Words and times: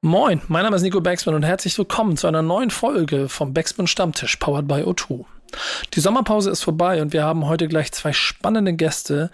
Moin, 0.00 0.40
mein 0.46 0.62
Name 0.62 0.76
ist 0.76 0.82
Nico 0.82 1.00
Baxman 1.00 1.34
und 1.34 1.42
herzlich 1.42 1.76
willkommen 1.76 2.16
zu 2.16 2.28
einer 2.28 2.40
neuen 2.40 2.70
Folge 2.70 3.28
vom 3.28 3.52
Baxman 3.52 3.88
Stammtisch, 3.88 4.36
powered 4.36 4.68
by 4.68 4.84
O2. 4.84 5.24
Die 5.92 5.98
Sommerpause 5.98 6.50
ist 6.50 6.62
vorbei 6.62 7.02
und 7.02 7.12
wir 7.12 7.24
haben 7.24 7.46
heute 7.46 7.66
gleich 7.66 7.90
zwei 7.90 8.12
spannende 8.12 8.74
Gäste, 8.74 9.32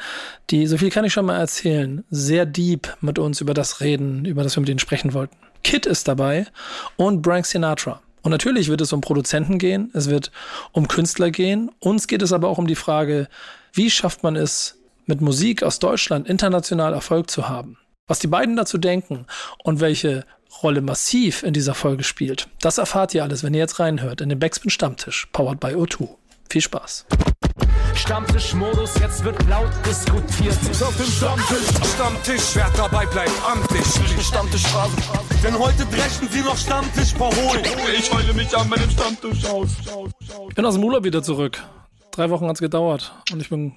die, 0.48 0.66
so 0.66 0.78
viel 0.78 0.88
kann 0.88 1.04
ich 1.04 1.12
schon 1.12 1.26
mal 1.26 1.38
erzählen, 1.38 2.02
sehr 2.08 2.46
deep 2.46 2.96
mit 3.02 3.18
uns 3.18 3.42
über 3.42 3.52
das 3.52 3.82
reden, 3.82 4.24
über 4.24 4.42
das 4.42 4.56
wir 4.56 4.62
mit 4.62 4.70
ihnen 4.70 4.78
sprechen 4.78 5.12
wollten. 5.12 5.36
Kit 5.64 5.84
ist 5.84 6.08
dabei 6.08 6.46
und 6.96 7.26
Frank 7.26 7.44
Sinatra. 7.44 8.00
Und 8.22 8.30
natürlich 8.30 8.70
wird 8.70 8.80
es 8.80 8.94
um 8.94 9.02
Produzenten 9.02 9.58
gehen, 9.58 9.90
es 9.92 10.08
wird 10.08 10.32
um 10.72 10.88
Künstler 10.88 11.30
gehen. 11.30 11.72
Uns 11.78 12.06
geht 12.06 12.22
es 12.22 12.32
aber 12.32 12.48
auch 12.48 12.56
um 12.56 12.66
die 12.66 12.74
Frage, 12.74 13.28
wie 13.74 13.90
schafft 13.90 14.22
man 14.22 14.34
es, 14.34 14.78
mit 15.04 15.20
Musik 15.20 15.62
aus 15.62 15.78
Deutschland 15.78 16.26
international 16.26 16.94
Erfolg 16.94 17.30
zu 17.30 17.50
haben? 17.50 17.76
Was 18.06 18.18
die 18.18 18.28
beiden 18.28 18.56
dazu 18.56 18.78
denken 18.78 19.26
und 19.62 19.80
welche 19.80 20.24
Rolle 20.62 20.80
massiv 20.80 21.42
in 21.42 21.52
dieser 21.52 21.74
Folge 21.74 22.04
spielt, 22.04 22.48
das 22.60 22.78
erfahrt 22.78 23.14
ihr 23.14 23.22
alles, 23.22 23.42
wenn 23.42 23.54
ihr 23.54 23.60
jetzt 23.60 23.80
reinhört 23.80 24.20
in 24.20 24.28
den 24.28 24.38
Backspin 24.38 24.70
Stammtisch, 24.70 25.26
powered 25.32 25.60
by 25.60 25.68
O2. 25.68 26.08
Viel 26.48 26.60
Spaß. 26.60 27.06
Stammtischmodus, 27.94 28.98
jetzt 29.00 29.24
wird 29.24 29.36
laut 29.48 29.70
diskutiert. 29.86 30.56
Auf 30.82 30.96
dem 30.96 31.06
Stammtisch, 31.06 31.94
Stammtisch, 31.94 32.42
wer 32.54 32.70
dabei 32.76 33.06
bleibt, 33.06 33.32
amtlich. 33.46 33.84
Stammtisch 34.24 34.66
Phase. 34.66 34.96
Denn 35.42 35.58
heute 35.58 35.86
brechen 35.86 36.28
sie 36.30 36.40
noch 36.40 36.56
Stammtisch 36.56 37.14
verholen. 37.14 37.64
Ich 37.96 38.12
heule 38.12 38.34
mich 38.34 38.56
an 38.56 38.68
meinem 38.68 38.90
Stammtisch 38.90 39.44
aus. 39.46 39.70
Ich 40.48 40.54
bin 40.54 40.64
aus 40.64 40.74
dem 40.74 40.84
Urlaub 40.84 41.04
wieder 41.04 41.22
zurück. 41.22 41.62
Drei 42.10 42.30
Wochen 42.30 42.46
hat's 42.46 42.60
gedauert 42.60 43.12
und 43.32 43.40
ich 43.40 43.48
bin 43.48 43.74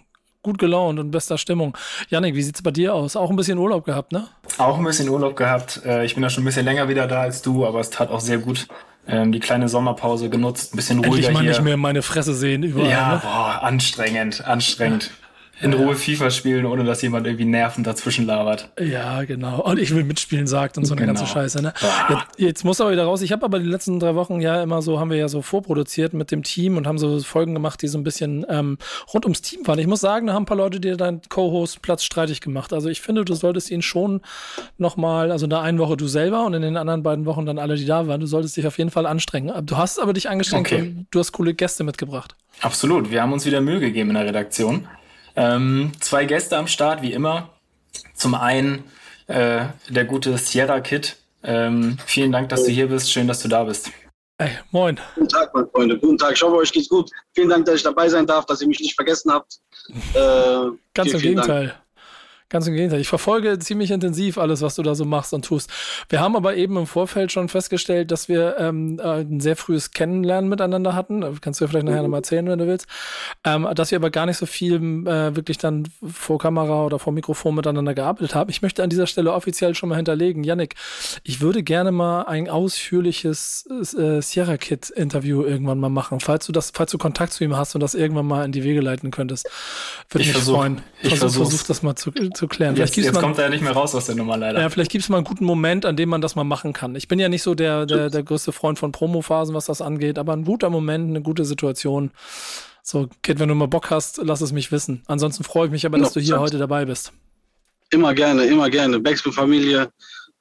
gut 0.48 0.58
gelaunt 0.60 0.98
und 1.00 1.12
bester 1.12 1.38
Stimmung. 1.38 1.78
Janik, 2.10 2.34
wie 2.36 2.42
sieht's 2.42 2.62
bei 2.62 2.72
dir 2.72 2.94
aus? 2.96 3.16
Auch 3.18 3.30
ein 3.30 3.36
bisschen 3.36 3.58
Urlaub 3.58 3.84
gehabt, 3.86 4.14
ne? 4.14 4.28
Auch 4.58 4.78
ein 4.78 4.84
bisschen 4.86 5.10
Urlaub 5.10 5.36
gehabt. 5.36 5.82
Äh, 5.86 6.06
Ich 6.06 6.14
bin 6.16 6.24
ja 6.24 6.30
schon 6.30 6.44
ein 6.44 6.46
bisschen 6.46 6.64
länger 6.66 6.88
wieder 6.88 7.06
da 7.06 7.22
als 7.22 7.42
du, 7.42 7.66
aber 7.68 7.82
es 7.82 7.90
tat 7.90 8.10
auch 8.10 8.22
sehr 8.22 8.38
gut. 8.38 8.68
Ähm, 9.10 9.32
Die 9.34 9.40
kleine 9.40 9.68
Sommerpause 9.70 10.30
genutzt, 10.30 10.74
ein 10.74 10.78
bisschen 10.78 10.98
ruhiger 11.00 11.16
Endlich 11.16 11.32
mal 11.34 11.42
hier. 11.42 11.50
nicht 11.52 11.62
mehr 11.64 11.78
meine 11.78 12.02
Fresse 12.02 12.34
sehen 12.34 12.64
überall. 12.64 12.90
ja, 12.90 13.14
Ne? 13.16 13.22
boah, 13.24 13.60
anstrengend, 13.64 14.44
anstrengend. 14.46 15.12
In 15.60 15.74
Ruhe 15.74 15.96
FIFA 15.96 16.30
spielen, 16.30 16.66
ohne 16.66 16.84
dass 16.84 17.02
jemand 17.02 17.26
irgendwie 17.26 17.46
nervend 17.46 17.88
dazwischen 17.88 18.26
labert. 18.28 18.70
Ja, 18.80 19.24
genau. 19.24 19.62
Und 19.64 19.80
ich 19.80 19.94
will 19.96 20.04
mitspielen, 20.04 20.46
sagt 20.46 20.78
und 20.78 20.86
so 20.86 20.94
eine 20.94 21.02
Genau. 21.02 21.14
ganze 21.16 21.32
Scheiße. 21.32 21.62
Ne? 21.64 21.74
Ah. 21.82 22.10
Jetzt, 22.10 22.26
jetzt 22.38 22.64
muss 22.66 22.80
aber 22.80 22.92
wieder 22.92 23.06
raus. 23.06 23.22
Ich 23.24 23.32
habe 23.32 23.44
aber 23.44 23.58
die 23.60 23.66
letzten 23.66 24.00
drei 24.00 24.14
Wochen 24.14 24.40
ja 24.40 24.62
immer 24.62 24.82
so, 24.84 25.00
haben 25.00 25.10
wir 25.10 25.18
ja 25.18 25.28
so 25.28 25.42
vorproduziert 25.42 26.14
mit 26.14 26.30
dem 26.32 26.44
Team 26.44 26.78
und 26.78 26.86
haben 26.86 27.00
so 27.00 27.20
Folgen 27.22 27.54
gemacht, 27.56 27.82
die 27.82 27.88
so 27.88 27.98
ein 27.98 28.04
bisschen 28.04 28.46
ähm, 28.50 28.78
rund 29.14 29.26
ums 29.26 29.42
Team 29.42 29.66
waren. 29.66 29.80
Ich 29.80 29.88
muss 29.88 30.00
sagen, 30.00 30.28
da 30.28 30.34
haben 30.34 30.44
ein 30.44 30.46
paar 30.48 30.58
Leute 30.58 30.80
dir 30.80 30.96
deinen 30.96 31.22
Co-Host 31.28 31.82
Platz 31.82 32.04
streitig 32.04 32.42
gemacht. 32.42 32.72
Also 32.72 32.90
ich 32.90 33.02
finde, 33.02 33.26
du 33.26 33.34
solltest 33.34 33.72
ihn 33.72 33.82
schon 33.82 34.22
nochmal, 34.78 35.32
also 35.32 35.46
in 35.46 35.50
der 35.50 35.62
einen 35.62 35.80
Woche 35.80 35.98
du 35.98 36.08
selber 36.08 36.46
und 36.46 36.54
in 36.54 36.62
den 36.62 36.78
anderen 36.78 37.02
beiden 37.04 37.26
Wochen 37.26 37.46
dann 37.46 37.58
alle, 37.58 37.76
die 37.76 37.86
da 37.86 38.08
waren, 38.08 38.20
du 38.20 38.28
solltest 38.28 38.58
dich 38.58 38.68
auf 38.68 38.78
jeden 38.78 38.92
Fall 38.92 39.06
anstrengen. 39.06 39.52
Du 39.66 39.78
hast 39.78 40.00
aber 40.00 40.14
dich 40.14 40.30
angestrengt 40.30 40.68
Okay. 40.68 40.82
und 40.82 41.08
du 41.12 41.20
hast 41.20 41.32
coole 41.32 41.54
Gäste 41.54 41.84
mitgebracht. 41.84 42.36
Absolut, 42.62 43.12
wir 43.12 43.22
haben 43.22 43.34
uns 43.34 43.46
wieder 43.46 43.62
Mühe 43.62 43.80
gegeben 43.80 44.10
in 44.10 44.16
der 44.16 44.26
Redaktion. 44.26 44.88
Ähm, 45.38 45.92
zwei 46.00 46.26
Gäste 46.26 46.58
am 46.58 46.68
Start, 46.68 47.04
wie 47.04 47.14
immer. 47.14 47.50
Zum 48.16 48.34
einen 48.34 48.84
äh, 49.28 49.66
der 49.88 50.06
gute 50.06 50.38
Sierra 50.38 50.80
Kid. 50.82 51.16
Ähm, 51.44 51.98
vielen 52.06 52.32
Dank, 52.32 52.50
dass 52.50 52.64
du 52.64 52.72
hier 52.72 52.88
bist. 52.88 53.12
Schön, 53.12 53.28
dass 53.28 53.42
du 53.42 53.48
da 53.48 53.64
bist. 53.64 53.92
Ey, 54.40 54.50
moin. 54.72 55.00
Guten 55.16 55.30
Tag, 55.30 55.54
meine 55.54 55.68
Freunde. 55.68 55.98
Guten 56.00 56.18
Tag. 56.18 56.34
Ich 56.34 56.42
hoffe, 56.42 56.56
euch 56.58 56.72
geht's 56.72 56.90
gut. 56.90 57.10
Vielen 57.34 57.50
Dank, 57.50 57.66
dass 57.66 57.76
ich 57.76 57.84
dabei 57.84 58.10
sein 58.10 58.26
darf, 58.26 58.46
dass 58.48 58.62
ihr 58.62 58.68
mich 58.68 58.80
nicht 58.80 58.96
vergessen 58.96 59.32
habt. 59.32 59.60
Äh, 60.14 60.72
Ganz 60.94 61.10
vielen, 61.10 61.14
im 61.14 61.20
vielen 61.20 61.36
Dank. 61.38 61.76
Ganz 62.50 62.66
im 62.66 62.76
Gegenteil. 62.76 63.02
Ich 63.02 63.10
verfolge 63.10 63.60
ziemlich 63.60 63.92
intensiv 63.92 64.38
alles, 64.38 64.62
was 64.62 64.76
du 64.76 64.84
da 64.84 64.96
so 64.96 65.04
machst 65.04 65.34
und 65.34 65.44
tust. 65.44 65.70
Wir 66.08 66.22
haben 66.22 66.36
aber 66.38 66.56
eben 66.56 66.78
im 66.78 66.88
Vorfeld 66.88 67.32
schon 67.32 67.50
festgestellt, 67.50 68.10
dass 68.10 68.30
wir 68.30 68.56
ähm, 68.58 69.00
äh, 69.04 69.20
ein 69.22 69.42
sehr 69.42 69.58
frühes 69.58 69.92
Kennenlernen 69.92 70.50
miteinander 70.50 70.96
hatten. 70.96 71.24
Äh, 71.24 71.32
Kannst 71.42 71.60
du 71.60 71.66
ja 71.66 71.70
vielleicht 71.70 71.86
nachher 71.86 72.04
nochmal 72.04 72.20
erzählen, 72.20 72.48
wenn 72.48 72.60
du 72.60 72.66
willst. 72.68 72.88
Ähm, 73.44 73.68
dass 73.76 73.92
wir 73.92 73.98
aber 73.98 74.10
gar 74.12 74.26
nicht 74.26 74.38
so 74.38 74.46
viel 74.46 74.76
äh, 74.76 75.36
wirklich 75.36 75.58
dann 75.58 75.90
vor 76.02 76.38
Kamera 76.40 76.86
oder 76.86 77.00
vor 77.00 77.12
Mikrofon 77.12 77.54
miteinander 77.54 77.94
gearbeitet 77.94 78.34
haben. 78.34 78.50
Ich 78.50 78.62
möchte 78.62 78.82
an 78.82 78.90
dieser 78.90 79.08
Stelle 79.08 79.34
offiziell 79.34 79.76
schon 79.76 79.90
mal 79.90 79.96
hinterlegen. 79.96 80.46
Yannick, 80.46 80.76
ich 81.24 81.42
würde 81.42 81.64
gerne 81.64 81.92
mal 81.92 82.24
ein 82.24 82.50
ausführliches 82.50 83.68
äh, 83.98 84.22
Sierra 84.22 84.56
Kid 84.58 84.90
Interview 84.90 85.44
irgendwann 85.44 85.80
mal 85.80 85.90
machen. 85.90 86.22
Falls 86.22 86.46
du 86.46 86.54
das, 86.54 86.72
falls 86.74 86.92
du 86.92 86.98
Kontakt 86.98 87.34
zu 87.34 87.44
ihm 87.44 87.58
hast 87.58 87.76
und 87.76 87.82
das 87.82 87.94
irgendwann 87.94 88.26
mal 88.26 88.46
in 88.46 88.54
die 88.54 88.64
Wege 88.64 88.80
leiten 88.80 89.12
könntest. 89.12 89.50
Würde 90.10 90.22
Ich 90.22 90.28
mich 90.30 90.38
versuch. 90.38 90.56
freuen. 90.56 90.82
Ich 91.02 91.10
Versuch, 91.10 91.20
versuch's. 91.20 91.50
versuch 91.50 91.68
das 91.68 91.84
mal 91.84 91.96
zu, 91.96 92.12
zu 92.38 92.48
klären. 92.48 92.76
Jetzt, 92.76 92.96
jetzt 92.96 93.14
mal, 93.14 93.20
kommt 93.20 93.38
er 93.38 93.46
ja 93.46 93.50
nicht 93.50 93.64
mehr 93.64 93.74
raus 93.74 93.94
aus 93.94 94.06
der 94.06 94.16
Nummer 94.16 94.38
leider. 94.38 94.62
ja, 94.62 94.70
vielleicht 94.70 94.92
gibt 94.92 95.04
es 95.04 95.10
mal 95.10 95.18
einen 95.18 95.26
guten 95.26 95.44
Moment, 95.44 95.86
an 95.86 95.98
dem 95.98 96.10
man 96.10 96.22
das 96.22 96.36
mal 96.36 96.44
machen 96.44 96.72
kann. 96.72 96.96
Ich 96.96 97.08
bin 97.08 97.20
ja 97.20 97.28
nicht 97.28 97.44
so 97.44 97.56
der, 97.56 97.86
der, 97.86 98.10
der 98.10 98.24
größte 98.24 98.52
Freund 98.52 98.80
von 98.80 98.92
Promophasen, 98.92 99.54
was 99.54 99.66
das 99.66 99.82
angeht, 99.82 100.18
aber 100.18 100.34
ein 100.34 100.46
guter 100.46 100.70
Moment, 100.70 101.10
eine 101.10 101.22
gute 101.22 101.44
Situation. 101.44 102.12
So, 102.84 103.10
Kid, 103.22 103.40
wenn 103.40 103.50
du 103.50 103.56
mal 103.56 103.68
Bock 103.68 103.90
hast, 103.90 104.22
lass 104.24 104.40
es 104.40 104.54
mich 104.54 104.72
wissen. 104.72 105.04
Ansonsten 105.08 105.44
freue 105.44 105.66
ich 105.66 105.72
mich 105.72 105.86
aber, 105.86 105.98
dass 105.98 106.14
du 106.14 106.22
hier 106.22 106.36
100%. 106.36 106.40
heute 106.40 106.58
dabei 106.58 106.86
bist. 106.86 107.12
Immer 107.90 108.14
gerne, 108.14 108.46
immer 108.46 108.70
gerne. 108.70 109.00
Backspin-Familie. 109.00 109.90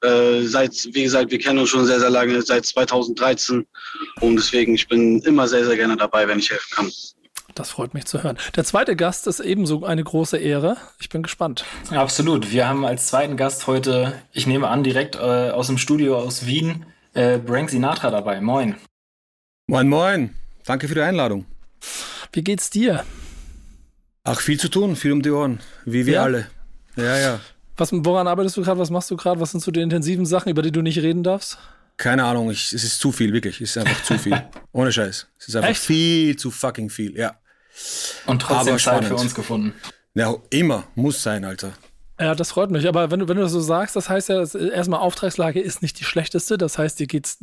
Äh, 0.03 0.43
seit, 0.43 0.89
wie 0.93 1.05
gesagt, 1.05 1.31
wir 1.31 1.39
kennen 1.39 1.59
uns 1.59 1.71
schon 1.71 1.87
sehr, 1.87 1.99
sehr 1.99 2.11
lange, 2.11 2.41
seit 2.43 2.67
2013. 2.67 3.67
Und 4.21 4.37
deswegen, 4.37 4.75
ich 4.75 4.87
bin 4.87 5.21
immer 5.23 5.49
sehr, 5.49 5.65
sehr 5.65 5.77
gerne 5.77 5.97
dabei, 5.97 6.28
wenn 6.28 6.39
ich 6.39 6.51
helfen 6.51 6.69
kann. 6.71 6.93
Das 7.56 7.71
freut 7.71 7.94
mich 7.94 8.05
zu 8.05 8.22
hören. 8.22 8.37
Der 8.55 8.65
zweite 8.65 8.97
Gast 8.97 9.27
ist 9.27 9.41
ebenso 9.41 9.83
eine 9.87 10.05
große 10.05 10.37
Ehre. 10.37 10.77
Ich 11.00 11.09
bin 11.09 11.22
gespannt. 11.22 11.65
Absolut. 11.91 12.53
Wir 12.53 12.69
haben 12.69 12.84
als 12.84 13.06
zweiten 13.06 13.39
Gast 13.39 13.67
heute, 13.67 14.12
ich 14.31 14.47
nehme 14.47 14.69
an, 14.69 14.84
direkt 14.84 15.15
äh, 15.17 15.19
aus 15.50 15.69
dem 15.69 15.78
Studio 15.78 16.19
aus 16.19 16.45
Wien, 16.45 16.84
äh, 17.15 17.39
Brank 17.39 17.71
Sinatra 17.71 18.11
dabei. 18.11 18.43
Moin. 18.43 18.75
Moin, 19.69 19.89
moin. 19.89 20.34
Danke 20.66 20.87
für 20.87 20.95
die 20.95 21.00
Einladung. 21.00 21.47
Wie 22.31 22.45
geht's 22.45 22.69
dir? 22.69 23.05
Ach, 24.22 24.39
viel 24.41 24.61
zu 24.61 24.69
tun, 24.69 24.95
viel 24.95 25.12
um 25.12 25.22
die 25.22 25.31
Ohren. 25.31 25.61
Wie 25.87 26.05
wir 26.05 26.15
Ja? 26.15 26.22
alle. 26.25 26.49
Ja, 26.97 27.16
ja. 27.19 27.41
Was, 27.78 27.89
woran 27.91 28.28
arbeitest 28.28 28.59
du 28.59 28.62
gerade? 28.62 28.78
Was 28.78 28.91
machst 28.91 29.11
du 29.11 29.16
gerade? 29.16 29.41
Was 29.41 29.53
sind 29.53 29.62
so 29.62 29.71
die 29.71 29.81
intensiven 29.81 30.27
Sachen, 30.27 30.50
über 30.50 30.61
die 30.61 30.72
du 30.72 30.83
nicht 30.83 30.99
reden 30.99 31.22
darfst? 31.22 31.56
Keine 31.97 32.25
Ahnung, 32.25 32.50
ich, 32.50 32.75
es 32.75 32.84
ist 32.84 33.00
zu 33.00 33.12
viel, 33.12 33.33
wirklich. 33.33 33.62
Es 33.62 33.71
ist 33.75 33.78
einfach 33.78 34.03
zu 34.03 34.19
viel. 34.19 34.43
Ohne 34.72 34.93
Scheiß. 34.93 35.27
Es 35.39 35.49
ist 35.49 35.56
einfach 35.56 35.71
Echt? 35.71 35.81
viel 35.81 36.37
zu 36.37 36.50
fucking 36.50 36.91
viel, 36.91 37.16
ja. 37.16 37.34
Und 38.27 38.43
trotzdem 38.43 38.59
Aber 38.59 38.71
Zeit 38.73 38.81
spannend. 38.81 39.07
für 39.07 39.17
uns 39.17 39.35
gefunden. 39.35 39.75
Ja, 40.15 40.35
immer. 40.51 40.85
Muss 40.95 41.23
sein, 41.23 41.45
Alter. 41.45 41.73
Ja, 42.19 42.35
das 42.35 42.53
freut 42.53 42.71
mich. 42.71 42.89
Aber 42.89 43.11
wenn 43.11 43.21
du, 43.21 43.29
wenn 43.29 43.37
du 43.37 43.43
das 43.43 43.53
so 43.53 43.61
sagst, 43.61 43.95
das 43.95 44.09
heißt 44.09 44.31
ja, 44.31 44.39
erstmal 44.41 45.01
Auftragslage 45.01 45.61
ist 45.61 45.83
nicht 45.83 46.01
die 46.01 46.05
schlechteste. 46.05 46.57
Das 46.57 46.79
heißt, 46.79 46.99
dir 46.99 47.07
geht's, 47.07 47.39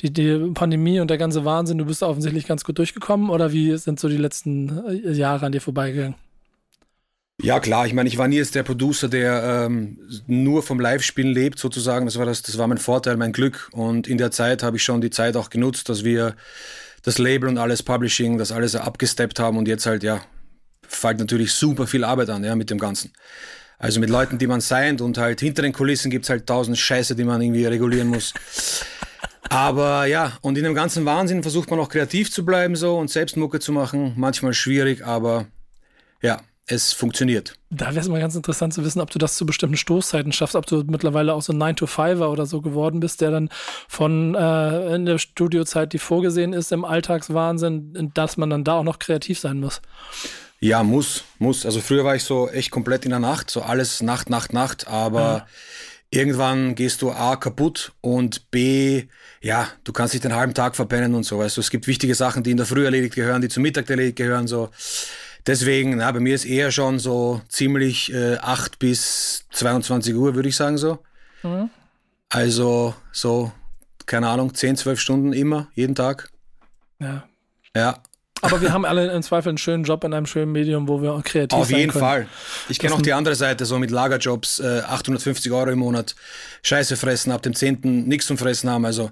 die, 0.00 0.12
die 0.12 0.50
Pandemie 0.54 1.00
und 1.00 1.08
der 1.08 1.18
ganze 1.18 1.44
Wahnsinn, 1.44 1.76
du 1.76 1.84
bist 1.84 2.00
da 2.00 2.06
offensichtlich 2.06 2.46
ganz 2.46 2.64
gut 2.64 2.78
durchgekommen 2.78 3.28
oder 3.28 3.52
wie 3.52 3.76
sind 3.76 4.00
so 4.00 4.08
die 4.08 4.16
letzten 4.16 5.04
äh, 5.04 5.12
Jahre 5.12 5.44
an 5.44 5.52
dir 5.52 5.60
vorbeigegangen? 5.60 6.14
Ja, 7.42 7.60
klar. 7.60 7.86
Ich 7.86 7.92
meine, 7.92 8.08
ich 8.08 8.16
war 8.16 8.28
nie 8.28 8.36
jetzt 8.36 8.54
der 8.54 8.62
Producer, 8.62 9.08
der 9.08 9.66
ähm, 9.66 9.98
nur 10.26 10.62
vom 10.62 10.80
Live-Spielen 10.80 11.32
lebt, 11.34 11.58
sozusagen. 11.58 12.06
Das 12.06 12.16
war, 12.16 12.24
das, 12.24 12.42
das 12.42 12.56
war 12.56 12.68
mein 12.68 12.78
Vorteil, 12.78 13.16
mein 13.16 13.32
Glück. 13.32 13.68
Und 13.72 14.06
in 14.06 14.16
der 14.18 14.30
Zeit 14.30 14.62
habe 14.62 14.76
ich 14.76 14.84
schon 14.84 15.02
die 15.02 15.10
Zeit 15.10 15.36
auch 15.36 15.50
genutzt, 15.50 15.88
dass 15.88 16.04
wir 16.04 16.36
das 17.04 17.18
Label 17.18 17.48
und 17.48 17.58
alles 17.58 17.82
Publishing, 17.82 18.38
das 18.38 18.50
alles 18.50 18.74
abgesteppt 18.74 19.38
haben 19.38 19.58
und 19.58 19.68
jetzt 19.68 19.86
halt, 19.86 20.02
ja, 20.02 20.22
fällt 20.86 21.18
natürlich 21.18 21.52
super 21.52 21.86
viel 21.86 22.04
Arbeit 22.04 22.30
an, 22.30 22.42
ja, 22.44 22.56
mit 22.56 22.70
dem 22.70 22.78
Ganzen. 22.78 23.12
Also 23.78 24.00
mit 24.00 24.10
Leuten, 24.10 24.38
die 24.38 24.46
man 24.46 24.60
signed 24.60 25.00
und 25.00 25.18
halt 25.18 25.40
hinter 25.40 25.62
den 25.62 25.72
Kulissen 25.72 26.10
gibt's 26.10 26.30
halt 26.30 26.46
tausend 26.46 26.78
Scheiße, 26.78 27.14
die 27.14 27.24
man 27.24 27.42
irgendwie 27.42 27.66
regulieren 27.66 28.08
muss. 28.08 28.32
Aber 29.50 30.06
ja, 30.06 30.38
und 30.40 30.56
in 30.56 30.64
dem 30.64 30.74
ganzen 30.74 31.04
Wahnsinn 31.04 31.42
versucht 31.42 31.70
man 31.70 31.78
auch 31.78 31.88
kreativ 31.88 32.32
zu 32.32 32.44
bleiben 32.44 32.76
so 32.76 32.96
und 32.96 33.10
selbst 33.10 33.36
Mucke 33.36 33.60
zu 33.60 33.72
machen. 33.72 34.14
Manchmal 34.16 34.54
schwierig, 34.54 35.04
aber 35.04 35.46
ja, 36.22 36.40
es 36.66 36.92
funktioniert. 36.92 37.54
Da 37.70 37.88
wäre 37.88 38.00
es 38.00 38.08
mal 38.08 38.20
ganz 38.20 38.34
interessant 38.34 38.72
zu 38.72 38.84
wissen, 38.84 39.00
ob 39.00 39.10
du 39.10 39.18
das 39.18 39.36
zu 39.36 39.44
bestimmten 39.44 39.76
Stoßzeiten 39.76 40.32
schaffst, 40.32 40.56
ob 40.56 40.66
du 40.66 40.82
mittlerweile 40.86 41.34
auch 41.34 41.42
so 41.42 41.52
ein 41.52 41.62
9-to-5er 41.62 42.28
oder 42.28 42.46
so 42.46 42.62
geworden 42.62 43.00
bist, 43.00 43.20
der 43.20 43.30
dann 43.30 43.50
von 43.88 44.34
äh, 44.34 44.94
in 44.94 45.04
der 45.04 45.18
Studiozeit, 45.18 45.92
die 45.92 45.98
vorgesehen 45.98 46.52
ist, 46.52 46.72
im 46.72 46.84
Alltagswahnsinn, 46.84 48.12
dass 48.14 48.36
man 48.36 48.50
dann 48.50 48.64
da 48.64 48.74
auch 48.74 48.84
noch 48.84 48.98
kreativ 48.98 49.38
sein 49.38 49.60
muss. 49.60 49.82
Ja, 50.60 50.82
muss, 50.82 51.24
muss. 51.38 51.66
Also 51.66 51.80
früher 51.80 52.04
war 52.04 52.16
ich 52.16 52.24
so 52.24 52.48
echt 52.48 52.70
komplett 52.70 53.04
in 53.04 53.10
der 53.10 53.20
Nacht, 53.20 53.50
so 53.50 53.60
alles 53.60 54.02
Nacht, 54.02 54.30
Nacht, 54.30 54.54
Nacht, 54.54 54.86
aber 54.86 55.46
irgendwann 56.08 56.74
gehst 56.74 57.02
du 57.02 57.10
A 57.10 57.36
kaputt 57.36 57.92
und 58.00 58.50
B, 58.50 59.04
ja, 59.42 59.68
du 59.82 59.92
kannst 59.92 60.14
dich 60.14 60.22
den 60.22 60.34
halben 60.34 60.54
Tag 60.54 60.76
verpennen 60.76 61.14
und 61.14 61.24
so, 61.24 61.38
weißt 61.38 61.58
du. 61.58 61.60
Es 61.60 61.70
gibt 61.70 61.86
wichtige 61.86 62.14
Sachen, 62.14 62.42
die 62.42 62.52
in 62.52 62.56
der 62.56 62.64
Früh 62.64 62.84
erledigt 62.84 63.14
gehören, 63.14 63.42
die 63.42 63.48
zum 63.48 63.62
Mittag 63.62 63.90
erledigt 63.90 64.16
gehören, 64.16 64.46
so. 64.46 64.70
Deswegen, 65.46 65.96
na, 65.96 66.10
bei 66.10 66.20
mir 66.20 66.34
ist 66.34 66.46
eher 66.46 66.70
schon 66.72 66.98
so 66.98 67.42
ziemlich 67.48 68.12
äh, 68.12 68.36
8 68.36 68.78
bis 68.78 69.44
22 69.52 70.14
Uhr, 70.14 70.34
würde 70.34 70.48
ich 70.48 70.56
sagen 70.56 70.78
so. 70.78 70.98
Also 72.30 72.94
so, 73.12 73.52
keine 74.06 74.28
Ahnung, 74.28 74.54
10, 74.54 74.76
12 74.76 74.98
Stunden 75.00 75.32
immer, 75.32 75.68
jeden 75.74 75.94
Tag. 75.94 76.30
Ja. 76.98 77.24
Ja, 77.76 77.98
Aber 78.40 78.60
wir 78.62 78.72
haben 78.72 78.84
alle 78.86 79.12
im 79.12 79.22
Zweifel 79.22 79.50
einen 79.50 79.58
schönen 79.58 79.84
Job 79.84 80.04
in 80.04 80.14
einem 80.14 80.26
schönen 80.26 80.52
Medium, 80.52 80.88
wo 80.88 81.02
wir 81.02 81.12
auch 81.12 81.22
kreativ 81.24 81.58
Auf 81.58 81.68
sein 81.68 81.78
jeden 81.78 81.92
können. 81.92 82.04
Fall. 82.04 82.28
Ich 82.68 82.78
kenne 82.78 82.94
auch 82.94 83.02
die 83.02 83.12
andere 83.12 83.34
Seite, 83.34 83.66
so 83.66 83.78
mit 83.78 83.90
Lagerjobs, 83.90 84.60
äh, 84.60 84.82
850 84.86 85.52
Euro 85.52 85.70
im 85.70 85.80
Monat, 85.80 86.14
Scheiße 86.62 86.96
fressen, 86.96 87.32
ab 87.32 87.42
dem 87.42 87.54
10. 87.54 87.80
nichts 88.06 88.26
zum 88.26 88.38
Fressen 88.38 88.70
haben. 88.70 88.84
Also, 88.86 89.10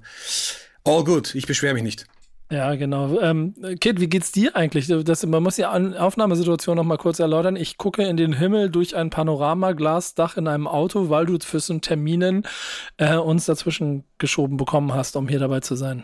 all 0.84 1.04
gut, 1.04 1.34
ich 1.34 1.46
beschwere 1.46 1.74
mich 1.74 1.82
nicht. 1.82 2.06
Ja, 2.52 2.74
genau. 2.74 3.18
Ähm, 3.20 3.54
Kit, 3.80 3.98
wie 3.98 4.08
geht's 4.08 4.30
dir 4.30 4.54
eigentlich? 4.54 4.86
Das, 4.86 5.24
man 5.24 5.42
muss 5.42 5.56
die 5.56 5.64
Aufnahmesituation 5.64 6.76
noch 6.76 6.84
mal 6.84 6.98
kurz 6.98 7.18
erläutern. 7.18 7.56
Ich 7.56 7.78
gucke 7.78 8.02
in 8.02 8.18
den 8.18 8.34
Himmel 8.34 8.68
durch 8.68 8.94
ein 8.94 9.08
Panoramaglasdach 9.08 10.36
in 10.36 10.46
einem 10.46 10.68
Auto, 10.68 11.08
weil 11.08 11.24
du 11.24 11.38
für 11.40 11.60
so 11.60 11.72
einen 11.72 11.80
Terminen 11.80 12.46
äh, 12.98 13.16
uns 13.16 13.46
dazwischen 13.46 14.04
geschoben 14.18 14.58
bekommen 14.58 14.92
hast, 14.92 15.16
um 15.16 15.28
hier 15.28 15.38
dabei 15.38 15.60
zu 15.60 15.76
sein. 15.76 16.02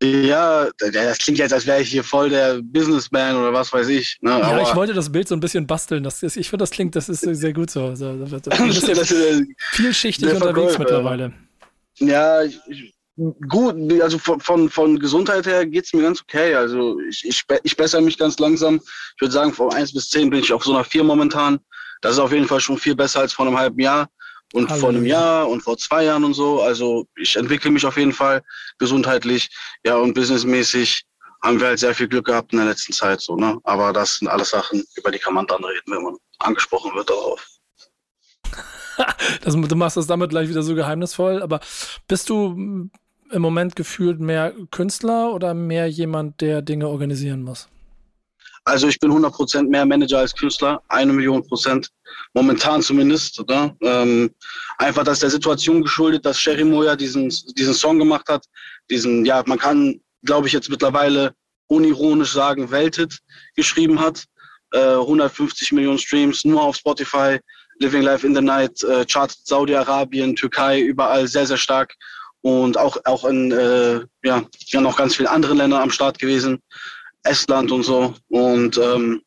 Ja, 0.00 0.68
das 0.92 1.18
klingt 1.18 1.40
jetzt, 1.40 1.52
als 1.52 1.66
wäre 1.66 1.82
ich 1.82 1.90
hier 1.90 2.04
voll 2.04 2.30
der 2.30 2.60
Businessman 2.62 3.34
oder 3.34 3.52
was 3.52 3.72
weiß 3.72 3.88
ich. 3.88 4.16
Ne? 4.20 4.30
Ja, 4.30 4.42
Aber 4.42 4.62
ich 4.62 4.76
wollte 4.76 4.94
das 4.94 5.10
Bild 5.10 5.26
so 5.26 5.34
ein 5.34 5.40
bisschen 5.40 5.66
basteln. 5.66 6.04
Das 6.04 6.22
ist, 6.22 6.36
ich 6.36 6.48
finde, 6.48 6.62
das 6.62 6.70
klingt, 6.70 6.94
das 6.94 7.08
ist 7.08 7.22
sehr 7.22 7.52
gut 7.52 7.68
so. 7.68 7.96
so 7.96 8.12
ja 8.12 8.38
das, 8.38 9.10
äh, 9.10 9.44
vielschichtig 9.72 10.32
unterwegs 10.32 10.78
mittlerweile. 10.78 11.32
Ja, 11.98 12.44
ich- 12.44 12.94
gut, 13.48 13.76
also 14.00 14.18
von, 14.18 14.40
von, 14.40 14.70
von 14.70 14.98
Gesundheit 14.98 15.46
her 15.46 15.66
geht's 15.66 15.92
mir 15.92 16.02
ganz 16.02 16.20
okay. 16.20 16.54
Also 16.54 17.00
ich, 17.00 17.24
ich, 17.24 17.44
ich 17.62 17.76
bessere 17.76 18.00
mich 18.00 18.18
ganz 18.18 18.38
langsam. 18.38 18.80
Ich 19.16 19.20
würde 19.20 19.32
sagen, 19.32 19.52
von 19.52 19.72
1 19.72 19.92
bis 19.92 20.08
10 20.10 20.30
bin 20.30 20.40
ich 20.40 20.52
auf 20.52 20.64
so 20.64 20.72
einer 20.74 20.84
4 20.84 21.04
momentan. 21.04 21.58
Das 22.00 22.12
ist 22.12 22.18
auf 22.18 22.32
jeden 22.32 22.46
Fall 22.46 22.60
schon 22.60 22.78
viel 22.78 22.94
besser 22.94 23.20
als 23.20 23.32
vor 23.32 23.46
einem 23.46 23.58
halben 23.58 23.80
Jahr 23.80 24.08
und 24.52 24.68
vor 24.68 24.90
einem 24.90 24.98
Halleluja. 24.98 25.20
Jahr 25.20 25.48
und 25.48 25.62
vor 25.62 25.76
zwei 25.76 26.04
Jahren 26.04 26.24
und 26.24 26.34
so. 26.34 26.62
Also 26.62 27.06
ich 27.16 27.36
entwickle 27.36 27.70
mich 27.70 27.84
auf 27.84 27.96
jeden 27.96 28.12
Fall 28.12 28.42
gesundheitlich. 28.78 29.50
Ja, 29.84 29.96
und 29.96 30.14
businessmäßig 30.14 31.04
haben 31.42 31.60
wir 31.60 31.68
halt 31.68 31.78
sehr 31.78 31.94
viel 31.94 32.08
Glück 32.08 32.26
gehabt 32.26 32.52
in 32.52 32.58
der 32.58 32.68
letzten 32.68 32.92
Zeit. 32.92 33.20
So, 33.20 33.36
ne? 33.36 33.58
Aber 33.64 33.92
das 33.92 34.16
sind 34.16 34.28
alles 34.28 34.50
Sachen, 34.50 34.84
über 34.96 35.10
die 35.10 35.18
kann 35.18 35.34
man 35.34 35.46
dann 35.46 35.62
reden, 35.64 35.92
wenn 35.92 36.02
man 36.02 36.16
angesprochen 36.38 36.94
wird 36.94 37.10
darauf. 37.10 37.46
Das, 39.44 39.54
du 39.54 39.76
machst 39.76 39.96
das 39.96 40.08
damit 40.08 40.30
gleich 40.30 40.48
wieder 40.48 40.64
so 40.64 40.74
geheimnisvoll, 40.74 41.40
aber 41.40 41.60
bist 42.08 42.28
du 42.28 42.90
im 43.30 43.42
Moment 43.42 43.76
gefühlt 43.76 44.20
mehr 44.20 44.52
Künstler 44.70 45.32
oder 45.32 45.54
mehr 45.54 45.88
jemand, 45.88 46.40
der 46.40 46.62
Dinge 46.62 46.88
organisieren 46.88 47.42
muss? 47.42 47.68
Also 48.64 48.86
ich 48.86 49.00
bin 49.00 49.10
100% 49.10 49.68
mehr 49.68 49.86
Manager 49.86 50.18
als 50.18 50.34
Künstler, 50.34 50.82
eine 50.88 51.12
Million 51.12 51.46
Prozent, 51.46 51.88
momentan 52.34 52.82
zumindest. 52.82 53.42
Ne? 53.48 53.74
Ähm, 53.80 54.30
einfach 54.76 55.04
das 55.04 55.20
der 55.20 55.30
Situation 55.30 55.82
geschuldet, 55.82 56.26
dass 56.26 56.38
Sherry 56.38 56.64
Moya 56.64 56.94
diesen, 56.94 57.32
diesen 57.56 57.72
Song 57.72 57.98
gemacht 57.98 58.28
hat. 58.28 58.44
Diesen, 58.90 59.24
ja, 59.24 59.42
man 59.46 59.58
kann, 59.58 60.00
glaube 60.22 60.48
ich, 60.48 60.52
jetzt 60.52 60.68
mittlerweile 60.68 61.32
unironisch 61.68 62.32
sagen, 62.32 62.70
Welthit 62.70 63.18
geschrieben 63.56 63.98
hat. 63.98 64.24
Äh, 64.72 64.96
150 64.96 65.72
Millionen 65.72 65.98
Streams, 65.98 66.44
nur 66.44 66.62
auf 66.62 66.76
Spotify, 66.76 67.38
Living 67.78 68.02
Life 68.02 68.26
in 68.26 68.34
the 68.34 68.42
Night, 68.42 68.82
äh, 68.84 69.06
chartet 69.06 69.38
Saudi-Arabien, 69.44 70.36
Türkei, 70.36 70.80
überall 70.80 71.26
sehr, 71.26 71.46
sehr 71.46 71.56
stark. 71.56 71.94
Und 72.42 72.78
auch, 72.78 72.96
auch 73.04 73.24
in 73.24 73.52
äh, 73.52 74.00
ja, 74.22 74.44
ja, 74.66 74.80
noch 74.80 74.96
ganz 74.96 75.16
vielen 75.16 75.26
anderen 75.26 75.58
Ländern 75.58 75.82
am 75.82 75.90
Start 75.90 76.18
gewesen. 76.18 76.62
Estland 77.24 77.72
und 77.72 77.82
so. 77.82 78.14
Und 78.28 78.78
ähm, 78.78 79.22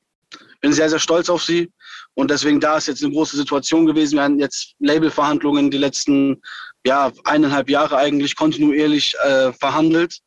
bin 0.61 0.73
sehr, 0.73 0.89
sehr 0.89 0.99
stolz 0.99 1.29
auf 1.29 1.43
sie. 1.43 1.71
Und 2.13 2.31
deswegen 2.31 2.59
da 2.59 2.77
ist 2.77 2.87
jetzt 2.87 3.03
eine 3.03 3.13
große 3.13 3.37
Situation 3.37 3.85
gewesen. 3.85 4.15
Wir 4.15 4.23
hatten 4.23 4.39
jetzt 4.39 4.75
Labelverhandlungen 4.79 5.71
die 5.71 5.77
letzten 5.77 6.41
ja, 6.85 7.11
eineinhalb 7.25 7.69
Jahre 7.69 7.97
eigentlich 7.97 8.35
kontinuierlich 8.35 9.13
äh, 9.23 9.51
verhandelt 9.53 10.19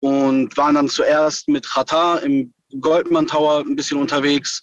und 0.00 0.56
waren 0.56 0.74
dann 0.74 0.88
zuerst 0.88 1.48
mit 1.48 1.68
Qatar 1.68 2.22
im 2.22 2.52
Goldman 2.80 3.26
Tower 3.26 3.60
ein 3.60 3.76
bisschen 3.76 3.98
unterwegs. 3.98 4.62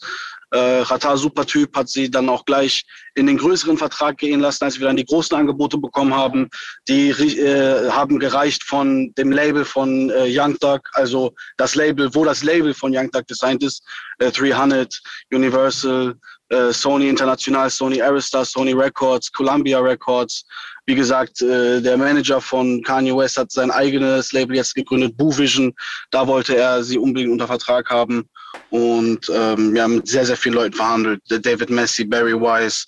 Äh, 0.51 0.83
Qatar, 0.83 1.17
super 1.17 1.45
Typ, 1.45 1.75
hat 1.75 1.89
sie 1.89 2.09
dann 2.09 2.29
auch 2.29 2.45
gleich 2.45 2.83
in 3.15 3.27
den 3.27 3.37
größeren 3.37 3.77
Vertrag 3.77 4.17
gehen 4.17 4.39
lassen, 4.39 4.63
als 4.63 4.79
wir 4.79 4.87
dann 4.87 4.97
die 4.97 5.05
großen 5.05 5.35
Angebote 5.35 5.77
bekommen 5.77 6.13
haben. 6.13 6.49
Die 6.87 7.09
äh, 7.09 7.89
haben 7.89 8.19
gereicht 8.19 8.63
von 8.63 9.13
dem 9.17 9.31
Label 9.31 9.65
von 9.65 10.09
äh, 10.09 10.25
Young 10.27 10.57
Duck, 10.59 10.89
also 10.93 11.33
das 11.57 11.75
Label, 11.75 12.13
wo 12.13 12.25
das 12.25 12.43
Label 12.43 12.73
von 12.73 12.95
Young 12.95 13.09
Duck 13.11 13.27
designt 13.27 13.63
ist, 13.63 13.83
äh, 14.19 14.31
300, 14.31 15.01
Universal, 15.31 16.15
äh, 16.49 16.71
Sony 16.71 17.09
International, 17.09 17.69
Sony 17.69 18.01
Arista, 18.01 18.45
Sony 18.45 18.73
Records, 18.73 19.31
Columbia 19.31 19.79
Records. 19.79 20.45
Wie 20.85 20.95
gesagt, 20.95 21.41
äh, 21.41 21.81
der 21.81 21.97
Manager 21.97 22.39
von 22.39 22.83
Kanye 22.83 23.15
West 23.15 23.37
hat 23.37 23.51
sein 23.51 23.71
eigenes 23.71 24.31
Label 24.31 24.55
jetzt 24.55 24.75
gegründet, 24.75 25.17
Boo 25.17 25.35
Vision. 25.35 25.73
Da 26.11 26.27
wollte 26.27 26.55
er 26.55 26.83
sie 26.83 26.99
unbedingt 26.99 27.31
unter 27.31 27.47
Vertrag 27.47 27.89
haben. 27.89 28.29
Und 28.69 29.29
ähm, 29.33 29.73
wir 29.73 29.83
haben 29.83 30.05
sehr, 30.05 30.25
sehr 30.25 30.37
vielen 30.37 30.55
Leuten 30.55 30.75
verhandelt. 30.75 31.21
David 31.27 31.69
Messi, 31.69 32.05
Barry 32.05 32.33
Wise 32.33 32.85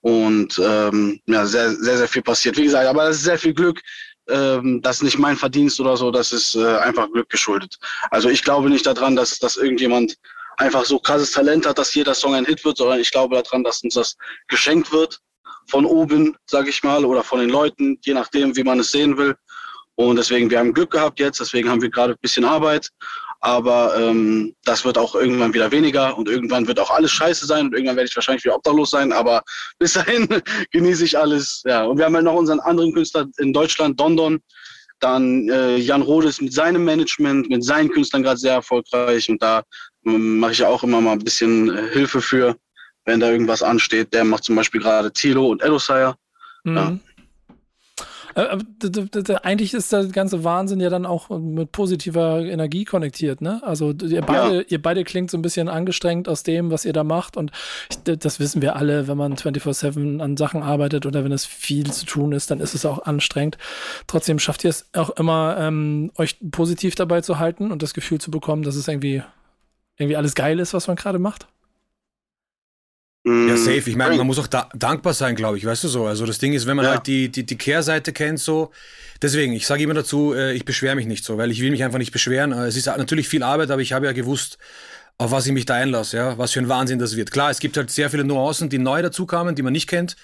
und 0.00 0.58
ähm, 0.58 1.20
ja, 1.26 1.44
sehr, 1.46 1.74
sehr, 1.74 1.98
sehr 1.98 2.08
viel 2.08 2.22
passiert. 2.22 2.56
Wie 2.56 2.64
gesagt, 2.64 2.86
aber 2.86 3.04
das 3.04 3.16
ist 3.16 3.24
sehr 3.24 3.38
viel 3.38 3.54
Glück. 3.54 3.80
Ähm, 4.28 4.80
das 4.82 4.96
ist 4.96 5.02
nicht 5.02 5.18
mein 5.18 5.36
Verdienst 5.36 5.80
oder 5.80 5.96
so, 5.96 6.10
das 6.10 6.32
ist 6.32 6.54
äh, 6.54 6.76
einfach 6.78 7.10
Glück 7.10 7.28
geschuldet. 7.30 7.78
Also 8.10 8.28
ich 8.28 8.42
glaube 8.42 8.68
nicht 8.68 8.86
daran, 8.86 9.16
dass, 9.16 9.38
dass 9.38 9.56
irgendjemand 9.56 10.16
einfach 10.58 10.84
so 10.84 10.98
krasses 10.98 11.32
Talent 11.32 11.66
hat, 11.66 11.78
dass 11.78 11.94
jeder 11.94 12.14
Song 12.14 12.34
ein 12.34 12.44
Hit 12.44 12.64
wird, 12.64 12.76
sondern 12.76 13.00
ich 13.00 13.10
glaube 13.10 13.40
daran, 13.42 13.64
dass 13.64 13.82
uns 13.82 13.94
das 13.94 14.16
geschenkt 14.48 14.92
wird 14.92 15.18
von 15.68 15.84
oben, 15.84 16.36
sage 16.46 16.70
ich 16.70 16.82
mal, 16.82 17.04
oder 17.04 17.22
von 17.22 17.40
den 17.40 17.50
Leuten, 17.50 17.98
je 18.02 18.14
nachdem, 18.14 18.56
wie 18.56 18.64
man 18.64 18.80
es 18.80 18.90
sehen 18.90 19.16
will. 19.16 19.34
Und 19.94 20.16
deswegen, 20.16 20.48
wir 20.50 20.58
haben 20.58 20.74
Glück 20.74 20.92
gehabt 20.92 21.18
jetzt, 21.20 21.40
deswegen 21.40 21.68
haben 21.68 21.82
wir 21.82 21.90
gerade 21.90 22.12
ein 22.12 22.20
bisschen 22.20 22.44
Arbeit. 22.44 22.90
Aber 23.40 23.96
ähm, 23.96 24.54
das 24.64 24.84
wird 24.84 24.98
auch 24.98 25.14
irgendwann 25.14 25.54
wieder 25.54 25.70
weniger 25.70 26.18
und 26.18 26.28
irgendwann 26.28 26.66
wird 26.66 26.80
auch 26.80 26.90
alles 26.90 27.12
scheiße 27.12 27.46
sein 27.46 27.66
und 27.66 27.72
irgendwann 27.72 27.96
werde 27.96 28.08
ich 28.08 28.16
wahrscheinlich 28.16 28.44
wieder 28.44 28.56
obdachlos 28.56 28.90
sein. 28.90 29.12
Aber 29.12 29.42
bis 29.78 29.92
dahin 29.92 30.28
genieße 30.72 31.04
ich 31.04 31.16
alles. 31.18 31.62
Ja, 31.64 31.84
und 31.84 31.98
wir 31.98 32.04
haben 32.04 32.14
halt 32.14 32.24
noch 32.24 32.34
unseren 32.34 32.60
anderen 32.60 32.92
Künstler 32.92 33.26
in 33.38 33.52
Deutschland, 33.52 33.98
Dondon. 33.98 34.40
Dann 35.00 35.48
äh, 35.48 35.76
Jan 35.76 36.02
Rodes 36.02 36.40
mit 36.40 36.52
seinem 36.52 36.84
Management, 36.84 37.48
mit 37.48 37.62
seinen 37.62 37.88
Künstlern 37.88 38.24
gerade 38.24 38.38
sehr 38.40 38.54
erfolgreich. 38.54 39.30
Und 39.30 39.40
da 39.40 39.62
ähm, 40.04 40.40
mache 40.40 40.52
ich 40.52 40.58
ja 40.58 40.68
auch 40.68 40.82
immer 40.82 41.00
mal 41.00 41.12
ein 41.12 41.20
bisschen 41.20 41.68
äh, 41.70 41.88
Hilfe 41.92 42.20
für, 42.20 42.56
wenn 43.04 43.20
da 43.20 43.30
irgendwas 43.30 43.62
ansteht. 43.62 44.12
Der 44.12 44.24
macht 44.24 44.42
zum 44.42 44.56
Beispiel 44.56 44.80
gerade 44.80 45.12
Tilo 45.12 45.46
und 45.46 45.62
Edosire. 45.62 46.16
Ja. 46.64 46.90
Mhm. 46.90 47.00
D- 47.00 47.07
Eigentlich 48.38 49.74
ist 49.74 49.92
der 49.92 50.04
ganze 50.06 50.44
Wahnsinn 50.44 50.78
ja 50.78 50.90
dann 50.90 51.06
auch 51.06 51.28
mit 51.30 51.72
positiver 51.72 52.40
Energie 52.40 52.84
konnektiert, 52.84 53.40
ne? 53.40 53.60
Also 53.64 53.92
ihr 53.92 54.22
beide, 54.22 54.62
ihr 54.62 54.80
beide 54.80 55.02
klingt 55.02 55.30
so 55.30 55.36
ein 55.36 55.42
bisschen 55.42 55.68
angestrengt 55.68 56.28
aus 56.28 56.44
dem, 56.44 56.70
was 56.70 56.84
ihr 56.84 56.92
da 56.92 57.02
macht. 57.02 57.36
Und 57.36 57.50
ich, 57.90 58.18
das 58.18 58.38
wissen 58.38 58.62
wir 58.62 58.76
alle, 58.76 59.08
wenn 59.08 59.16
man 59.16 59.34
24-7 59.34 60.20
an 60.20 60.36
Sachen 60.36 60.62
arbeitet 60.62 61.04
oder 61.04 61.24
wenn 61.24 61.32
es 61.32 61.44
viel 61.44 61.90
zu 61.90 62.06
tun 62.06 62.30
ist, 62.30 62.52
dann 62.52 62.60
ist 62.60 62.74
es 62.74 62.86
auch 62.86 63.04
anstrengend. 63.04 63.58
Trotzdem 64.06 64.38
schafft 64.38 64.62
ihr 64.62 64.70
es 64.70 64.88
auch 64.94 65.10
immer, 65.10 65.56
ähm, 65.58 66.12
euch 66.16 66.36
positiv 66.52 66.94
dabei 66.94 67.22
zu 67.22 67.40
halten 67.40 67.72
und 67.72 67.82
das 67.82 67.92
Gefühl 67.92 68.20
zu 68.20 68.30
bekommen, 68.30 68.62
dass 68.62 68.76
es 68.76 68.86
irgendwie, 68.86 69.22
irgendwie 69.96 70.16
alles 70.16 70.36
geil 70.36 70.60
ist, 70.60 70.74
was 70.74 70.86
man 70.86 70.96
gerade 70.96 71.18
macht. 71.18 71.48
Mm, 73.28 73.48
Ja, 73.48 73.56
safe. 73.56 73.90
Ich 73.90 73.96
meine, 73.96 74.16
man 74.16 74.26
muss 74.26 74.38
auch 74.38 74.46
da 74.46 74.68
dankbar 74.74 75.14
sein, 75.14 75.36
glaube 75.36 75.58
ich, 75.58 75.64
weißt 75.64 75.84
du 75.84 75.88
so. 75.88 76.06
Also 76.06 76.26
das 76.26 76.38
Ding 76.38 76.52
ist, 76.52 76.66
wenn 76.66 76.76
man 76.76 76.84
Ja. 76.86 76.92
halt 76.92 77.06
die, 77.06 77.28
die, 77.28 77.44
die 77.44 77.56
Kehrseite 77.56 78.12
kennt, 78.12 78.40
so. 78.40 78.70
Deswegen, 79.20 79.52
ich 79.52 79.66
sage 79.66 79.82
immer 79.82 79.94
dazu, 79.94 80.32
äh, 80.34 80.52
ich 80.54 80.64
beschwere 80.64 80.94
mich 80.96 81.06
nicht 81.06 81.24
so, 81.24 81.38
weil 81.38 81.50
ich 81.50 81.60
will 81.60 81.70
mich 81.70 81.82
einfach 81.84 81.98
nicht 81.98 82.12
beschweren. 82.12 82.52
Äh, 82.52 82.66
Es 82.66 82.76
ist 82.76 82.86
natürlich 82.86 83.28
viel 83.28 83.42
Arbeit, 83.42 83.70
aber 83.70 83.82
ich 83.82 83.92
habe 83.92 84.06
ja 84.06 84.12
gewusst, 84.12 84.58
auf 85.18 85.32
was 85.32 85.46
ich 85.46 85.52
mich 85.52 85.66
da 85.66 85.74
einlasse, 85.74 86.16
ja, 86.16 86.38
was 86.38 86.52
für 86.52 86.60
ein 86.60 86.68
Wahnsinn 86.68 86.98
das 87.00 87.16
wird. 87.16 87.32
Klar, 87.32 87.50
es 87.50 87.58
gibt 87.58 87.76
halt 87.76 87.90
sehr 87.90 88.08
viele 88.10 88.22
Nuancen, 88.24 88.68
die 88.68 88.78
neu 88.78 89.02
dazukamen, 89.02 89.54
die 89.56 89.62
man 89.62 89.72
nicht 89.72 89.88
kennt. 89.88 90.14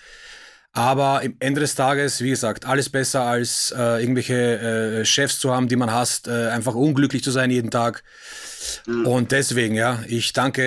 Aber 0.72 1.22
im 1.22 1.36
Ende 1.38 1.60
des 1.60 1.74
Tages, 1.76 2.20
wie 2.20 2.30
gesagt, 2.30 2.66
alles 2.66 2.88
besser 2.90 3.22
als 3.22 3.72
äh, 3.76 4.00
irgendwelche 4.00 5.00
äh, 5.00 5.04
Chefs 5.04 5.38
zu 5.38 5.52
haben, 5.54 5.68
die 5.68 5.76
man 5.76 5.92
hasst, 5.92 6.26
äh, 6.26 6.48
einfach 6.48 6.74
unglücklich 6.74 7.22
zu 7.22 7.30
sein 7.30 7.50
jeden 7.50 7.70
Tag. 7.70 8.02
Und 8.86 9.30
deswegen, 9.30 9.74
ja, 9.76 10.02
ich 10.08 10.32
danke 10.32 10.62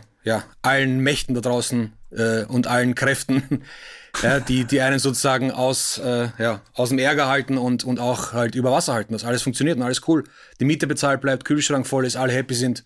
äh, 0.00 0.06
ja, 0.24 0.42
allen 0.62 0.98
Mächten 1.00 1.34
da 1.34 1.40
draußen 1.40 1.92
äh, 2.10 2.44
und 2.44 2.66
allen 2.66 2.94
Kräften, 2.94 3.62
ja, 4.22 4.40
die, 4.40 4.64
die 4.64 4.80
einen 4.80 4.98
sozusagen 4.98 5.50
aus, 5.50 5.98
äh, 5.98 6.28
ja, 6.38 6.62
aus 6.72 6.88
dem 6.88 6.98
Ärger 6.98 7.28
halten 7.28 7.58
und, 7.58 7.84
und 7.84 8.00
auch 8.00 8.32
halt 8.32 8.54
über 8.54 8.72
Wasser 8.72 8.94
halten, 8.94 9.12
dass 9.12 9.24
alles 9.24 9.42
funktioniert 9.42 9.76
und 9.76 9.82
alles 9.82 10.02
cool. 10.08 10.24
Die 10.60 10.64
Miete 10.64 10.86
bezahlt 10.86 11.20
bleibt, 11.20 11.44
Kühlschrank 11.44 11.86
voll 11.86 12.06
ist, 12.06 12.16
alle 12.16 12.32
happy 12.32 12.54
sind 12.54 12.84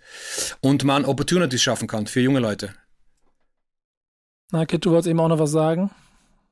und 0.61 0.85
man 0.85 1.05
Opportunities 1.05 1.63
schaffen 1.63 1.89
kann 1.89 2.07
für 2.07 2.21
junge 2.21 2.41
Leute. 2.41 2.75
Na, 4.51 4.65
Kit, 4.67 4.85
du 4.85 4.91
wolltest 4.91 5.09
eben 5.09 5.21
auch 5.21 5.29
noch 5.29 5.39
was 5.39 5.51
sagen? 5.51 5.91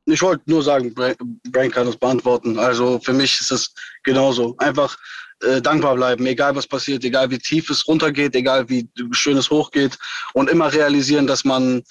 Ich 0.05 0.23
wollte 0.23 0.49
nur 0.49 0.63
sagen, 0.63 0.95
Bra- 0.95 1.15
Brain 1.51 1.71
kann 1.73 1.87
das 1.87 1.97
beantworten. 1.97 2.59
Also 2.59 3.01
für 3.01 3.13
mich 3.13 3.41
ist 3.41 3.51
es 3.51 3.75
genauso. 4.05 4.57
Einfach 4.59 4.97
äh, 5.43 5.61
dankbar 5.61 5.95
bleiben, 5.97 6.27
egal 6.27 6.57
was 6.57 6.67
passiert, 6.67 7.05
egal 7.05 7.31
wie 7.31 7.39
tief 7.39 7.71
es 7.71 7.87
runtergeht, 7.87 8.35
egal 8.35 8.69
wie 8.69 8.89
schön 9.13 9.37
es 9.37 9.51
hochgeht. 9.51 9.99
Und 10.33 10.49
immer 10.49 10.73
realisieren, 10.73 11.27
dass 11.27 11.45
man, 11.45 11.83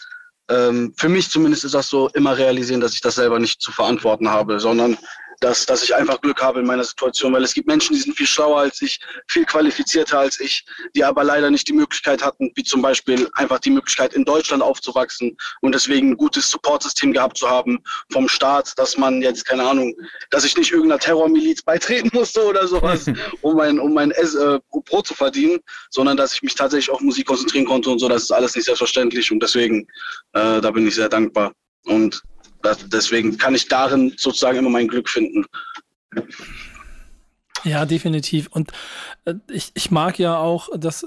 ähm, 0.50 0.94
für 0.98 1.10
mich 1.10 1.30
zumindest 1.30 1.64
ist 1.64 1.76
das 1.76 1.90
so, 1.90 2.10
immer 2.10 2.38
realisieren, 2.38 2.82
dass 2.82 2.94
ich 2.94 3.02
das 3.02 3.16
selber 3.16 3.40
nicht 3.40 3.62
zu 3.62 3.72
verantworten 3.72 4.30
habe, 4.30 4.60
sondern 4.60 4.98
dass, 5.46 5.64
dass 5.68 5.84
ich 5.84 5.94
einfach 5.94 6.20
Glück 6.22 6.42
habe 6.42 6.60
in 6.60 6.66
meiner 6.66 6.84
Situation, 6.84 7.32
weil 7.32 7.44
es 7.44 7.54
gibt 7.54 7.68
Menschen, 7.68 7.96
die 7.96 8.02
sind 8.02 8.18
viel 8.18 8.26
schlauer 8.26 8.62
als 8.62 8.82
ich, 8.82 9.00
viel 9.28 9.46
qualifizierter 9.46 10.18
als 10.18 10.40
ich, 10.40 10.66
die 10.96 11.04
aber 11.04 11.24
leider 11.24 11.52
nicht 11.52 11.68
die 11.68 11.74
Möglichkeit 11.74 12.24
hatten, 12.26 12.52
wie 12.56 12.64
zum 12.64 12.82
Beispiel 12.82 13.30
einfach 13.36 13.60
die 13.60 13.70
Möglichkeit 13.70 14.16
in 14.16 14.26
Deutschland 14.26 14.64
aufzuwachsen 14.64 15.38
und 15.62 15.76
deswegen 15.76 16.12
ein 16.12 16.18
gutes 16.18 16.50
Supportsystem 16.50 17.14
gehabt 17.14 17.38
zu 17.38 17.48
haben 17.48 17.78
vom 18.12 18.28
Staat, 18.28 18.74
dass 18.78 18.98
man 18.98 19.22
jetzt, 19.22 19.46
keine 19.46 19.64
Ahnung, 19.64 19.94
dass 20.32 20.46
ich 20.46 20.58
nicht 20.58 20.72
irgendeiner 20.72 21.00
Terrormiliz 21.00 21.62
beitreten 21.62 22.10
musste 22.12 22.44
oder 22.44 22.68
sowas, 22.68 23.06
um 23.42 23.56
mein, 23.56 23.80
um 23.80 23.94
mein 23.94 24.10
äh, 24.12 24.60
Brot 24.72 25.06
zu 25.06 25.14
verdienen, 25.14 25.60
sondern 25.92 26.18
dass 26.18 26.34
ich 26.34 26.42
mich 26.42 26.56
tatsächlich 26.56 26.90
auf 26.90 27.02
Musik 27.02 27.28
konzentrieren 27.28 27.66
konnte 27.66 27.92
und 27.92 28.00
so, 28.00 28.10
das 28.10 28.24
ist 28.24 28.32
alles 28.32 28.56
nicht 28.56 28.66
selbstverständlich 28.66 29.32
und 29.32 29.44
deswegen, 29.44 29.82
äh, 30.34 30.60
da 30.60 30.72
bin 30.72 30.88
ich 30.88 30.96
sehr 30.96 31.10
dankbar. 31.10 31.54
Und 31.86 32.24
deswegen 32.88 33.38
kann 33.38 33.56
ich 33.56 33.68
darin 33.68 34.14
sozusagen 34.18 34.58
immer 34.58 34.70
mein 34.70 34.88
Glück 34.88 35.10
finden. 35.10 35.46
Ja, 37.66 37.86
definitiv. 37.86 38.48
Und 38.52 38.72
äh, 39.26 39.34
ich, 39.52 39.72
ich 39.74 39.90
mag 39.90 40.20
ja 40.20 40.38
auch, 40.38 40.70
dass 40.78 41.06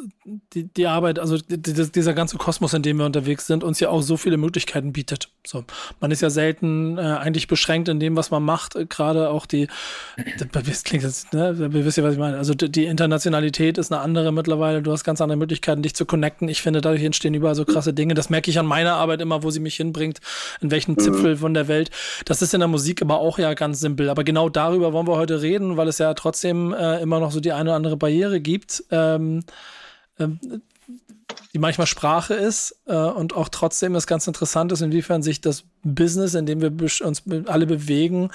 die, 0.52 0.64
die 0.64 0.86
Arbeit, 0.88 1.20
also 1.20 1.38
die, 1.38 1.56
dieser 1.56 2.14
ganze 2.14 2.36
Kosmos, 2.36 2.74
in 2.74 2.82
dem 2.82 2.98
wir 2.98 3.06
unterwegs 3.06 3.46
sind, 3.46 3.62
uns 3.62 3.78
ja 3.78 3.90
auch 3.90 4.02
so 4.02 4.16
viele 4.16 4.36
Möglichkeiten 4.36 4.92
bietet. 4.92 5.28
So, 5.46 5.64
man 6.00 6.10
ist 6.10 6.20
ja 6.20 6.30
selten 6.30 6.98
äh, 6.98 7.02
eigentlich 7.02 7.46
beschränkt 7.46 7.88
in 7.88 8.00
dem, 8.00 8.16
was 8.16 8.32
man 8.32 8.42
macht. 8.42 8.74
Äh, 8.74 8.86
Gerade 8.86 9.30
auch 9.30 9.46
die, 9.46 9.68
das 10.52 10.82
klingt 10.82 11.04
jetzt, 11.04 11.32
ne, 11.32 11.54
ihr 11.58 11.84
wisst 11.84 11.96
ja, 11.96 12.02
was 12.02 12.14
ich 12.14 12.18
meine. 12.18 12.36
Also 12.36 12.54
die 12.54 12.86
Internationalität 12.86 13.78
ist 13.78 13.92
eine 13.92 14.00
andere 14.00 14.32
mittlerweile. 14.32 14.82
Du 14.82 14.90
hast 14.90 15.04
ganz 15.04 15.20
andere 15.20 15.38
Möglichkeiten, 15.38 15.82
dich 15.82 15.94
zu 15.94 16.06
connecten. 16.06 16.48
Ich 16.48 16.60
finde, 16.60 16.80
dadurch 16.80 17.04
entstehen 17.04 17.34
überall 17.34 17.54
so 17.54 17.64
krasse 17.64 17.94
Dinge. 17.94 18.14
Das 18.14 18.30
merke 18.30 18.50
ich 18.50 18.58
an 18.58 18.66
meiner 18.66 18.94
Arbeit 18.94 19.20
immer, 19.20 19.44
wo 19.44 19.50
sie 19.50 19.60
mich 19.60 19.76
hinbringt, 19.76 20.18
in 20.60 20.72
welchen 20.72 20.92
mhm. 20.92 20.98
Zipfel 20.98 21.36
von 21.36 21.54
der 21.54 21.68
Welt. 21.68 21.90
Das 22.24 22.42
ist 22.42 22.52
in 22.52 22.60
der 22.60 22.68
Musik 22.68 23.00
aber 23.00 23.20
auch 23.20 23.38
ja 23.38 23.54
ganz 23.54 23.78
simpel. 23.78 24.10
Aber 24.10 24.24
genau 24.24 24.48
darüber 24.48 24.92
wollen 24.92 25.06
wir 25.06 25.16
heute 25.16 25.40
reden, 25.40 25.76
weil 25.76 25.86
es 25.86 25.98
ja 25.98 26.12
trotzdem 26.14 26.47
äh, 26.50 27.00
immer 27.00 27.20
noch 27.20 27.30
so 27.30 27.40
die 27.40 27.52
eine 27.52 27.70
oder 27.70 27.76
andere 27.76 27.96
Barriere 27.96 28.40
gibt. 28.40 28.84
Ähm, 28.90 29.44
ähm, 30.18 30.40
die 31.54 31.58
manchmal 31.58 31.86
Sprache 31.86 32.34
ist 32.34 32.76
äh, 32.86 32.94
und 32.94 33.34
auch 33.34 33.48
trotzdem 33.48 33.94
ist 33.94 34.06
ganz 34.06 34.26
interessant 34.26 34.70
ist, 34.72 34.82
inwiefern 34.82 35.22
sich 35.22 35.40
das 35.40 35.64
Business, 35.82 36.34
in 36.34 36.46
dem 36.46 36.60
wir 36.60 36.72
uns 37.04 37.22
alle 37.46 37.66
bewegen, 37.66 38.30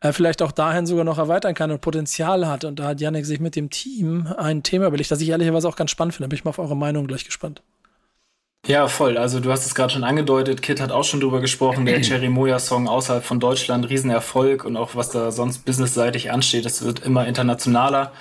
äh, 0.00 0.12
vielleicht 0.12 0.42
auch 0.42 0.52
dahin 0.52 0.86
sogar 0.86 1.04
noch 1.04 1.18
erweitern 1.18 1.54
kann 1.54 1.70
und 1.70 1.80
Potenzial 1.80 2.48
hat. 2.48 2.64
Und 2.64 2.78
da 2.78 2.88
hat 2.88 3.00
Yannick 3.00 3.26
sich 3.26 3.40
mit 3.40 3.56
dem 3.56 3.70
Team 3.70 4.28
ein 4.38 4.62
Thema 4.62 4.86
überlegt, 4.86 5.10
das 5.10 5.20
ich 5.20 5.28
ehrlicherweise 5.28 5.68
auch 5.68 5.76
ganz 5.76 5.90
spannend 5.90 6.14
finde. 6.14 6.28
Bin 6.28 6.38
ich 6.38 6.44
mal 6.44 6.50
auf 6.50 6.58
eure 6.58 6.76
Meinung 6.76 7.06
gleich 7.06 7.24
gespannt. 7.24 7.62
Ja, 8.66 8.88
voll. 8.88 9.18
Also 9.18 9.40
du 9.40 9.52
hast 9.52 9.66
es 9.66 9.74
gerade 9.74 9.92
schon 9.92 10.04
angedeutet, 10.04 10.62
Kit 10.62 10.80
hat 10.80 10.90
auch 10.90 11.04
schon 11.04 11.20
drüber 11.20 11.40
gesprochen, 11.40 11.84
der 11.84 12.00
Cherry 12.02 12.30
Moya 12.30 12.58
Song 12.58 12.88
außerhalb 12.88 13.24
von 13.24 13.38
Deutschland, 13.38 13.88
Riesenerfolg 13.90 14.64
und 14.64 14.76
auch 14.76 14.94
was 14.94 15.10
da 15.10 15.30
sonst 15.30 15.66
businessseitig 15.66 16.30
ansteht, 16.30 16.64
das 16.64 16.82
wird 16.82 17.00
immer 17.00 17.26
internationaler. 17.26 18.12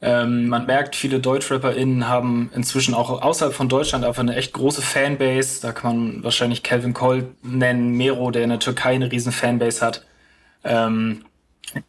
Ähm, 0.00 0.46
man 0.48 0.66
merkt, 0.66 0.94
viele 0.94 1.18
DeutschrapperInnen 1.18 2.06
haben 2.06 2.50
inzwischen 2.54 2.94
auch 2.94 3.10
außerhalb 3.20 3.52
von 3.52 3.68
Deutschland 3.68 4.04
einfach 4.04 4.22
eine 4.22 4.36
echt 4.36 4.52
große 4.52 4.80
Fanbase. 4.80 5.60
Da 5.60 5.72
kann 5.72 5.96
man 5.96 6.24
wahrscheinlich 6.24 6.62
Calvin 6.62 6.94
Cole 6.94 7.34
nennen, 7.42 7.96
Mero, 7.96 8.30
der 8.30 8.44
in 8.44 8.50
der 8.50 8.60
Türkei 8.60 8.94
eine 8.94 9.10
riesen 9.10 9.32
Fanbase 9.32 9.84
hat. 9.84 10.06
Ähm, 10.62 11.24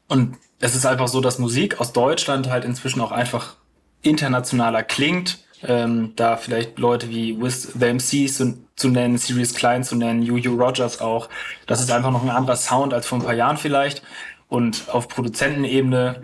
und 0.08 0.38
es 0.60 0.76
ist 0.76 0.88
einfach 0.88 1.08
so, 1.08 1.22
dass 1.22 1.38
Musik 1.38 1.80
aus 1.80 1.94
Deutschland 1.94 2.50
halt 2.50 2.66
inzwischen 2.66 3.00
auch 3.02 3.12
einfach 3.12 3.58
internationaler 4.02 4.82
klingt. 4.82 5.40
Ähm, 5.64 6.14
da 6.16 6.38
vielleicht 6.38 6.80
Leute 6.80 7.10
wie 7.10 7.40
With 7.40 7.74
the 7.78 7.94
MCs 7.94 8.38
zu, 8.38 8.58
zu 8.76 8.90
nennen, 8.90 9.18
Sirius 9.18 9.54
Klein 9.54 9.84
zu 9.84 9.96
nennen, 9.96 10.24
Yu 10.24 10.56
Rogers 10.56 11.02
auch. 11.02 11.30
Das 11.68 11.82
ist 11.82 11.92
einfach 11.92 12.12
noch 12.12 12.24
ein 12.24 12.30
anderer 12.30 12.56
Sound 12.56 12.94
als 12.94 13.08
vor 13.08 13.20
ein 13.20 13.26
paar 13.26 13.34
Jahren 13.34 13.58
vielleicht. 13.58 14.04
Und 14.48 14.86
auf 14.90 15.08
Produzentenebene 15.08 16.22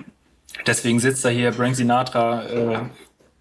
Deswegen 0.65 0.99
sitzt 0.99 1.25
da 1.25 1.29
hier 1.29 1.53
Frank 1.53 1.75
Sinatra 1.75 2.43
äh, 2.45 2.79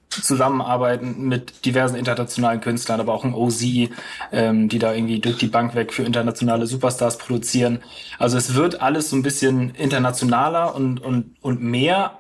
zusammenarbeiten 0.09 1.29
mit 1.29 1.65
diversen 1.65 1.97
internationalen 1.97 2.61
Künstlern, 2.61 3.01
aber 3.01 3.15
auch 3.15 3.25
ein 3.25 3.35
OZ, 3.35 3.65
ähm, 4.33 4.69
die 4.69 4.79
da 4.79 4.95
irgendwie 4.95 5.21
durch 5.21 5.39
die 5.39 5.47
Bank 5.47 5.75
weg 5.75 5.93
für 5.93 6.03
internationale 6.03 6.67
Superstars 6.67 7.19
produzieren. 7.19 7.81
Also 8.19 8.37
es 8.37 8.55
wird 8.55 8.81
alles 8.81 9.11
so 9.11 9.17
ein 9.17 9.23
bisschen 9.23 9.75
internationaler 9.75 10.75
und, 10.75 11.01
und, 11.01 11.37
und 11.41 11.63
mehr, 11.63 12.19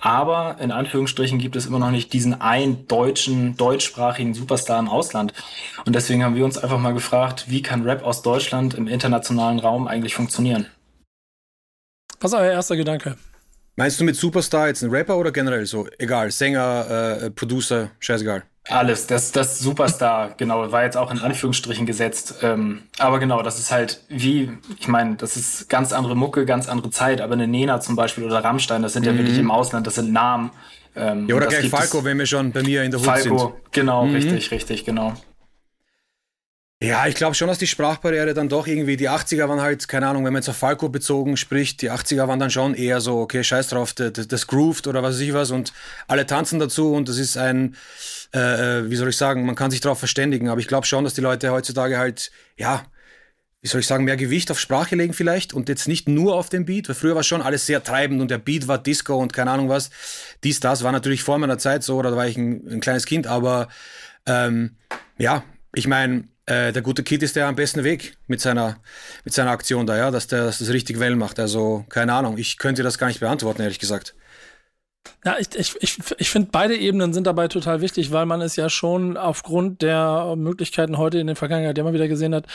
aber 0.00 0.56
in 0.60 0.70
Anführungsstrichen 0.70 1.38
gibt 1.38 1.56
es 1.56 1.66
immer 1.66 1.78
noch 1.78 1.90
nicht 1.90 2.12
diesen 2.12 2.40
einen 2.40 2.86
deutschen, 2.88 3.56
deutschsprachigen 3.56 4.34
Superstar 4.34 4.78
im 4.78 4.88
Ausland. 4.88 5.34
Und 5.84 5.94
deswegen 5.94 6.24
haben 6.24 6.36
wir 6.36 6.44
uns 6.44 6.58
einfach 6.58 6.78
mal 6.78 6.94
gefragt, 6.94 7.46
wie 7.48 7.62
kann 7.62 7.82
Rap 7.82 8.02
aus 8.04 8.22
Deutschland 8.22 8.74
im 8.74 8.88
internationalen 8.88 9.58
Raum 9.58 9.86
eigentlich 9.86 10.14
funktionieren? 10.14 10.66
Was 12.20 12.32
ist 12.32 12.38
euer 12.38 12.52
erster 12.52 12.76
Gedanke? 12.76 13.16
Meinst 13.76 13.98
du 13.98 14.04
mit 14.04 14.16
Superstar 14.16 14.68
jetzt 14.68 14.82
ein 14.82 14.90
Rapper 14.90 15.16
oder 15.16 15.32
generell 15.32 15.64
so? 15.64 15.86
Egal, 15.98 16.30
Sänger, 16.30 17.20
äh, 17.22 17.30
Producer, 17.30 17.90
scheißegal. 17.98 18.42
Alles, 18.70 19.06
das, 19.06 19.32
das 19.32 19.58
Superstar, 19.58 20.34
genau, 20.36 20.70
war 20.72 20.84
jetzt 20.84 20.96
auch 20.96 21.10
in 21.10 21.18
Anführungsstrichen 21.18 21.86
gesetzt. 21.86 22.36
Ähm, 22.42 22.82
aber 22.98 23.18
genau, 23.18 23.42
das 23.42 23.58
ist 23.58 23.70
halt 23.70 24.02
wie, 24.08 24.50
ich 24.78 24.88
meine, 24.88 25.16
das 25.16 25.36
ist 25.36 25.68
ganz 25.68 25.92
andere 25.92 26.16
Mucke, 26.16 26.46
ganz 26.46 26.68
andere 26.68 26.90
Zeit, 26.90 27.20
aber 27.20 27.34
eine 27.34 27.48
Nena 27.48 27.80
zum 27.80 27.96
Beispiel 27.96 28.24
oder 28.24 28.42
Rammstein, 28.42 28.82
das 28.82 28.92
sind 28.92 29.02
mhm. 29.04 29.12
ja 29.12 29.18
wirklich 29.18 29.38
im 29.38 29.50
Ausland, 29.50 29.86
das 29.86 29.96
sind 29.96 30.12
Namen. 30.12 30.50
Ähm, 30.96 31.28
ja, 31.28 31.36
oder 31.36 31.46
gleich 31.46 31.68
Falco, 31.68 32.04
wenn 32.04 32.18
wir 32.18 32.26
schon 32.26 32.52
bei 32.52 32.62
mir 32.62 32.82
in 32.82 32.90
der 32.90 33.00
Hut 33.00 33.06
Falco, 33.06 33.22
sind. 33.22 33.38
Falco, 33.38 33.60
genau, 33.72 34.06
mhm. 34.06 34.14
richtig, 34.14 34.50
richtig, 34.50 34.84
genau. 34.84 35.14
Ja, 36.82 37.06
ich 37.06 37.14
glaube 37.14 37.34
schon, 37.34 37.48
dass 37.48 37.58
die 37.58 37.66
Sprachbarriere 37.66 38.32
dann 38.32 38.48
doch 38.48 38.66
irgendwie, 38.66 38.96
die 38.96 39.10
80er 39.10 39.46
waren 39.50 39.60
halt, 39.60 39.86
keine 39.86 40.08
Ahnung, 40.08 40.24
wenn 40.24 40.32
man 40.32 40.40
jetzt 40.40 40.48
auf 40.48 40.56
Falco 40.56 40.88
bezogen 40.88 41.36
spricht, 41.36 41.82
die 41.82 41.90
80er 41.90 42.26
waren 42.26 42.40
dann 42.40 42.50
schon 42.50 42.72
eher 42.72 43.02
so, 43.02 43.18
okay, 43.18 43.44
scheiß 43.44 43.68
drauf, 43.68 43.92
das, 43.92 44.12
das 44.12 44.46
grooved 44.46 44.86
oder 44.86 45.02
was 45.02 45.16
weiß 45.16 45.20
ich 45.20 45.34
was 45.34 45.50
und 45.50 45.74
alle 46.08 46.24
tanzen 46.26 46.58
dazu 46.58 46.94
und 46.94 47.06
das 47.10 47.18
ist 47.18 47.36
ein, 47.36 47.76
äh, 48.32 48.78
äh, 48.78 48.90
wie 48.90 48.96
soll 48.96 49.10
ich 49.10 49.18
sagen, 49.18 49.44
man 49.44 49.56
kann 49.56 49.70
sich 49.70 49.82
darauf 49.82 49.98
verständigen, 49.98 50.48
aber 50.48 50.58
ich 50.58 50.68
glaube 50.68 50.86
schon, 50.86 51.04
dass 51.04 51.12
die 51.12 51.20
Leute 51.20 51.50
heutzutage 51.50 51.98
halt, 51.98 52.30
ja, 52.56 52.82
wie 53.60 53.68
soll 53.68 53.80
ich 53.80 53.86
sagen, 53.86 54.04
mehr 54.04 54.16
Gewicht 54.16 54.50
auf 54.50 54.58
Sprache 54.58 54.96
legen 54.96 55.12
vielleicht 55.12 55.52
und 55.52 55.68
jetzt 55.68 55.86
nicht 55.86 56.08
nur 56.08 56.34
auf 56.34 56.48
den 56.48 56.64
Beat, 56.64 56.88
weil 56.88 56.94
früher 56.96 57.14
war 57.14 57.24
schon 57.24 57.42
alles 57.42 57.66
sehr 57.66 57.84
treibend 57.84 58.22
und 58.22 58.30
der 58.30 58.38
Beat 58.38 58.68
war 58.68 58.78
Disco 58.78 59.18
und 59.18 59.34
keine 59.34 59.50
Ahnung 59.50 59.68
was. 59.68 59.90
Dies, 60.44 60.60
das 60.60 60.82
war 60.82 60.92
natürlich 60.92 61.22
vor 61.24 61.36
meiner 61.36 61.58
Zeit 61.58 61.82
so, 61.82 61.98
oder 61.98 62.10
da 62.10 62.16
war 62.16 62.26
ich 62.26 62.38
ein, 62.38 62.66
ein 62.66 62.80
kleines 62.80 63.04
Kind, 63.04 63.26
aber 63.26 63.68
ähm, 64.24 64.76
ja, 65.18 65.44
ich 65.74 65.86
meine, 65.86 66.24
äh, 66.50 66.72
der 66.72 66.82
gute 66.82 67.04
Kid 67.04 67.22
ist 67.22 67.36
der 67.36 67.46
am 67.46 67.54
besten 67.54 67.84
Weg 67.84 68.16
mit 68.26 68.40
seiner, 68.40 68.78
mit 69.24 69.32
seiner 69.32 69.52
Aktion 69.52 69.86
da, 69.86 69.96
ja, 69.96 70.10
dass 70.10 70.26
der 70.26 70.46
dass 70.46 70.58
das 70.58 70.70
richtig 70.70 70.98
Wellen 70.98 71.18
macht. 71.18 71.38
Also, 71.38 71.84
keine 71.88 72.12
Ahnung, 72.12 72.38
ich 72.38 72.58
könnte 72.58 72.82
das 72.82 72.98
gar 72.98 73.06
nicht 73.06 73.20
beantworten, 73.20 73.62
ehrlich 73.62 73.78
gesagt. 73.78 74.14
Ja, 75.24 75.36
ich, 75.38 75.54
ich, 75.54 75.76
ich, 75.80 75.98
ich 76.18 76.30
finde, 76.30 76.48
beide 76.50 76.76
Ebenen 76.76 77.12
sind 77.12 77.26
dabei 77.26 77.48
total 77.48 77.80
wichtig, 77.80 78.10
weil 78.10 78.26
man 78.26 78.40
es 78.40 78.56
ja 78.56 78.68
schon 78.68 79.16
aufgrund 79.16 79.80
der 79.80 80.34
Möglichkeiten 80.36 80.98
heute 80.98 81.18
in 81.18 81.26
der 81.26 81.36
Vergangenheit 81.36 81.78
immer 81.78 81.92
wieder 81.92 82.08
gesehen 82.08 82.34
hat, 82.34 82.46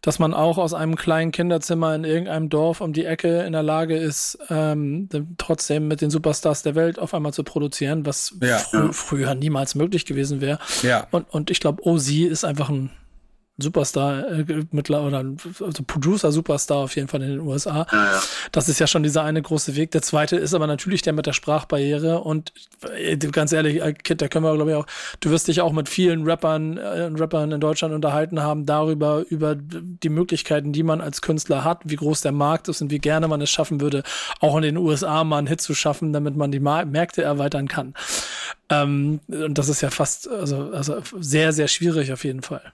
dass 0.00 0.18
man 0.18 0.32
auch 0.32 0.56
aus 0.56 0.72
einem 0.72 0.96
kleinen 0.96 1.32
Kinderzimmer 1.32 1.94
in 1.94 2.04
irgendeinem 2.04 2.48
Dorf 2.48 2.80
um 2.80 2.92
die 2.92 3.04
Ecke 3.04 3.42
in 3.42 3.52
der 3.52 3.62
Lage 3.62 3.96
ist, 3.96 4.38
ähm, 4.48 5.08
trotzdem 5.38 5.88
mit 5.88 6.02
den 6.02 6.10
Superstars 6.10 6.62
der 6.62 6.74
Welt 6.74 6.98
auf 6.98 7.14
einmal 7.14 7.32
zu 7.32 7.42
produzieren, 7.42 8.06
was 8.06 8.34
ja. 8.40 8.58
frü 8.58 8.92
früher 8.92 9.34
niemals 9.34 9.74
möglich 9.74 10.06
gewesen 10.06 10.40
wäre. 10.40 10.58
Ja. 10.82 11.06
Und, 11.10 11.28
und 11.30 11.50
ich 11.50 11.60
glaube, 11.60 11.86
OZ 11.86 12.10
ist 12.10 12.44
einfach 12.44 12.68
ein 12.68 12.90
Superstar 13.60 14.28
äh, 14.28 14.64
mittlerweile, 14.70 15.36
also 15.60 15.82
Producer-Superstar 15.86 16.78
auf 16.78 16.96
jeden 16.96 17.08
Fall 17.08 17.22
in 17.22 17.30
den 17.30 17.40
USA. 17.40 17.86
Ja, 17.90 18.12
ja. 18.12 18.22
Das 18.52 18.68
ist 18.68 18.78
ja 18.78 18.86
schon 18.86 19.02
dieser 19.02 19.22
eine 19.24 19.42
große 19.42 19.76
Weg. 19.76 19.90
Der 19.92 20.02
zweite 20.02 20.36
ist 20.36 20.54
aber 20.54 20.66
natürlich 20.66 21.02
der 21.02 21.12
mit 21.12 21.26
der 21.26 21.32
Sprachbarriere. 21.32 22.20
Und 22.20 22.52
äh, 22.96 23.16
ganz 23.16 23.52
ehrlich, 23.52 23.82
äh, 23.82 23.92
Kid, 23.92 24.22
da 24.22 24.28
können 24.28 24.44
wir, 24.44 24.54
glaube 24.54 24.70
ich, 24.70 24.76
auch, 24.76 24.86
du 25.20 25.30
wirst 25.30 25.48
dich 25.48 25.60
auch 25.60 25.72
mit 25.72 25.88
vielen 25.88 26.24
Rappern, 26.24 26.76
äh, 26.76 27.02
Rappern 27.04 27.52
in 27.52 27.60
Deutschland 27.60 27.94
unterhalten 27.94 28.40
haben, 28.42 28.66
darüber, 28.66 29.24
über 29.28 29.56
die 29.56 30.08
Möglichkeiten, 30.08 30.72
die 30.72 30.82
man 30.82 31.00
als 31.00 31.22
Künstler 31.22 31.64
hat, 31.64 31.82
wie 31.84 31.96
groß 31.96 32.20
der 32.22 32.32
Markt 32.32 32.68
ist 32.68 32.82
und 32.82 32.90
wie 32.90 32.98
gerne 32.98 33.28
man 33.28 33.40
es 33.40 33.50
schaffen 33.50 33.80
würde, 33.80 34.02
auch 34.40 34.56
in 34.56 34.62
den 34.62 34.76
USA 34.76 35.24
mal 35.24 35.38
einen 35.38 35.46
Hit 35.46 35.60
zu 35.60 35.74
schaffen, 35.74 36.12
damit 36.12 36.36
man 36.36 36.52
die 36.52 36.60
Märkte 36.60 37.22
erweitern 37.22 37.68
kann. 37.68 37.94
Ähm, 38.68 39.20
und 39.28 39.58
das 39.58 39.68
ist 39.68 39.80
ja 39.80 39.90
fast, 39.90 40.28
also, 40.28 40.70
also 40.72 41.02
sehr, 41.18 41.52
sehr 41.52 41.68
schwierig 41.68 42.12
auf 42.12 42.24
jeden 42.24 42.42
Fall. 42.42 42.72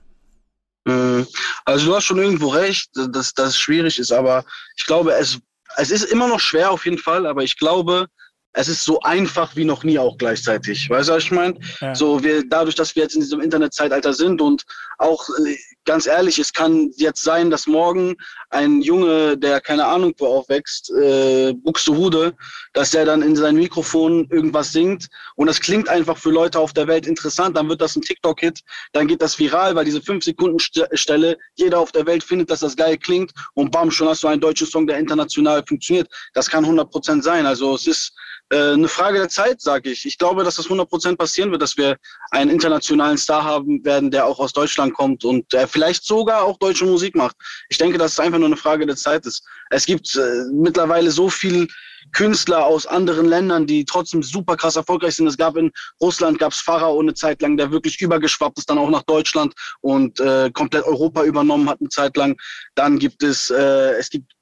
Mhm. 0.87 1.27
Also 1.65 1.87
du 1.87 1.97
hast 1.97 2.05
schon 2.05 2.19
irgendwo 2.19 2.49
recht, 2.49 2.91
dass 2.95 3.35
das 3.35 3.59
schwierig 3.59 3.99
ist, 3.99 4.13
aber 4.13 4.45
ich 4.77 4.87
glaube, 4.87 5.13
es, 5.13 5.39
es 5.77 5.91
ist 5.91 6.05
immer 6.05 6.29
noch 6.29 6.41
schwer 6.41 6.71
auf 6.71 6.85
jeden 6.85 6.99
Fall, 6.99 7.27
aber 7.27 7.43
ich 7.43 7.59
glaube, 7.59 8.07
es 8.53 8.69
ist 8.69 8.85
so 8.85 9.01
einfach 9.01 9.55
wie 9.55 9.65
noch 9.65 9.85
nie 9.85 9.99
auch 9.99 10.17
gleichzeitig. 10.17 10.89
Weißt 10.89 11.09
du, 11.09 11.13
was 11.13 11.25
ich 11.25 11.31
meine? 11.31 11.59
Ja. 11.81 11.95
So, 11.95 12.23
wir, 12.23 12.49
dadurch, 12.49 12.75
dass 12.75 12.97
wir 12.97 13.03
jetzt 13.03 13.15
in 13.15 13.21
diesem 13.21 13.41
Internetzeitalter 13.41 14.15
sind 14.15 14.41
und 14.41 14.65
auch 14.97 15.29
äh, 15.45 15.59
ganz 15.87 16.07
ehrlich, 16.07 16.39
es 16.39 16.53
kann 16.53 16.91
jetzt 16.97 17.23
sein, 17.23 17.51
dass 17.51 17.67
morgen 17.67 18.17
ein 18.51 18.83
Junge, 18.83 19.39
der 19.39 19.61
keine 19.61 19.87
Ahnung 19.87 20.13
wo 20.19 20.27
aufwächst, 20.27 20.91
äh, 20.91 21.55
Buxtehude, 21.55 22.35
dass 22.75 22.91
der 22.91 23.05
dann 23.05 23.23
in 23.23 23.35
sein 23.37 23.57
Mikrofon 23.57 24.29
irgendwas 24.31 24.73
singt 24.73 25.07
und 25.37 25.47
das 25.47 25.61
klingt 25.61 25.89
einfach 25.89 26.19
für 26.19 26.31
Leute 26.31 26.59
auf 26.59 26.73
der 26.73 26.87
Welt 26.87 27.07
interessant, 27.07 27.57
dann 27.57 27.69
wird 27.69 27.81
das 27.81 27.97
ein 27.97 28.03
TikTok-Hit, 28.03 28.61
dann 28.93 29.07
geht 29.07 29.23
das 29.23 29.39
viral, 29.39 29.75
weil 29.75 29.85
diese 29.85 30.03
5 30.03 30.25
Sekunden 30.25 30.59
Stelle, 30.59 31.39
jeder 31.55 31.79
auf 31.81 31.93
der 31.93 32.07
Welt 32.07 32.23
findet, 32.23 32.51
dass 32.51 32.61
das 32.61 32.77
geil 32.77 32.99
klingt 32.99 33.33
und 33.55 33.71
bam, 33.71 33.91
schon 33.91 34.09
hast 34.09 34.23
du 34.23 34.29
einen 34.29 34.41
deutschen 34.41 34.67
Song, 34.67 34.87
der 34.87 34.99
international 34.99 35.65
funktioniert. 35.67 36.09
Das 36.35 36.51
kann 36.51 36.65
100 36.65 36.91
Prozent 36.91 37.25
sein. 37.25 37.47
Also 37.47 37.75
es 37.75 37.87
ist 37.87 38.13
äh, 38.51 38.73
eine 38.73 38.89
Frage 38.89 39.19
der 39.19 39.29
Zeit, 39.29 39.61
sage 39.61 39.91
ich. 39.91 40.07
Ich 40.07 40.19
glaube, 40.19 40.45
dass 40.45 40.57
das 40.57 40.69
100% 40.69 41.17
passieren 41.17 41.51
wird, 41.51 41.63
dass 41.63 41.77
wir 41.77 41.97
einen 42.31 42.51
internationalen 42.51 43.19
Star 43.19 43.45
haben 43.45 43.85
werden, 43.85 44.11
der 44.11 44.27
auch 44.27 44.39
aus 44.39 44.53
Deutschland 44.53 44.95
kommt 44.95 45.25
und 45.25 45.53
der 45.53 45.67
vielleicht 45.77 46.05
sogar 46.07 46.43
auch 46.43 46.59
deutsche 46.59 46.87
Musik 46.87 47.15
macht. 47.15 47.37
Ich 47.69 47.77
denke, 47.77 47.99
dass 47.99 48.13
es 48.13 48.21
einfach 48.21 48.39
nur 48.39 48.47
eine 48.47 48.57
Frage 48.57 48.87
der 48.87 48.97
Zeit 48.97 49.27
ist. 49.27 49.45
Es 49.69 49.85
gibt 49.85 50.17
äh, 50.17 50.45
mittlerweile 50.51 51.11
so 51.11 51.29
viel 51.29 51.69
Künstler 52.13 52.65
aus 52.65 52.87
anderen 52.87 53.27
Ländern, 53.27 53.67
die 53.67 53.85
trotzdem 53.85 54.23
super 54.23 54.57
krass 54.57 54.77
erfolgreich 54.77 55.17
sind. 55.17 55.27
Es 55.27 55.37
gab 55.37 55.55
in 55.59 55.71
Russland 56.01 56.39
gab's 56.39 56.61
Pharao 56.61 56.99
eine 56.99 57.13
Zeit 57.13 57.43
lang, 57.43 57.59
der 57.59 57.71
wirklich 57.71 58.01
übergeschwappt 58.01 58.57
ist, 58.57 58.71
dann 58.71 58.79
auch 58.79 58.89
nach 58.89 59.03
Deutschland 59.03 59.53
und 59.83 60.19
äh, 60.19 60.51
komplett 60.51 60.85
Europa 60.85 61.25
übernommen 61.25 61.69
hat 61.69 61.79
eine 61.81 61.91
Zeit 61.91 62.17
lang. 62.17 62.39
Dann 62.75 62.99
gibt 62.99 63.23
es, 63.23 63.51
äh, 63.51 63.99
es 63.99 64.09
gibt 64.09 64.33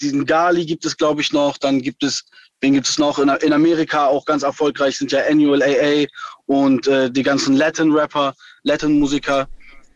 diesen 0.00 0.24
Gali 0.24 0.64
gibt 0.64 0.84
es, 0.84 0.96
glaube 0.96 1.20
ich, 1.20 1.32
noch. 1.32 1.58
Dann 1.58 1.82
gibt 1.82 2.04
es 2.04 2.24
Wen 2.60 2.74
gibt 2.74 2.88
es 2.88 2.98
noch? 2.98 3.18
In, 3.18 3.28
in, 3.28 3.52
Amerika 3.52 4.06
auch 4.06 4.24
ganz 4.26 4.42
erfolgreich 4.42 4.98
sind 4.98 5.12
ja 5.12 5.20
Annual 5.26 5.62
AA 5.62 6.06
und 6.46 6.86
äh, 6.86 7.10
die 7.10 7.22
ganzen 7.22 7.56
Latin-Rapper, 7.56 8.34
Latin-Musiker. 8.64 9.48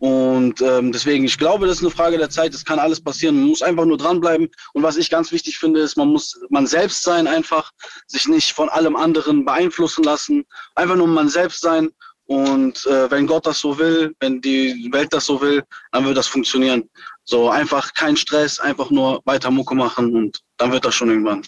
Und 0.04 0.61
ähm, 0.61 0.92
deswegen, 0.92 1.25
ich 1.25 1.38
glaube, 1.38 1.66
das 1.66 1.78
ist 1.78 1.82
eine 1.82 1.90
Frage 1.90 2.18
der 2.18 2.28
Zeit. 2.28 2.52
Es 2.52 2.66
kann 2.66 2.78
alles 2.78 3.00
passieren. 3.00 3.37
Man 3.37 3.49
muss 3.49 3.62
einfach 3.62 3.87
nur 3.87 3.96
dranbleiben. 3.96 4.50
Und 4.75 4.82
was 4.82 4.99
ich 4.99 5.08
ganz 5.08 5.32
wichtig 5.32 5.56
finde, 5.56 5.80
ist, 5.80 5.96
man 5.96 6.08
muss 6.08 6.38
man 6.50 6.66
selbst 6.66 7.04
sein, 7.04 7.26
einfach 7.26 7.73
sich 8.06 8.28
nicht 8.28 8.52
von 8.52 8.68
allem 8.68 8.96
anderen 8.96 9.46
beeinflussen 9.46 10.04
lassen. 10.04 10.44
Einfach 10.75 10.96
nur 10.96 11.06
man 11.06 11.30
selbst 11.30 11.62
sein. 11.62 11.88
Und 12.26 12.84
äh, 12.84 13.11
wenn 13.11 13.26
Gott 13.26 13.46
das 13.46 13.61
so 13.61 13.78
will, 13.78 14.14
wenn 14.20 14.42
die 14.42 14.90
Welt 14.92 15.11
das 15.11 15.25
so 15.25 15.40
will, 15.40 15.62
dann 15.92 16.04
wird 16.04 16.18
das 16.18 16.26
funktionieren. 16.26 16.84
So 17.25 17.49
einfach 17.49 17.94
kein 17.94 18.18
Stress, 18.18 18.58
einfach 18.58 18.90
nur 18.90 19.23
weiter 19.25 19.50
Mucke 19.50 19.75
machen 19.75 20.14
und 20.14 20.38
dann 20.58 20.70
wird 20.70 20.84
das 20.84 20.94
schon 20.94 21.08
irgendwann. 21.08 21.42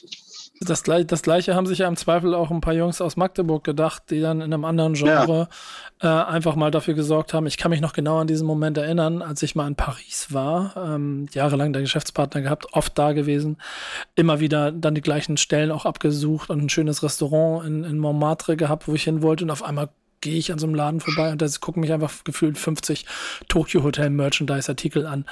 Das, 0.60 0.82
das 0.82 1.22
gleiche 1.22 1.54
haben 1.54 1.66
sich 1.66 1.80
ja 1.80 1.88
im 1.88 1.96
Zweifel 1.96 2.34
auch 2.34 2.50
ein 2.50 2.62
paar 2.62 2.72
Jungs 2.72 3.02
aus 3.02 3.16
Magdeburg 3.16 3.62
gedacht, 3.62 4.04
die 4.10 4.20
dann 4.20 4.40
in 4.40 4.54
einem 4.54 4.64
anderen 4.64 4.94
Genre 4.94 5.48
ja. 6.02 6.24
äh, 6.24 6.30
einfach 6.30 6.56
mal 6.56 6.70
dafür 6.70 6.94
gesorgt 6.94 7.34
haben. 7.34 7.46
Ich 7.46 7.58
kann 7.58 7.70
mich 7.70 7.82
noch 7.82 7.92
genau 7.92 8.18
an 8.18 8.26
diesen 8.26 8.46
Moment 8.46 8.78
erinnern, 8.78 9.20
als 9.20 9.42
ich 9.42 9.54
mal 9.54 9.66
in 9.66 9.76
Paris 9.76 10.28
war, 10.30 10.74
ähm, 10.76 11.26
jahrelang 11.32 11.74
der 11.74 11.82
Geschäftspartner 11.82 12.40
gehabt, 12.40 12.72
oft 12.72 12.96
da 12.98 13.12
gewesen, 13.12 13.58
immer 14.14 14.40
wieder 14.40 14.72
dann 14.72 14.94
die 14.94 15.02
gleichen 15.02 15.36
Stellen 15.36 15.70
auch 15.70 15.84
abgesucht 15.84 16.48
und 16.48 16.62
ein 16.62 16.68
schönes 16.70 17.02
Restaurant 17.02 17.66
in, 17.66 17.84
in 17.84 17.98
Montmartre 17.98 18.56
gehabt, 18.56 18.88
wo 18.88 18.94
ich 18.94 19.04
hin 19.04 19.20
wollte 19.20 19.44
und 19.44 19.50
auf 19.50 19.62
einmal 19.62 19.90
gehe 20.22 20.38
ich 20.38 20.50
an 20.52 20.58
so 20.58 20.66
einem 20.66 20.74
Laden 20.74 21.00
vorbei 21.00 21.30
und 21.30 21.42
da 21.42 21.46
gucken 21.60 21.82
mich 21.82 21.92
einfach 21.92 22.24
gefühlt 22.24 22.56
50 22.56 23.04
Tokyo 23.48 23.82
Hotel 23.82 24.10
Merchandise 24.10 24.70
Artikel 24.70 25.06
an. 25.06 25.26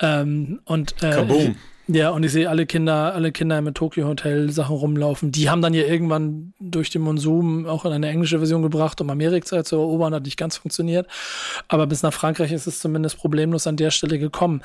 Ähm, 0.00 0.60
und 0.64 1.02
äh, 1.02 1.10
Kaboom. 1.10 1.56
Ja, 1.86 2.10
und 2.10 2.22
ich 2.22 2.32
sehe 2.32 2.48
alle 2.48 2.64
Kinder, 2.64 3.14
alle 3.14 3.30
Kinder 3.30 3.58
im 3.58 3.74
Tokyo 3.74 4.06
Hotel 4.06 4.50
Sachen 4.50 4.74
rumlaufen. 4.74 5.32
Die 5.32 5.50
haben 5.50 5.60
dann 5.60 5.74
ja 5.74 5.84
irgendwann 5.84 6.54
durch 6.58 6.88
den 6.88 7.02
Monsum 7.02 7.66
auch 7.66 7.84
in 7.84 7.92
eine 7.92 8.08
englische 8.08 8.38
Version 8.38 8.62
gebracht, 8.62 9.02
um 9.02 9.10
Amerika 9.10 9.62
zu 9.64 9.76
erobern, 9.76 10.14
hat 10.14 10.24
nicht 10.24 10.38
ganz 10.38 10.56
funktioniert. 10.56 11.06
Aber 11.68 11.86
bis 11.86 12.02
nach 12.02 12.14
Frankreich 12.14 12.52
ist 12.52 12.66
es 12.66 12.80
zumindest 12.80 13.18
problemlos 13.18 13.66
an 13.66 13.76
der 13.76 13.90
Stelle 13.90 14.18
gekommen. 14.18 14.62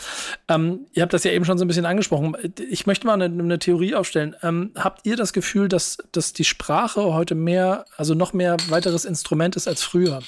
Ähm, 0.47 0.85
ihr 0.93 1.03
habt 1.03 1.11
das 1.11 1.25
ja 1.25 1.31
eben 1.31 1.43
schon 1.43 1.57
so 1.57 1.65
ein 1.65 1.67
bisschen 1.67 1.85
angesprochen. 1.85 2.37
Ich 2.69 2.87
möchte 2.87 3.05
mal 3.05 3.21
eine, 3.21 3.25
eine 3.25 3.59
Theorie 3.59 3.95
aufstellen. 3.95 4.33
Ähm, 4.41 4.71
habt 4.75 5.05
ihr 5.05 5.17
das 5.17 5.33
Gefühl, 5.33 5.67
dass, 5.67 5.97
dass 6.13 6.31
die 6.31 6.45
Sprache 6.45 7.13
heute 7.13 7.35
mehr, 7.35 7.83
also 7.97 8.13
noch 8.13 8.31
mehr 8.31 8.55
weiteres 8.69 9.03
Instrument 9.03 9.57
ist 9.57 9.67
als 9.67 9.83
früher? 9.83 10.21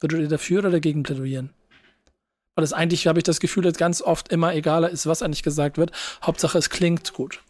Würdet 0.00 0.20
ihr 0.20 0.28
dafür 0.28 0.58
oder 0.58 0.70
dagegen 0.70 1.04
plädieren? 1.04 1.50
Weil 2.56 2.64
es 2.64 2.72
eigentlich, 2.72 3.06
habe 3.06 3.18
ich 3.18 3.24
das 3.24 3.40
Gefühl, 3.40 3.64
dass 3.64 3.74
ganz 3.74 4.00
oft 4.00 4.28
immer 4.28 4.54
egaler 4.54 4.88
ist, 4.88 5.06
was 5.06 5.22
eigentlich 5.22 5.42
gesagt 5.42 5.76
wird. 5.76 5.90
Hauptsache, 6.22 6.56
es 6.56 6.70
klingt 6.70 7.12
gut. 7.12 7.40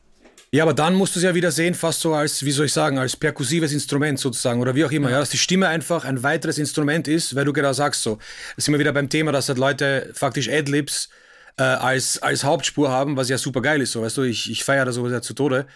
Ja, 0.50 0.62
aber 0.62 0.72
dann 0.72 0.94
musst 0.94 1.14
du 1.14 1.18
es 1.18 1.24
ja 1.24 1.34
wieder 1.34 1.50
sehen, 1.50 1.74
fast 1.74 2.00
so 2.00 2.14
als, 2.14 2.44
wie 2.44 2.52
soll 2.52 2.66
ich 2.66 2.72
sagen, 2.72 2.96
als 2.96 3.16
perkussives 3.16 3.72
Instrument 3.72 4.18
sozusagen 4.18 4.60
oder 4.60 4.74
wie 4.74 4.84
auch 4.84 4.92
immer, 4.92 5.08
ja. 5.08 5.16
ja, 5.16 5.20
dass 5.20 5.30
die 5.30 5.38
Stimme 5.38 5.66
einfach 5.66 6.04
ein 6.04 6.22
weiteres 6.22 6.58
Instrument 6.58 7.08
ist, 7.08 7.34
weil 7.34 7.44
du 7.44 7.52
genau 7.52 7.72
sagst 7.72 8.02
so. 8.02 8.18
Das 8.54 8.64
sind 8.64 8.72
wir 8.72 8.78
wieder 8.78 8.92
beim 8.92 9.08
Thema, 9.08 9.32
dass 9.32 9.48
halt 9.48 9.58
Leute 9.58 10.10
faktisch 10.14 10.48
Adlibs 10.48 11.08
äh, 11.58 11.64
als, 11.64 12.22
als 12.22 12.44
Hauptspur 12.44 12.88
haben, 12.88 13.16
was 13.16 13.28
ja 13.28 13.36
super 13.36 13.62
geil 13.62 13.80
ist, 13.82 13.92
so, 13.92 14.02
weißt 14.02 14.16
du, 14.16 14.22
ich, 14.22 14.48
ich 14.50 14.64
feiere 14.64 14.84
das 14.84 14.94
sowas 14.94 15.12
ja 15.12 15.20
zu 15.20 15.34
Tode. 15.34 15.66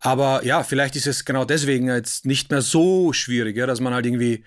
Aber 0.00 0.44
ja, 0.44 0.64
vielleicht 0.64 0.96
ist 0.96 1.06
es 1.06 1.24
genau 1.24 1.44
deswegen 1.44 1.88
jetzt 1.88 2.26
nicht 2.26 2.50
mehr 2.50 2.62
so 2.62 3.12
schwierig, 3.12 3.56
ja, 3.56 3.66
dass 3.66 3.80
man 3.80 3.94
halt 3.94 4.06
irgendwie, 4.06 4.44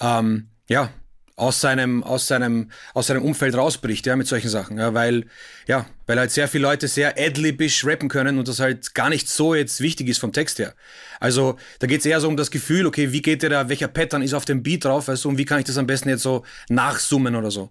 ähm, 0.00 0.48
ja, 0.68 0.90
aus 1.36 1.60
seinem, 1.60 2.02
aus 2.02 2.26
seinem, 2.26 2.70
aus 2.94 3.08
seinem 3.08 3.22
Umfeld 3.22 3.54
rausbricht, 3.54 4.06
ja, 4.06 4.16
mit 4.16 4.26
solchen 4.26 4.48
Sachen, 4.48 4.78
ja, 4.78 4.94
weil, 4.94 5.26
ja, 5.66 5.84
weil 6.06 6.18
halt 6.18 6.30
sehr 6.30 6.48
viele 6.48 6.62
Leute 6.62 6.88
sehr 6.88 7.14
adlibisch 7.18 7.84
rappen 7.84 8.08
können 8.08 8.38
und 8.38 8.48
das 8.48 8.58
halt 8.58 8.94
gar 8.94 9.10
nicht 9.10 9.28
so 9.28 9.54
jetzt 9.54 9.82
wichtig 9.82 10.08
ist 10.08 10.18
vom 10.18 10.32
Text 10.32 10.58
her. 10.58 10.74
Also, 11.20 11.56
da 11.78 11.86
geht's 11.86 12.06
eher 12.06 12.20
so 12.20 12.28
um 12.28 12.38
das 12.38 12.50
Gefühl, 12.50 12.86
okay, 12.86 13.12
wie 13.12 13.20
geht 13.20 13.42
der 13.42 13.50
da, 13.50 13.68
welcher 13.68 13.88
Pattern 13.88 14.22
ist 14.22 14.32
auf 14.32 14.46
dem 14.46 14.62
Beat 14.62 14.86
drauf, 14.86 15.08
weißt 15.08 15.24
du, 15.24 15.28
und 15.28 15.38
wie 15.38 15.44
kann 15.44 15.58
ich 15.58 15.66
das 15.66 15.76
am 15.76 15.86
besten 15.86 16.08
jetzt 16.08 16.22
so 16.22 16.42
nachsummen 16.70 17.36
oder 17.36 17.50
so. 17.50 17.70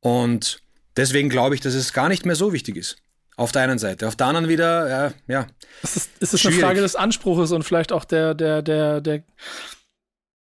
Und 0.00 0.60
deswegen 0.96 1.30
glaube 1.30 1.54
ich, 1.54 1.62
dass 1.62 1.72
es 1.72 1.94
gar 1.94 2.10
nicht 2.10 2.26
mehr 2.26 2.36
so 2.36 2.52
wichtig 2.52 2.76
ist. 2.76 2.98
Auf 3.36 3.52
der 3.52 3.62
einen 3.62 3.78
Seite. 3.78 4.06
Auf 4.08 4.16
der 4.16 4.26
anderen 4.26 4.48
wieder, 4.48 4.90
ja, 4.90 5.12
ja. 5.26 5.46
Es 5.82 5.96
ist, 5.96 6.10
es 6.20 6.34
ist 6.34 6.44
eine 6.44 6.54
Frage 6.56 6.82
des 6.82 6.94
Anspruches 6.94 7.52
und 7.52 7.62
vielleicht 7.62 7.92
auch 7.92 8.04
der, 8.04 8.34
der, 8.34 8.60
der, 8.60 9.00
der, 9.00 9.22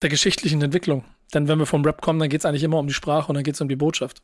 der 0.03 0.11
geschichtlichen 0.11 0.61
Entwicklung. 0.61 1.05
Denn 1.35 1.49
wenn 1.49 1.59
wir 1.59 1.67
vom 1.67 1.85
Rap 1.85 2.01
kommen, 2.03 2.19
dann 2.19 2.29
geht 2.29 2.41
es 2.41 2.45
eigentlich 2.45 2.63
immer 2.63 2.79
um 2.79 2.87
die 2.87 2.95
Sprache 2.95 3.29
und 3.29 3.35
dann 3.35 3.45
geht 3.45 3.55
es 3.55 3.61
um 3.61 3.69
die 3.69 3.77
Botschaft. 3.77 4.23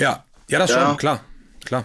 Ja, 0.00 0.24
ja, 0.48 0.58
das 0.58 0.70
ja. 0.70 0.86
schon, 0.86 0.96
klar, 0.96 1.24
klar. 1.64 1.84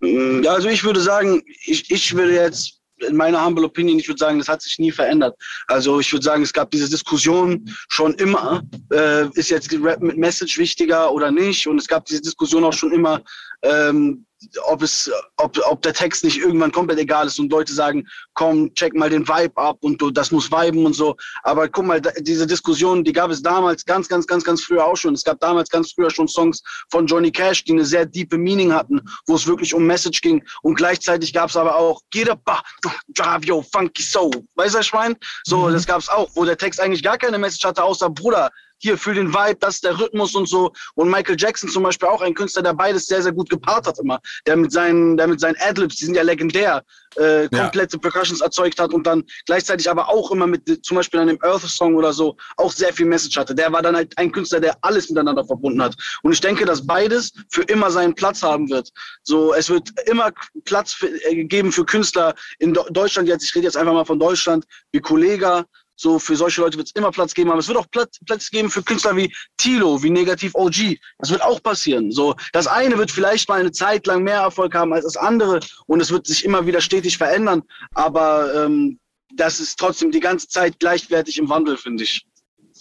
Mm, 0.00 0.42
ja, 0.42 0.52
also 0.52 0.68
ich 0.68 0.84
würde 0.84 1.00
sagen, 1.00 1.42
ich, 1.64 1.90
ich 1.90 2.14
würde 2.14 2.34
jetzt 2.34 2.78
in 3.06 3.16
meiner 3.16 3.44
humble 3.44 3.64
opinion, 3.64 3.98
ich 3.98 4.08
würde 4.08 4.18
sagen, 4.18 4.38
das 4.38 4.48
hat 4.48 4.62
sich 4.62 4.78
nie 4.78 4.90
verändert. 4.90 5.36
Also 5.68 6.00
ich 6.00 6.12
würde 6.12 6.24
sagen, 6.24 6.42
es 6.42 6.52
gab 6.52 6.70
diese 6.70 6.88
Diskussion 6.88 7.64
schon 7.88 8.14
immer, 8.14 8.62
äh, 8.92 9.28
ist 9.34 9.50
jetzt 9.50 9.72
Rap 9.72 10.00
mit 10.00 10.18
Message 10.18 10.58
wichtiger 10.58 11.12
oder 11.12 11.30
nicht? 11.30 11.66
Und 11.66 11.78
es 11.78 11.86
gab 11.86 12.04
diese 12.06 12.20
Diskussion 12.20 12.64
auch 12.64 12.72
schon 12.72 12.92
immer, 12.92 13.22
ähm, 13.62 14.26
ob 14.64 14.82
es, 14.82 15.10
ob, 15.36 15.58
ob 15.68 15.82
der 15.82 15.92
Text 15.92 16.24
nicht 16.24 16.38
irgendwann 16.38 16.72
komplett 16.72 16.98
egal 16.98 17.26
ist 17.26 17.38
und 17.38 17.50
Leute 17.50 17.72
sagen, 17.72 18.06
komm, 18.34 18.72
check 18.74 18.94
mal 18.94 19.10
den 19.10 19.26
Vibe 19.26 19.56
ab 19.56 19.78
und 19.80 20.00
du, 20.00 20.10
das 20.10 20.30
muss 20.30 20.50
viben 20.50 20.86
und 20.86 20.94
so. 20.94 21.16
Aber 21.42 21.68
guck 21.68 21.84
mal, 21.84 22.00
diese 22.20 22.46
Diskussion, 22.46 23.04
die 23.04 23.12
gab 23.12 23.30
es 23.30 23.42
damals 23.42 23.84
ganz, 23.84 24.08
ganz, 24.08 24.26
ganz, 24.26 24.44
ganz 24.44 24.62
früher 24.62 24.84
auch 24.84 24.96
schon. 24.96 25.14
Es 25.14 25.24
gab 25.24 25.40
damals 25.40 25.68
ganz 25.68 25.92
früher 25.92 26.10
schon 26.10 26.28
Songs 26.28 26.62
von 26.90 27.06
Johnny 27.06 27.32
Cash, 27.32 27.64
die 27.64 27.72
eine 27.72 27.84
sehr 27.84 28.06
diepe 28.06 28.38
Meaning 28.38 28.72
hatten, 28.72 29.00
wo 29.26 29.34
es 29.34 29.46
wirklich 29.46 29.74
um 29.74 29.86
Message 29.86 30.20
ging. 30.20 30.42
Und 30.62 30.74
gleichzeitig 30.74 31.32
gab 31.32 31.50
es 31.50 31.56
aber 31.56 31.76
auch 31.76 32.00
Get 32.10 32.30
up, 32.30 32.62
drive 33.08 33.48
your 33.48 33.64
funky 33.64 34.02
soul. 34.02 34.30
Weißt 34.54 34.74
du, 34.74 34.82
Schwein? 34.82 35.16
So, 35.44 35.68
mhm. 35.68 35.72
das 35.72 35.86
gab 35.86 36.00
es 36.00 36.08
auch, 36.08 36.28
wo 36.34 36.44
der 36.44 36.56
Text 36.56 36.80
eigentlich 36.80 37.02
gar 37.02 37.18
keine 37.18 37.38
Message 37.38 37.64
hatte, 37.64 37.82
außer 37.82 38.10
Bruder, 38.10 38.50
hier 38.78 38.96
für 38.96 39.14
den 39.14 39.32
Vibe, 39.32 39.56
das 39.60 39.76
ist 39.76 39.84
der 39.84 39.98
Rhythmus 39.98 40.34
und 40.34 40.48
so. 40.48 40.72
Und 40.94 41.10
Michael 41.10 41.36
Jackson 41.38 41.68
zum 41.68 41.82
Beispiel 41.82 42.08
auch 42.08 42.22
ein 42.22 42.34
Künstler, 42.34 42.62
der 42.62 42.74
beides 42.74 43.06
sehr, 43.06 43.22
sehr 43.22 43.32
gut 43.32 43.50
gepaart 43.50 43.86
hat 43.86 43.98
immer. 43.98 44.20
Der 44.46 44.56
mit 44.56 44.72
seinen, 44.72 45.16
der 45.16 45.26
mit 45.26 45.40
seinen 45.40 45.56
Adlibs, 45.60 45.96
die 45.96 46.04
sind 46.04 46.14
ja 46.14 46.22
legendär, 46.22 46.82
äh, 47.16 47.48
komplette 47.48 47.96
ja. 47.96 48.00
Percussions 48.00 48.40
erzeugt 48.40 48.78
hat 48.80 48.92
und 48.92 49.06
dann 49.06 49.24
gleichzeitig 49.46 49.90
aber 49.90 50.08
auch 50.08 50.30
immer 50.30 50.46
mit 50.46 50.84
zum 50.84 50.96
Beispiel 50.96 51.20
einem 51.20 51.38
Earth-Song 51.42 51.94
oder 51.96 52.12
so 52.12 52.36
auch 52.56 52.72
sehr 52.72 52.92
viel 52.92 53.06
Message 53.06 53.36
hatte. 53.36 53.54
Der 53.54 53.72
war 53.72 53.82
dann 53.82 53.96
halt 53.96 54.16
ein 54.18 54.30
Künstler, 54.30 54.60
der 54.60 54.76
alles 54.82 55.08
miteinander 55.08 55.44
verbunden 55.44 55.82
hat. 55.82 55.96
Und 56.22 56.32
ich 56.32 56.40
denke, 56.40 56.64
dass 56.64 56.86
beides 56.86 57.32
für 57.50 57.62
immer 57.62 57.90
seinen 57.90 58.14
Platz 58.14 58.42
haben 58.42 58.68
wird. 58.70 58.90
So, 59.22 59.54
es 59.54 59.68
wird 59.68 59.90
immer 60.06 60.30
Platz 60.64 60.92
für, 60.92 61.08
äh, 61.24 61.44
geben 61.44 61.72
für 61.72 61.84
Künstler 61.84 62.34
in 62.58 62.72
Deutschland 62.90 63.28
jetzt. 63.28 63.44
Ich 63.44 63.54
rede 63.54 63.64
jetzt 63.64 63.76
einfach 63.76 63.92
mal 63.92 64.04
von 64.04 64.18
Deutschland, 64.18 64.64
wie 64.92 65.00
Kollega, 65.00 65.64
so, 66.00 66.18
für 66.18 66.36
solche 66.36 66.60
Leute 66.60 66.78
wird 66.78 66.88
es 66.88 66.94
immer 66.94 67.10
Platz 67.10 67.34
geben, 67.34 67.50
aber 67.50 67.58
es 67.58 67.66
wird 67.66 67.76
auch 67.76 67.90
Platz, 67.90 68.18
Platz 68.24 68.50
geben 68.50 68.70
für 68.70 68.82
Künstler 68.82 69.16
wie 69.16 69.34
Tilo, 69.56 70.00
wie 70.02 70.10
Negativ 70.10 70.54
OG. 70.54 70.96
Das 71.18 71.30
wird 71.30 71.42
auch 71.42 71.60
passieren. 71.62 72.12
So, 72.12 72.36
das 72.52 72.68
eine 72.68 72.96
wird 72.96 73.10
vielleicht 73.10 73.48
mal 73.48 73.58
eine 73.58 73.72
Zeit 73.72 74.06
lang 74.06 74.22
mehr 74.22 74.40
Erfolg 74.40 74.74
haben 74.74 74.92
als 74.92 75.04
das 75.04 75.16
andere 75.16 75.58
und 75.86 76.00
es 76.00 76.10
wird 76.10 76.26
sich 76.26 76.44
immer 76.44 76.66
wieder 76.66 76.80
stetig 76.80 77.18
verändern, 77.18 77.62
aber 77.94 78.54
ähm, 78.54 78.98
das 79.34 79.60
ist 79.60 79.78
trotzdem 79.78 80.12
die 80.12 80.20
ganze 80.20 80.48
Zeit 80.48 80.78
gleichwertig 80.78 81.38
im 81.38 81.48
Wandel, 81.48 81.76
finde 81.76 82.04
ich. 82.04 82.24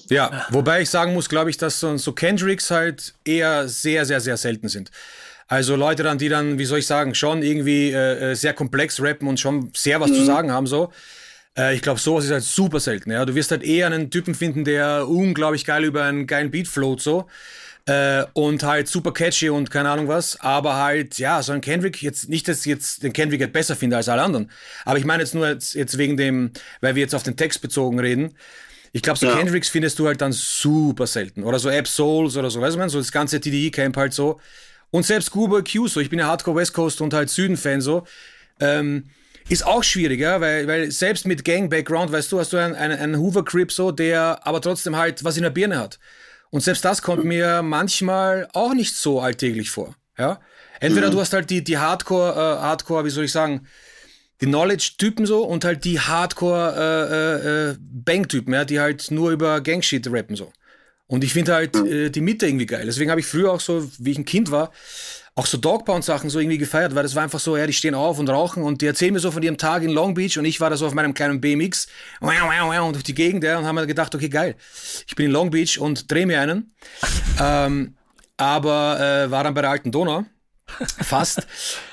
Ja, 0.09 0.45
wobei 0.51 0.81
ich 0.81 0.89
sagen 0.89 1.13
muss, 1.13 1.27
glaube 1.27 1.49
ich, 1.49 1.57
dass 1.57 1.79
so, 1.79 1.97
so 1.97 2.13
Kendricks 2.13 2.71
halt 2.71 3.15
eher 3.25 3.67
sehr, 3.67 4.05
sehr, 4.05 4.21
sehr 4.21 4.37
selten 4.37 4.69
sind. 4.69 4.91
Also 5.47 5.75
Leute 5.75 6.03
dann, 6.03 6.17
die 6.17 6.29
dann, 6.29 6.59
wie 6.59 6.65
soll 6.65 6.79
ich 6.79 6.87
sagen, 6.87 7.15
schon 7.15 7.41
irgendwie 7.41 7.91
äh, 7.91 8.31
äh 8.31 8.35
sehr 8.35 8.53
komplex 8.53 9.01
rappen 9.01 9.27
und 9.27 9.39
schon 9.39 9.71
sehr 9.75 9.99
was 9.99 10.11
mhm. 10.11 10.15
zu 10.15 10.25
sagen 10.25 10.51
haben, 10.51 10.67
so. 10.67 10.91
Äh, 11.57 11.75
ich 11.75 11.81
glaube, 11.81 11.99
sowas 11.99 12.25
ist 12.25 12.31
halt 12.31 12.43
super 12.43 12.79
selten. 12.79 13.11
Ja? 13.11 13.25
Du 13.25 13.35
wirst 13.35 13.51
halt 13.51 13.63
eher 13.63 13.87
einen 13.87 14.11
Typen 14.11 14.35
finden, 14.35 14.63
der 14.63 15.07
unglaublich 15.07 15.65
geil 15.65 15.83
über 15.83 16.03
einen 16.03 16.27
geilen 16.27 16.51
Beat 16.51 16.67
float 16.67 17.01
so. 17.01 17.27
Äh, 17.85 18.25
und 18.33 18.63
halt 18.63 18.89
super 18.89 19.13
catchy 19.13 19.49
und 19.49 19.71
keine 19.71 19.89
Ahnung 19.89 20.09
was, 20.09 20.37
aber 20.41 20.75
halt, 20.75 21.19
ja, 21.19 21.41
so 21.41 21.53
ein 21.53 21.61
Kendrick, 21.61 22.01
jetzt 22.01 22.27
nicht, 22.27 22.45
dass 22.49 22.59
ich 22.59 22.65
jetzt 22.65 23.01
den 23.01 23.13
Kendrick 23.13 23.39
jetzt 23.39 23.53
besser 23.53 23.77
finde 23.77 23.95
als 23.95 24.09
alle 24.09 24.23
anderen, 24.23 24.51
aber 24.83 24.99
ich 24.99 25.05
meine 25.05 25.23
jetzt 25.23 25.33
nur 25.33 25.47
jetzt, 25.47 25.73
jetzt 25.73 25.97
wegen 25.97 26.17
dem, 26.17 26.51
weil 26.81 26.95
wir 26.95 27.01
jetzt 27.01 27.15
auf 27.15 27.23
den 27.23 27.37
Text 27.37 27.61
bezogen 27.61 27.97
reden, 27.97 28.35
ich 28.91 29.01
glaube, 29.01 29.19
so 29.19 29.27
ja. 29.27 29.35
Kendricks 29.35 29.69
findest 29.69 29.99
du 29.99 30.07
halt 30.07 30.21
dann 30.21 30.31
super 30.31 31.07
selten. 31.07 31.43
Oder 31.43 31.59
so 31.59 31.69
App 31.69 31.87
Souls 31.87 32.35
oder 32.35 32.49
so, 32.49 32.59
weißt 32.59 32.75
du, 32.75 32.79
man, 32.79 32.89
so 32.89 32.97
das 32.97 33.11
ganze 33.11 33.39
TDE-Camp 33.39 33.95
halt 33.95 34.13
so. 34.13 34.39
Und 34.89 35.05
selbst 35.05 35.31
Google 35.31 35.63
Q, 35.63 35.87
so, 35.87 35.99
ich 35.99 36.09
bin 36.09 36.19
ja 36.19 36.27
Hardcore 36.27 36.57
West 36.57 36.73
Coast 36.73 36.99
und 36.99 37.13
halt 37.13 37.29
Süden-Fan 37.29 37.79
so, 37.79 38.05
ähm, 38.59 39.05
ist 39.49 39.65
auch 39.65 39.83
schwieriger, 39.83 40.39
weil, 40.41 40.67
weil 40.67 40.91
selbst 40.91 41.25
mit 41.25 41.43
Gang-Background, 41.43 42.11
weißt 42.11 42.31
du, 42.31 42.39
hast 42.39 42.53
du 42.53 42.57
einen, 42.57 42.75
einen, 42.75 42.99
einen 42.99 43.17
Hoover-Crip 43.17 43.71
so, 43.71 43.91
der 43.91 44.45
aber 44.45 44.61
trotzdem 44.61 44.95
halt 44.95 45.23
was 45.23 45.37
in 45.37 45.43
der 45.43 45.49
Birne 45.49 45.79
hat. 45.79 45.97
Und 46.49 46.61
selbst 46.61 46.85
das 46.85 47.01
kommt 47.01 47.25
mir 47.25 47.61
manchmal 47.61 48.47
auch 48.53 48.73
nicht 48.73 48.95
so 48.95 49.19
alltäglich 49.19 49.69
vor. 49.69 49.95
Ja? 50.17 50.39
Entweder 50.79 51.07
mhm. 51.07 51.11
du 51.11 51.19
hast 51.19 51.33
halt 51.33 51.49
die, 51.49 51.61
die 51.63 51.77
Hardcore, 51.77 52.33
äh, 52.33 52.61
Hardcore, 52.61 53.05
wie 53.05 53.09
soll 53.09 53.25
ich 53.25 53.31
sagen, 53.31 53.67
die 54.41 54.45
Knowledge-Typen 54.45 55.25
so 55.25 55.43
und 55.43 55.65
halt 55.65 55.83
die 55.83 55.99
Hardcore-Bang-Typen, 55.99 58.53
äh, 58.53 58.55
äh, 58.55 58.59
äh 58.59 58.59
ja, 58.59 58.65
die 58.65 58.79
halt 58.79 59.11
nur 59.11 59.31
über 59.31 59.61
Gangshit 59.61 60.11
rappen 60.11 60.35
so. 60.35 60.51
Und 61.07 61.23
ich 61.23 61.33
finde 61.33 61.53
halt 61.53 61.75
äh, 61.75 62.09
die 62.09 62.21
Mitte 62.21 62.47
irgendwie 62.47 62.65
geil. 62.65 62.85
Deswegen 62.85 63.09
habe 63.09 63.21
ich 63.21 63.27
früher 63.27 63.51
auch 63.51 63.61
so, 63.61 63.89
wie 63.97 64.11
ich 64.11 64.17
ein 64.17 64.25
Kind 64.25 64.51
war, 64.51 64.71
auch 65.37 65.45
so 65.45 65.59
Dogpound-Sachen 65.59 66.31
so 66.31 66.39
irgendwie 66.39 66.57
gefeiert, 66.57 66.95
weil 66.95 67.03
das 67.03 67.13
war 67.13 67.21
einfach 67.21 67.39
so, 67.39 67.55
ja, 67.57 67.67
die 67.67 67.73
stehen 67.73 67.93
auf 67.93 68.17
und 68.17 68.27
rauchen 68.27 68.63
und 68.63 68.81
die 68.81 68.87
erzählen 68.87 69.13
mir 69.13 69.19
so 69.19 69.29
von 69.29 69.43
ihrem 69.43 69.57
Tag 69.57 69.83
in 69.83 69.91
Long 69.91 70.15
Beach 70.15 70.35
und 70.39 70.45
ich 70.45 70.59
war 70.59 70.71
da 70.71 70.77
so 70.77 70.87
auf 70.87 70.95
meinem 70.95 71.13
kleinen 71.13 71.39
BMX 71.39 71.87
und 72.19 72.93
durch 72.93 73.03
die 73.03 73.13
Gegend 73.13 73.43
ja, 73.43 73.59
und 73.59 73.65
haben 73.65 73.75
mir 73.75 73.85
gedacht, 73.85 74.15
okay, 74.15 74.29
geil, 74.29 74.55
ich 75.05 75.15
bin 75.15 75.27
in 75.27 75.31
Long 75.31 75.51
Beach 75.51 75.77
und 75.77 76.11
drehe 76.11 76.25
mir 76.25 76.41
einen. 76.41 76.73
ähm, 77.39 77.95
aber 78.35 78.99
äh, 78.99 79.29
war 79.29 79.43
dann 79.43 79.53
bei 79.53 79.61
der 79.61 79.69
alten 79.69 79.91
Donau. 79.91 80.25
Fast. 81.03 81.45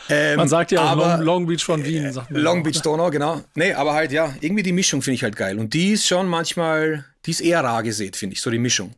Ähm, 0.09 0.37
man 0.39 0.49
sagt 0.49 0.73
ja 0.73 0.83
auch 0.83 0.89
aber, 0.89 1.19
Long, 1.19 1.47
Beach 1.47 1.63
von 1.63 1.85
Wien. 1.85 2.13
Sagt 2.15 2.31
man 2.31 2.41
Long 2.41 2.63
Beach 2.63 2.81
Donau, 2.81 3.11
genau. 3.11 3.43
Nee, 3.55 3.75
aber 3.75 3.93
halt, 3.93 4.11
ja, 4.11 4.35
irgendwie 4.41 4.63
die 4.63 4.73
Mischung 4.73 5.03
finde 5.03 5.17
ich 5.17 5.23
halt 5.23 5.37
geil. 5.37 5.59
Und 5.59 5.75
die 5.75 5.93
ist 5.93 6.07
schon 6.07 6.29
manchmal, 6.29 7.05
die 7.27 7.31
ist 7.33 7.41
eher 7.41 7.63
rar 7.63 7.83
gesät, 7.83 8.17
finde 8.17 8.35
ich, 8.35 8.41
so 8.41 8.51
die 8.51 8.59
Mischung. 8.59 8.95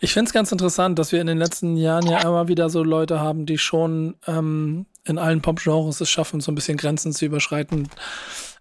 Ich 0.00 0.12
finde 0.12 0.28
es 0.28 0.32
ganz 0.32 0.52
interessant, 0.52 0.98
dass 0.98 1.12
wir 1.12 1.20
in 1.20 1.26
den 1.26 1.38
letzten 1.38 1.76
Jahren 1.76 2.06
ja 2.06 2.20
immer 2.20 2.48
wieder 2.48 2.70
so 2.70 2.82
Leute 2.82 3.20
haben, 3.20 3.46
die 3.46 3.58
schon 3.58 4.16
ähm, 4.26 4.86
in 5.04 5.18
allen 5.18 5.42
Pop-Genres 5.42 6.00
es 6.00 6.10
schaffen, 6.10 6.40
so 6.40 6.52
ein 6.52 6.54
bisschen 6.54 6.76
Grenzen 6.76 7.12
zu 7.12 7.26
überschreiten. 7.26 7.88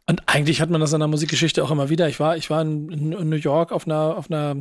Und 0.08 0.24
eigentlich 0.26 0.62
hat 0.62 0.70
man 0.70 0.82
das 0.82 0.94
in 0.94 1.00
der 1.00 1.08
Musikgeschichte 1.08 1.64
auch 1.64 1.72
immer 1.72 1.90
wieder. 1.90 2.08
Ich 2.08 2.20
war, 2.20 2.36
ich 2.36 2.50
war 2.50 2.62
in, 2.62 3.12
in 3.12 3.30
New 3.30 3.36
York 3.36 3.72
auf 3.72 3.86
einer, 3.86 4.18
auf 4.18 4.32
einer 4.32 4.58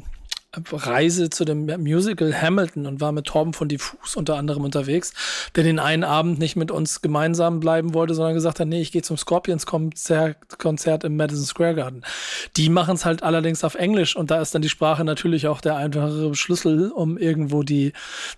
Reise 0.57 1.29
zu 1.29 1.45
dem 1.45 1.67
Musical 1.83 2.35
Hamilton 2.35 2.87
und 2.87 3.03
war 3.03 3.13
mit 3.13 3.27
Torben 3.27 3.53
von 3.53 3.69
Diffus 3.69 4.17
unter 4.17 4.37
anderem 4.37 4.65
unterwegs, 4.65 5.13
der 5.55 5.63
den 5.63 5.79
einen 5.79 6.05
Abend 6.05 6.39
nicht 6.39 6.57
mit 6.57 6.71
uns 6.71 7.03
gemeinsam 7.03 7.61
bleiben 7.61 7.93
wollte, 7.93 8.15
sondern 8.15 8.33
gesagt 8.33 8.59
hat, 8.59 8.67
nee, 8.67 8.81
ich 8.81 8.91
gehe 8.91 9.03
zum 9.03 9.19
Scorpions-Konzert 9.19 10.59
Konzert 10.59 11.05
im 11.05 11.17
Madison 11.17 11.45
Square 11.45 11.75
Garden. 11.75 12.03
Die 12.57 12.71
machen 12.71 12.95
es 12.95 13.05
halt 13.05 13.23
allerdings 13.23 13.63
auf 13.63 13.75
Englisch 13.75 14.17
und 14.17 14.31
da 14.31 14.41
ist 14.41 14.55
dann 14.55 14.63
die 14.63 14.71
Sprache 14.71 15.05
natürlich 15.05 15.49
auch 15.49 15.61
der 15.61 15.77
einfachere 15.77 16.35
Schlüssel, 16.35 16.91
um 16.93 17.19
irgendwo 17.19 17.63
die, 17.63 17.93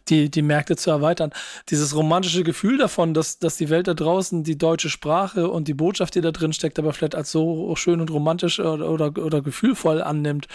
die, 0.08 0.30
die 0.30 0.42
Märkte 0.42 0.74
zu 0.74 0.90
erweitern. 0.90 1.30
Dieses 1.68 1.94
romantische 1.94 2.42
Gefühl 2.42 2.76
davon, 2.76 3.14
dass, 3.14 3.38
dass 3.38 3.56
die 3.56 3.70
Welt 3.70 3.86
da 3.86 3.94
draußen 3.94 4.42
die 4.42 4.58
deutsche 4.58 4.90
Sprache 4.90 5.48
und 5.48 5.68
die 5.68 5.74
Botschaft, 5.74 6.16
die 6.16 6.22
da 6.22 6.32
drin 6.32 6.52
steckt, 6.52 6.80
aber 6.80 6.92
vielleicht 6.92 7.14
als 7.14 7.30
so 7.30 7.76
schön 7.76 8.00
und 8.00 8.10
romantisch 8.10 8.58
oder, 8.58 8.90
oder, 8.90 9.16
oder 9.16 9.42
gefühlvoll 9.42 10.02
annimmt, 10.02 10.48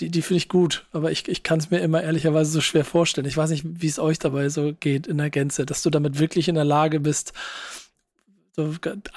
die, 0.00 0.10
die 0.10 0.22
finde 0.22 0.38
ich 0.38 0.48
gut, 0.48 0.86
aber 0.92 1.12
ich, 1.12 1.28
ich 1.28 1.42
kann 1.42 1.58
es 1.58 1.70
mir 1.70 1.78
immer 1.78 2.02
ehrlicherweise 2.02 2.50
so 2.50 2.60
schwer 2.60 2.84
vorstellen. 2.84 3.26
Ich 3.26 3.36
weiß 3.36 3.50
nicht, 3.50 3.64
wie 3.64 3.86
es 3.86 3.98
euch 3.98 4.18
dabei 4.18 4.48
so 4.48 4.72
geht 4.72 5.06
in 5.06 5.18
der 5.18 5.30
Gänze, 5.30 5.66
dass 5.66 5.82
du 5.82 5.90
damit 5.90 6.18
wirklich 6.18 6.48
in 6.48 6.56
der 6.56 6.64
Lage 6.64 7.00
bist, 7.00 7.32
so 8.56 8.72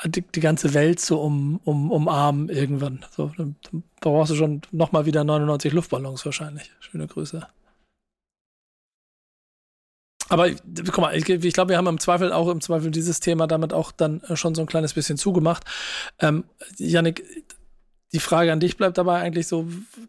die, 0.05 0.21
die 0.21 0.39
ganze 0.39 0.73
Welt 0.73 0.99
zu 0.99 1.19
um, 1.19 1.59
um, 1.63 1.91
umarmen 1.91 2.49
irgendwann. 2.49 3.05
So, 3.15 3.31
dann, 3.37 3.55
brauchst 4.01 4.31
du 4.31 4.35
schon 4.35 4.61
nochmal 4.71 5.05
wieder 5.05 5.23
99 5.23 5.73
Luftballons 5.73 6.25
wahrscheinlich. 6.25 6.71
Schöne 6.79 7.07
Grüße. 7.07 7.47
Aber 10.29 10.49
guck 10.51 10.97
mal, 10.97 11.15
ich, 11.15 11.27
ich 11.29 11.53
glaube, 11.53 11.69
wir 11.69 11.77
haben 11.77 11.87
im 11.87 11.99
Zweifel 11.99 12.33
auch 12.33 12.49
im 12.49 12.61
Zweifel 12.61 12.91
dieses 12.91 13.19
Thema 13.19 13.47
damit 13.47 13.73
auch 13.73 13.91
dann 13.91 14.21
schon 14.33 14.55
so 14.55 14.61
ein 14.61 14.67
kleines 14.67 14.93
bisschen 14.93 15.17
zugemacht. 15.17 15.63
Ähm, 16.19 16.43
Janik, 16.77 17.23
die 18.11 18.19
Frage 18.19 18.51
an 18.51 18.59
dich 18.59 18.77
bleibt 18.77 18.97
dabei 18.97 19.21
eigentlich 19.21 19.47
so, 19.47 19.61
äh, 19.61 20.07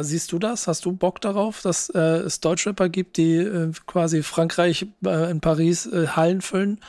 siehst 0.00 0.32
du 0.32 0.38
das? 0.38 0.66
Hast 0.66 0.84
du 0.84 0.92
Bock 0.92 1.20
darauf, 1.20 1.62
dass 1.62 1.88
äh, 1.90 1.98
es 1.98 2.40
Deutschrapper 2.40 2.88
gibt, 2.90 3.16
die 3.16 3.36
äh, 3.36 3.72
quasi 3.86 4.22
Frankreich 4.22 4.86
äh, 5.04 5.30
in 5.30 5.40
Paris 5.40 5.86
äh, 5.86 6.08
Hallen 6.08 6.42
füllen? 6.42 6.80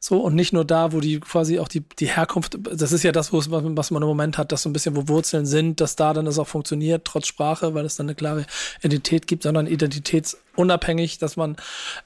So, 0.00 0.20
und 0.20 0.34
nicht 0.34 0.52
nur 0.52 0.64
da, 0.64 0.92
wo 0.92 1.00
die 1.00 1.18
quasi 1.18 1.58
auch 1.58 1.68
die, 1.68 1.80
die 1.98 2.08
Herkunft, 2.08 2.58
das 2.60 2.92
ist 2.92 3.02
ja 3.02 3.12
das, 3.12 3.32
was 3.32 3.90
man 3.90 4.02
im 4.02 4.08
Moment 4.08 4.36
hat, 4.36 4.52
dass 4.52 4.62
so 4.62 4.68
ein 4.68 4.74
bisschen, 4.74 4.96
wo 4.96 5.08
Wurzeln 5.08 5.46
sind, 5.46 5.80
dass 5.80 5.96
da 5.96 6.12
dann 6.12 6.26
es 6.26 6.38
auch 6.38 6.46
funktioniert, 6.46 7.06
trotz 7.06 7.26
Sprache, 7.26 7.74
weil 7.74 7.86
es 7.86 7.96
dann 7.96 8.06
eine 8.06 8.14
klare 8.14 8.44
Identität 8.80 9.26
gibt, 9.26 9.44
sondern 9.44 9.66
identitätsunabhängig, 9.66 11.18
dass 11.18 11.36
man 11.36 11.56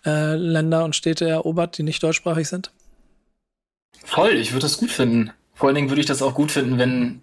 äh, 0.07 0.37
Länder 0.37 0.85
und 0.85 0.95
Städte 0.95 1.29
erobert, 1.29 1.77
die 1.77 1.83
nicht 1.83 2.03
deutschsprachig 2.03 2.49
sind? 2.49 2.71
Voll, 4.05 4.35
ich 4.37 4.53
würde 4.53 4.63
das 4.63 4.79
gut 4.79 4.93
finden. 4.93 5.33
Vor 5.55 5.69
allen 5.69 5.75
Dingen 5.75 5.91
würde 5.91 6.01
ich 6.01 6.07
das 6.07 6.23
auch 6.23 6.35
gut 6.35 6.53
finden, 6.53 6.79
wenn 6.79 7.21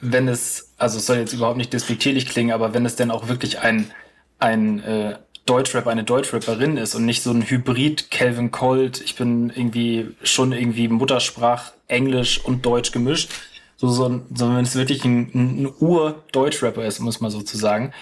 wenn 0.00 0.28
es, 0.28 0.72
also 0.78 0.98
es 0.98 1.06
soll 1.06 1.18
jetzt 1.18 1.32
überhaupt 1.32 1.56
nicht 1.56 1.72
despektierlich 1.72 2.26
klingen, 2.26 2.52
aber 2.52 2.74
wenn 2.74 2.86
es 2.86 2.96
denn 2.96 3.10
auch 3.10 3.28
wirklich 3.28 3.60
ein, 3.60 3.90
ein 4.38 4.82
äh, 4.82 5.18
Deutschrap, 5.46 5.86
eine 5.86 6.04
Deutschrapperin 6.04 6.76
ist 6.76 6.94
und 6.94 7.04
nicht 7.04 7.22
so 7.22 7.30
ein 7.30 7.42
Hybrid 7.42 8.10
Calvin 8.10 8.50
Colt, 8.50 9.00
ich 9.00 9.16
bin 9.16 9.50
irgendwie 9.50 10.14
schon 10.22 10.52
irgendwie 10.52 10.88
Muttersprach 10.88 11.72
Englisch 11.88 12.42
und 12.44 12.64
Deutsch 12.64 12.92
gemischt, 12.92 13.30
so, 13.76 13.88
so, 13.88 14.20
so 14.34 14.54
wenn 14.54 14.64
es 14.64 14.74
wirklich 14.74 15.04
ein, 15.04 15.30
ein 15.34 15.72
Ur-Deutschrapper 15.80 16.84
ist, 16.84 17.00
muss 17.00 17.20
man 17.20 17.30
sozusagen, 17.30 17.92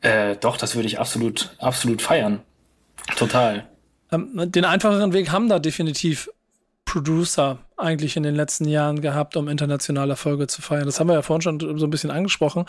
äh, 0.00 0.36
doch, 0.36 0.56
das 0.56 0.74
würde 0.74 0.88
ich 0.88 0.98
absolut, 0.98 1.54
absolut 1.58 2.02
feiern. 2.02 2.40
Total. 3.16 3.68
Ähm, 4.10 4.50
den 4.50 4.64
einfacheren 4.64 5.12
Weg 5.12 5.30
haben 5.30 5.48
da 5.48 5.58
definitiv 5.58 6.28
Producer 6.88 7.58
eigentlich 7.76 8.16
in 8.16 8.22
den 8.22 8.34
letzten 8.34 8.66
Jahren 8.66 9.02
gehabt, 9.02 9.36
um 9.36 9.48
internationale 9.48 10.12
Erfolge 10.12 10.46
zu 10.46 10.62
feiern. 10.62 10.86
Das 10.86 10.98
haben 10.98 11.08
wir 11.08 11.14
ja 11.14 11.22
vorhin 11.22 11.42
schon 11.42 11.78
so 11.78 11.86
ein 11.86 11.90
bisschen 11.90 12.10
angesprochen. 12.10 12.64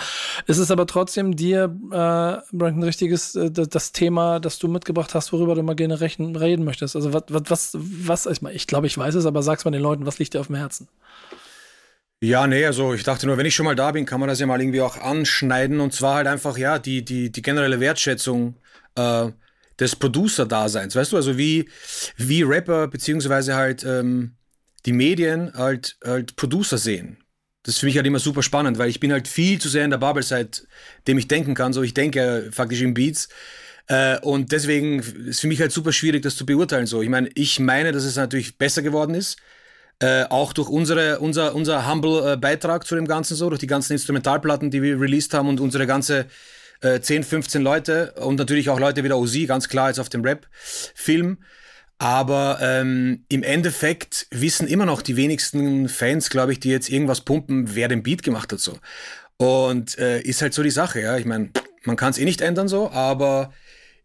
Es 0.46 0.58
ist 0.58 0.72
aber 0.72 0.86
trotzdem 0.88 1.38
dir, 1.38 1.74
äh, 1.92 1.96
ein 1.96 2.84
richtiges, 2.84 3.34
äh, 3.36 3.50
das 3.50 3.94
Thema, 3.94 4.42
das 4.42 4.60
du 4.60 4.68
mitgebracht 4.68 5.16
hast, 5.16 5.32
worüber 5.32 5.56
du 5.56 5.64
mal 5.64 5.76
gerne 5.76 6.02
rechnen, 6.02 6.36
reden 6.36 6.66
möchtest. 6.66 6.98
Also 6.98 7.14
was, 7.14 7.24
was, 7.30 7.78
was, 7.80 8.26
ich, 8.26 8.44
ich 8.44 8.68
glaube, 8.68 8.88
ich 8.88 8.98
weiß 8.98 9.16
es, 9.16 9.26
aber 9.26 9.42
sag's 9.42 9.64
mal 9.64 9.72
den 9.72 9.82
Leuten, 9.82 10.06
was 10.06 10.20
liegt 10.20 10.34
dir 10.34 10.42
auf 10.42 10.48
dem 10.48 10.58
Herzen? 10.58 10.90
Ja, 12.22 12.46
nee, 12.46 12.66
also 12.66 12.94
ich 12.94 13.04
dachte 13.04 13.26
nur, 13.26 13.38
wenn 13.38 13.46
ich 13.46 13.56
schon 13.56 13.66
mal 13.66 13.78
da 13.78 13.92
bin, 13.94 14.06
kann 14.06 14.20
man 14.20 14.28
das 14.28 14.42
ja 14.42 14.46
mal 14.46 14.60
irgendwie 14.60 14.82
auch 14.82 14.98
anschneiden 14.98 15.80
und 15.80 15.94
zwar 15.94 16.16
halt 16.16 16.28
einfach, 16.28 16.58
ja, 16.58 16.78
die, 16.78 17.06
die, 17.06 17.32
die 17.32 17.42
generelle 17.42 17.80
Wertschätzung 17.80 18.56
äh, 18.96 19.30
des 19.80 19.96
Producer-Daseins, 19.96 20.96
weißt 20.96 21.14
du, 21.14 21.18
also 21.18 21.38
wie, 21.38 21.70
wie 22.18 22.44
Rapper 22.44 22.88
beziehungsweise 22.88 23.56
halt 23.56 23.84
ähm, 23.84 24.36
die 24.86 24.94
Medien 24.94 25.54
halt, 25.54 25.98
halt 26.04 26.36
Producer 26.36 26.78
sehen. 26.78 27.18
Das 27.64 27.76
ist 27.76 27.80
für 27.80 27.86
mich 27.86 27.98
halt 27.98 28.08
immer 28.08 28.20
super 28.20 28.42
spannend, 28.42 28.78
weil 28.78 28.90
ich 28.90 29.00
bin 29.00 29.12
halt 29.12 29.28
viel 29.28 29.60
zu 29.60 29.70
sehr 29.70 29.84
in 29.84 29.92
der 29.92 29.98
Bubble, 29.98 30.24
seitdem 30.24 31.18
ich 31.18 31.28
denken 31.28 31.56
kann. 31.56 31.74
So, 31.74 31.84
ich 31.84 31.94
denke 31.94 32.50
faktisch 32.52 32.82
in 32.82 32.94
Beats. 32.94 33.28
Äh, 33.88 34.20
und 34.22 34.52
deswegen 34.52 35.00
ist 35.00 35.42
für 35.42 35.48
mich 35.48 35.60
halt 35.60 35.72
super 35.72 35.92
schwierig, 35.92 36.22
das 36.22 36.36
zu 36.36 36.46
beurteilen. 36.46 36.86
So, 36.86 37.02
ich 37.02 37.10
meine, 37.10 37.30
ich 37.36 37.60
meine, 37.60 37.92
dass 37.92 38.06
es 38.06 38.16
natürlich 38.16 38.58
besser 38.58 38.82
geworden 38.82 39.14
ist. 39.14 39.38
Äh, 40.02 40.24
auch 40.30 40.54
durch 40.54 40.70
unsere, 40.70 41.20
unser, 41.20 41.54
unser 41.54 41.92
humble 41.92 42.40
äh, 42.42 42.80
zu 42.86 42.96
dem 42.96 43.08
Ganzen 43.08 43.36
so, 43.36 43.50
durch 43.50 43.60
die 43.60 43.68
ganzen 43.68 43.94
Instrumentalplatten, 43.94 44.72
die 44.72 44.82
wir 44.82 45.00
released 45.00 45.34
haben 45.34 45.50
und 45.50 45.60
unsere 45.60 45.86
ganze 45.86 46.28
äh, 46.82 47.00
10, 47.00 47.24
15 47.24 47.62
Leute 47.62 48.14
und 48.14 48.38
natürlich 48.38 48.70
auch 48.70 48.80
Leute 48.80 49.04
wie 49.04 49.08
der 49.08 49.18
Ozi, 49.18 49.46
ganz 49.46 49.70
klar 49.70 49.90
jetzt 49.90 50.00
auf 50.00 50.10
dem 50.10 50.24
Rap-Film. 50.24 51.40
Aber 52.02 52.60
ähm, 52.62 53.26
im 53.28 53.44
Endeffekt 53.44 54.28
wissen 54.32 54.68
immer 54.68 54.86
noch 54.86 55.02
die 55.02 55.18
wenigsten 55.18 55.90
Fans, 55.90 56.30
glaube 56.30 56.54
ich, 56.54 56.62
die 56.62 56.70
jetzt 56.70 56.90
irgendwas 56.90 57.22
pumpen, 57.22 57.76
wer 57.76 57.90
den 57.90 58.04
Beat 58.04 58.24
gemacht 58.24 58.54
hat 58.54 58.62
so. 58.62 58.78
Und 59.36 59.98
äh, 59.98 60.22
ist 60.22 60.42
halt 60.42 60.54
so 60.54 60.64
die 60.64 60.70
Sache, 60.70 61.02
ja. 61.02 61.18
Ich 61.18 61.26
meine, 61.26 61.50
man 61.84 61.98
kann 61.98 62.12
es 62.12 62.18
eh 62.18 62.24
nicht 62.24 62.40
ändern 62.40 62.70
so, 62.70 62.90
aber 62.92 63.54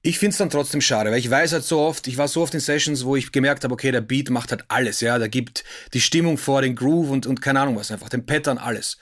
ich 0.03 0.19
finde 0.19 0.33
es 0.33 0.39
dann 0.39 0.51
trotzdem 0.51 0.81
schade, 0.81 1.11
weil 1.11 1.19
ich 1.19 1.31
weiß 1.31 1.53
halt 1.53 1.65
so 1.65 1.81
oft, 1.81 2.09
ich 2.09 2.19
war 2.19 2.29
so 2.29 2.43
oft 2.43 2.53
in 2.55 2.61
Sessions, 2.61 3.05
wo 3.05 3.17
ich 3.17 3.33
gemerkt 3.33 3.65
habe, 3.65 3.73
okay, 3.73 3.93
der 3.93 4.01
Beat 4.01 4.29
macht 4.29 4.51
halt 4.51 4.65
alles, 4.69 5.01
ja. 5.01 5.19
Der 5.19 5.29
gibt 5.29 5.63
die 5.93 6.01
Stimmung 6.01 6.37
vor, 6.37 6.63
den 6.63 6.75
Groove 6.75 7.11
und, 7.11 7.27
und 7.27 7.41
keine 7.43 7.61
Ahnung 7.61 7.77
was, 7.77 7.93
einfach 7.93 8.09
den 8.09 8.27
Pattern, 8.27 8.59
alles. 8.59 8.99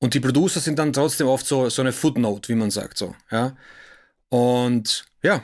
Und 0.00 0.14
die 0.14 0.20
Producer 0.20 0.60
sind 0.60 0.78
dann 0.78 0.92
trotzdem 0.92 1.26
oft 1.26 1.46
so, 1.46 1.68
so 1.68 1.82
eine 1.82 1.92
Footnote, 1.92 2.48
wie 2.48 2.54
man 2.54 2.70
sagt, 2.70 2.98
so, 2.98 3.14
ja. 3.30 3.56
Und 4.28 5.04
ja, 5.22 5.42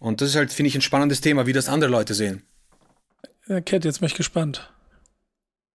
und 0.00 0.20
das 0.20 0.30
ist 0.30 0.36
halt, 0.36 0.52
finde 0.52 0.68
ich, 0.68 0.74
ein 0.74 0.82
spannendes 0.82 1.20
Thema, 1.20 1.46
wie 1.46 1.52
das 1.52 1.68
andere 1.68 1.90
Leute 1.90 2.14
sehen. 2.14 2.42
Ja, 3.46 3.60
Cat, 3.60 3.84
jetzt 3.84 4.00
bin 4.00 4.08
ich 4.08 4.14
gespannt. 4.14 4.72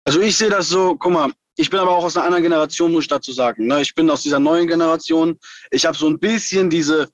Also 0.05 0.21
ich 0.21 0.37
sehe 0.37 0.49
das 0.49 0.69
so, 0.69 0.95
guck 0.95 1.11
mal, 1.11 1.31
ich 1.55 1.69
bin 1.69 1.79
aber 1.79 1.91
auch 1.91 2.03
aus 2.03 2.17
einer 2.17 2.25
anderen 2.25 2.43
Generation, 2.43 2.91
muss 2.91 3.03
ich 3.03 3.09
dazu 3.09 3.31
sagen. 3.31 3.67
Ne? 3.67 3.81
Ich 3.81 3.93
bin 3.93 4.09
aus 4.09 4.23
dieser 4.23 4.39
neuen 4.39 4.67
Generation. 4.67 5.37
Ich 5.71 5.85
habe 5.85 5.97
so 5.97 6.07
ein 6.07 6.19
bisschen 6.19 6.69
diese 6.69 7.09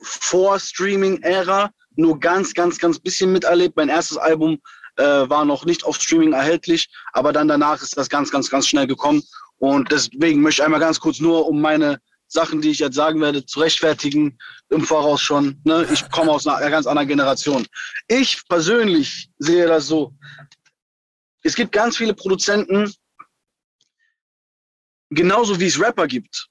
Vor-Streaming-Ära 0.00 1.70
nur 1.96 2.18
ganz, 2.18 2.54
ganz, 2.54 2.78
ganz 2.78 2.98
bisschen 2.98 3.32
miterlebt. 3.32 3.76
Mein 3.76 3.88
erstes 3.88 4.16
Album 4.16 4.58
äh, 4.96 5.02
war 5.04 5.44
noch 5.44 5.64
nicht 5.64 5.84
auf 5.84 5.96
Streaming 5.96 6.32
erhältlich, 6.32 6.88
aber 7.12 7.32
dann 7.32 7.48
danach 7.48 7.82
ist 7.82 7.96
das 7.96 8.08
ganz, 8.08 8.30
ganz, 8.30 8.50
ganz 8.50 8.66
schnell 8.66 8.86
gekommen. 8.86 9.22
Und 9.62 9.92
deswegen 9.92 10.40
möchte 10.40 10.60
ich 10.60 10.64
einmal 10.64 10.80
ganz 10.80 10.98
kurz 10.98 11.20
nur 11.20 11.46
um 11.46 11.60
meine 11.60 12.00
Sachen, 12.26 12.60
die 12.60 12.70
ich 12.70 12.80
jetzt 12.80 12.96
sagen 12.96 13.20
werde, 13.20 13.46
zu 13.46 13.60
rechtfertigen, 13.60 14.36
im 14.70 14.82
Voraus 14.84 15.22
schon. 15.22 15.60
Ne? 15.62 15.86
Ich 15.92 16.10
komme 16.10 16.32
aus 16.32 16.48
einer 16.48 16.68
ganz 16.68 16.88
anderen 16.88 17.06
Generation. 17.06 17.64
Ich 18.08 18.42
persönlich 18.48 19.30
sehe 19.38 19.68
das 19.68 19.86
so. 19.86 20.14
Es 21.44 21.54
gibt 21.54 21.70
ganz 21.70 21.96
viele 21.96 22.12
Produzenten, 22.12 22.92
genauso 25.10 25.60
wie 25.60 25.66
es 25.66 25.80
Rapper 25.80 26.08
gibt, 26.08 26.48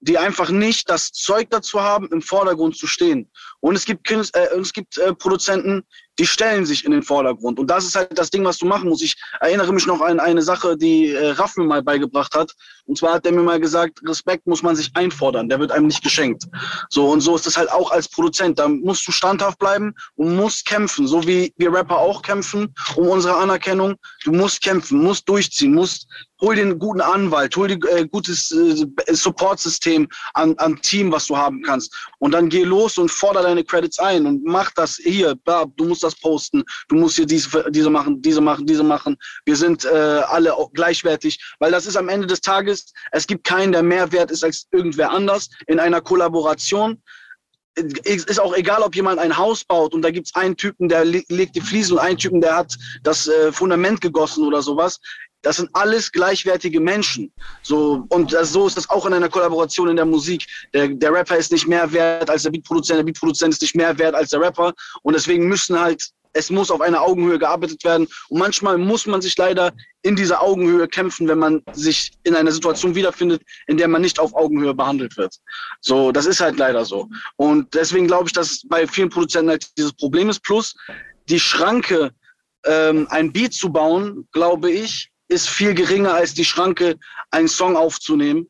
die 0.00 0.18
einfach 0.18 0.50
nicht 0.50 0.90
das 0.90 1.12
Zeug 1.12 1.50
dazu 1.50 1.80
haben, 1.80 2.08
im 2.08 2.20
Vordergrund 2.20 2.76
zu 2.76 2.88
stehen. 2.88 3.30
Und 3.60 3.76
es 3.76 3.84
gibt, 3.84 4.08
Künst, 4.08 4.34
äh, 4.34 4.48
es 4.56 4.72
gibt 4.72 4.98
äh, 4.98 5.14
Produzenten, 5.14 5.86
die 6.18 6.26
stellen 6.26 6.64
sich 6.64 6.84
in 6.84 6.92
den 6.92 7.02
Vordergrund. 7.02 7.58
Und 7.58 7.68
das 7.68 7.84
ist 7.84 7.96
halt 7.96 8.16
das 8.18 8.30
Ding, 8.30 8.44
was 8.44 8.58
du 8.58 8.66
machen 8.66 8.88
musst. 8.88 9.02
Ich 9.02 9.16
erinnere 9.40 9.72
mich 9.72 9.86
noch 9.86 10.00
an 10.00 10.20
eine 10.20 10.42
Sache, 10.42 10.76
die 10.76 11.10
äh, 11.10 11.30
Raff 11.30 11.56
mir 11.56 11.64
mal 11.64 11.82
beigebracht 11.82 12.34
hat. 12.34 12.54
Und 12.86 12.98
zwar 12.98 13.14
hat 13.14 13.24
der 13.24 13.32
mir 13.32 13.42
mal 13.42 13.60
gesagt, 13.60 14.00
Respekt 14.06 14.46
muss 14.46 14.62
man 14.62 14.76
sich 14.76 14.90
einfordern, 14.94 15.48
der 15.48 15.58
wird 15.58 15.72
einem 15.72 15.86
nicht 15.86 16.02
geschenkt. 16.02 16.44
So 16.90 17.08
und 17.08 17.20
so 17.20 17.34
ist 17.34 17.46
das 17.46 17.56
halt 17.56 17.70
auch 17.72 17.90
als 17.90 18.08
Produzent. 18.08 18.58
Da 18.58 18.68
musst 18.68 19.06
du 19.08 19.12
standhaft 19.12 19.58
bleiben 19.58 19.94
und 20.16 20.36
musst 20.36 20.66
kämpfen, 20.66 21.06
so 21.06 21.26
wie 21.26 21.52
wir 21.56 21.72
Rapper 21.72 21.98
auch 21.98 22.22
kämpfen 22.22 22.74
um 22.96 23.08
unsere 23.08 23.36
Anerkennung. 23.36 23.96
Du 24.24 24.32
musst 24.32 24.62
kämpfen, 24.62 25.02
musst 25.02 25.28
durchziehen, 25.28 25.74
musst 25.74 26.06
hol 26.40 26.54
den 26.54 26.78
guten 26.78 27.00
Anwalt, 27.00 27.56
hol 27.56 27.68
dir 27.68 27.78
äh, 27.90 28.06
gutes 28.06 28.52
äh, 28.52 28.86
Support-System 29.14 30.08
an, 30.34 30.54
an 30.58 30.80
Team, 30.82 31.10
was 31.10 31.26
du 31.26 31.36
haben 31.36 31.62
kannst. 31.62 31.94
Und 32.18 32.32
dann 32.32 32.48
geh 32.48 32.64
los 32.64 32.98
und 32.98 33.10
fordere 33.10 33.44
deine 33.44 33.64
Credits 33.64 33.98
ein 33.98 34.26
und 34.26 34.44
mach 34.44 34.70
das 34.72 34.96
hier. 34.96 35.36
Du 35.76 35.84
musst 35.84 36.03
das 36.04 36.14
posten, 36.14 36.62
du 36.88 36.96
musst 36.96 37.16
hier 37.16 37.26
diese, 37.26 37.64
diese 37.70 37.90
machen, 37.90 38.22
diese 38.22 38.40
machen, 38.40 38.66
diese 38.66 38.84
machen. 38.84 39.16
Wir 39.44 39.56
sind 39.56 39.84
äh, 39.84 39.88
alle 39.88 40.54
gleichwertig, 40.72 41.38
weil 41.58 41.72
das 41.72 41.86
ist 41.86 41.96
am 41.96 42.08
Ende 42.08 42.26
des 42.26 42.40
Tages, 42.40 42.92
es 43.12 43.26
gibt 43.26 43.44
keinen, 43.44 43.72
der 43.72 43.82
mehr 43.82 44.12
wert 44.12 44.30
ist 44.30 44.44
als 44.44 44.66
irgendwer 44.72 45.10
anders 45.10 45.48
in 45.66 45.80
einer 45.80 46.00
Kollaboration 46.00 47.02
ist 47.76 48.38
auch 48.38 48.54
egal, 48.54 48.82
ob 48.82 48.94
jemand 48.94 49.18
ein 49.18 49.36
Haus 49.36 49.64
baut 49.64 49.94
und 49.94 50.02
da 50.02 50.10
gibt 50.10 50.28
es 50.28 50.34
einen 50.34 50.56
Typen, 50.56 50.88
der 50.88 51.04
legt 51.04 51.56
die 51.56 51.60
Fliesen 51.60 51.94
und 51.94 52.04
einen 52.04 52.18
Typen, 52.18 52.40
der 52.40 52.56
hat 52.56 52.76
das 53.02 53.26
äh, 53.26 53.50
Fundament 53.50 54.00
gegossen 54.00 54.46
oder 54.46 54.62
sowas. 54.62 55.00
Das 55.44 55.56
sind 55.56 55.68
alles 55.74 56.10
gleichwertige 56.10 56.80
Menschen. 56.80 57.30
So, 57.62 58.06
und 58.08 58.32
das, 58.32 58.52
so 58.52 58.66
ist 58.66 58.76
das 58.76 58.88
auch 58.88 59.04
in 59.06 59.12
einer 59.12 59.28
Kollaboration 59.28 59.88
in 59.88 59.96
der 59.96 60.06
Musik. 60.06 60.46
Der, 60.72 60.88
der 60.88 61.12
Rapper 61.12 61.36
ist 61.36 61.52
nicht 61.52 61.68
mehr 61.68 61.92
wert 61.92 62.30
als 62.30 62.42
der 62.44 62.50
Beatproduzent, 62.50 62.98
der 62.98 63.04
Beatproduzent 63.04 63.52
ist 63.52 63.62
nicht 63.62 63.76
mehr 63.76 63.96
wert 63.98 64.14
als 64.14 64.30
der 64.30 64.40
Rapper. 64.40 64.72
Und 65.02 65.14
deswegen 65.14 65.46
müssen 65.46 65.78
halt, 65.78 66.08
es 66.32 66.50
muss 66.50 66.70
auf 66.70 66.80
einer 66.80 67.02
Augenhöhe 67.02 67.38
gearbeitet 67.38 67.84
werden. 67.84 68.08
Und 68.30 68.38
manchmal 68.38 68.78
muss 68.78 69.06
man 69.06 69.20
sich 69.20 69.36
leider 69.36 69.70
in 70.02 70.16
dieser 70.16 70.42
Augenhöhe 70.42 70.88
kämpfen, 70.88 71.28
wenn 71.28 71.38
man 71.38 71.62
sich 71.72 72.12
in 72.24 72.34
einer 72.34 72.50
Situation 72.50 72.94
wiederfindet, 72.94 73.42
in 73.66 73.76
der 73.76 73.88
man 73.88 74.00
nicht 74.00 74.18
auf 74.18 74.34
Augenhöhe 74.34 74.74
behandelt 74.74 75.16
wird. 75.18 75.36
So, 75.82 76.10
das 76.10 76.24
ist 76.24 76.40
halt 76.40 76.56
leider 76.56 76.86
so. 76.86 77.08
Und 77.36 77.74
deswegen 77.74 78.06
glaube 78.06 78.24
ich, 78.26 78.32
dass 78.32 78.62
bei 78.66 78.86
vielen 78.86 79.10
Produzenten 79.10 79.50
halt 79.50 79.68
dieses 79.76 79.92
Problem 79.92 80.30
ist. 80.30 80.42
Plus 80.42 80.74
die 81.28 81.38
Schranke, 81.40 82.12
ähm, 82.64 83.06
ein 83.10 83.30
Beat 83.30 83.52
zu 83.52 83.70
bauen, 83.70 84.26
glaube 84.32 84.70
ich, 84.70 85.10
ist 85.34 85.48
viel 85.48 85.74
geringer 85.74 86.14
als 86.14 86.34
die 86.34 86.44
Schranke, 86.44 86.96
einen 87.30 87.48
Song 87.48 87.76
aufzunehmen. 87.76 88.48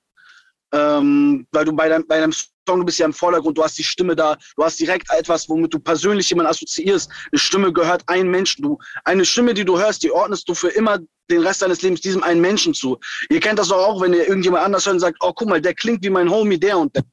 Ähm, 0.72 1.46
weil 1.52 1.64
du 1.64 1.72
bei 1.72 1.88
deinem, 1.88 2.04
bei 2.06 2.18
deinem 2.18 2.32
Song, 2.32 2.80
du 2.80 2.84
bist 2.84 2.98
ja 2.98 3.06
im 3.06 3.12
Vordergrund, 3.12 3.56
du 3.56 3.62
hast 3.62 3.78
die 3.78 3.84
Stimme 3.84 4.16
da, 4.16 4.36
du 4.56 4.64
hast 4.64 4.80
direkt 4.80 5.08
etwas, 5.10 5.48
womit 5.48 5.72
du 5.72 5.78
persönlich 5.78 6.28
jemanden 6.30 6.50
assoziierst. 6.50 7.10
Eine 7.30 7.38
Stimme 7.38 7.72
gehört 7.72 8.02
einem 8.08 8.30
Menschen. 8.30 8.62
Du, 8.62 8.78
eine 9.04 9.24
Stimme, 9.24 9.54
die 9.54 9.64
du 9.64 9.78
hörst, 9.78 10.02
die 10.02 10.10
ordnest 10.10 10.48
du 10.48 10.54
für 10.54 10.68
immer 10.68 10.98
den 11.30 11.42
Rest 11.42 11.62
deines 11.62 11.82
Lebens 11.82 12.00
diesem 12.00 12.22
einen 12.22 12.40
Menschen 12.40 12.74
zu. 12.74 12.98
Ihr 13.30 13.40
kennt 13.40 13.58
das 13.58 13.70
auch, 13.70 14.00
wenn 14.02 14.12
ihr 14.12 14.26
irgendjemand 14.26 14.64
anders 14.64 14.84
hört 14.86 14.94
und 14.94 15.00
sagt, 15.00 15.18
oh, 15.20 15.32
guck 15.32 15.48
mal, 15.48 15.60
der 15.60 15.74
klingt 15.74 16.02
wie 16.04 16.10
mein 16.10 16.28
Homie, 16.28 16.58
der 16.58 16.76
und 16.78 16.94
der. 16.94 17.04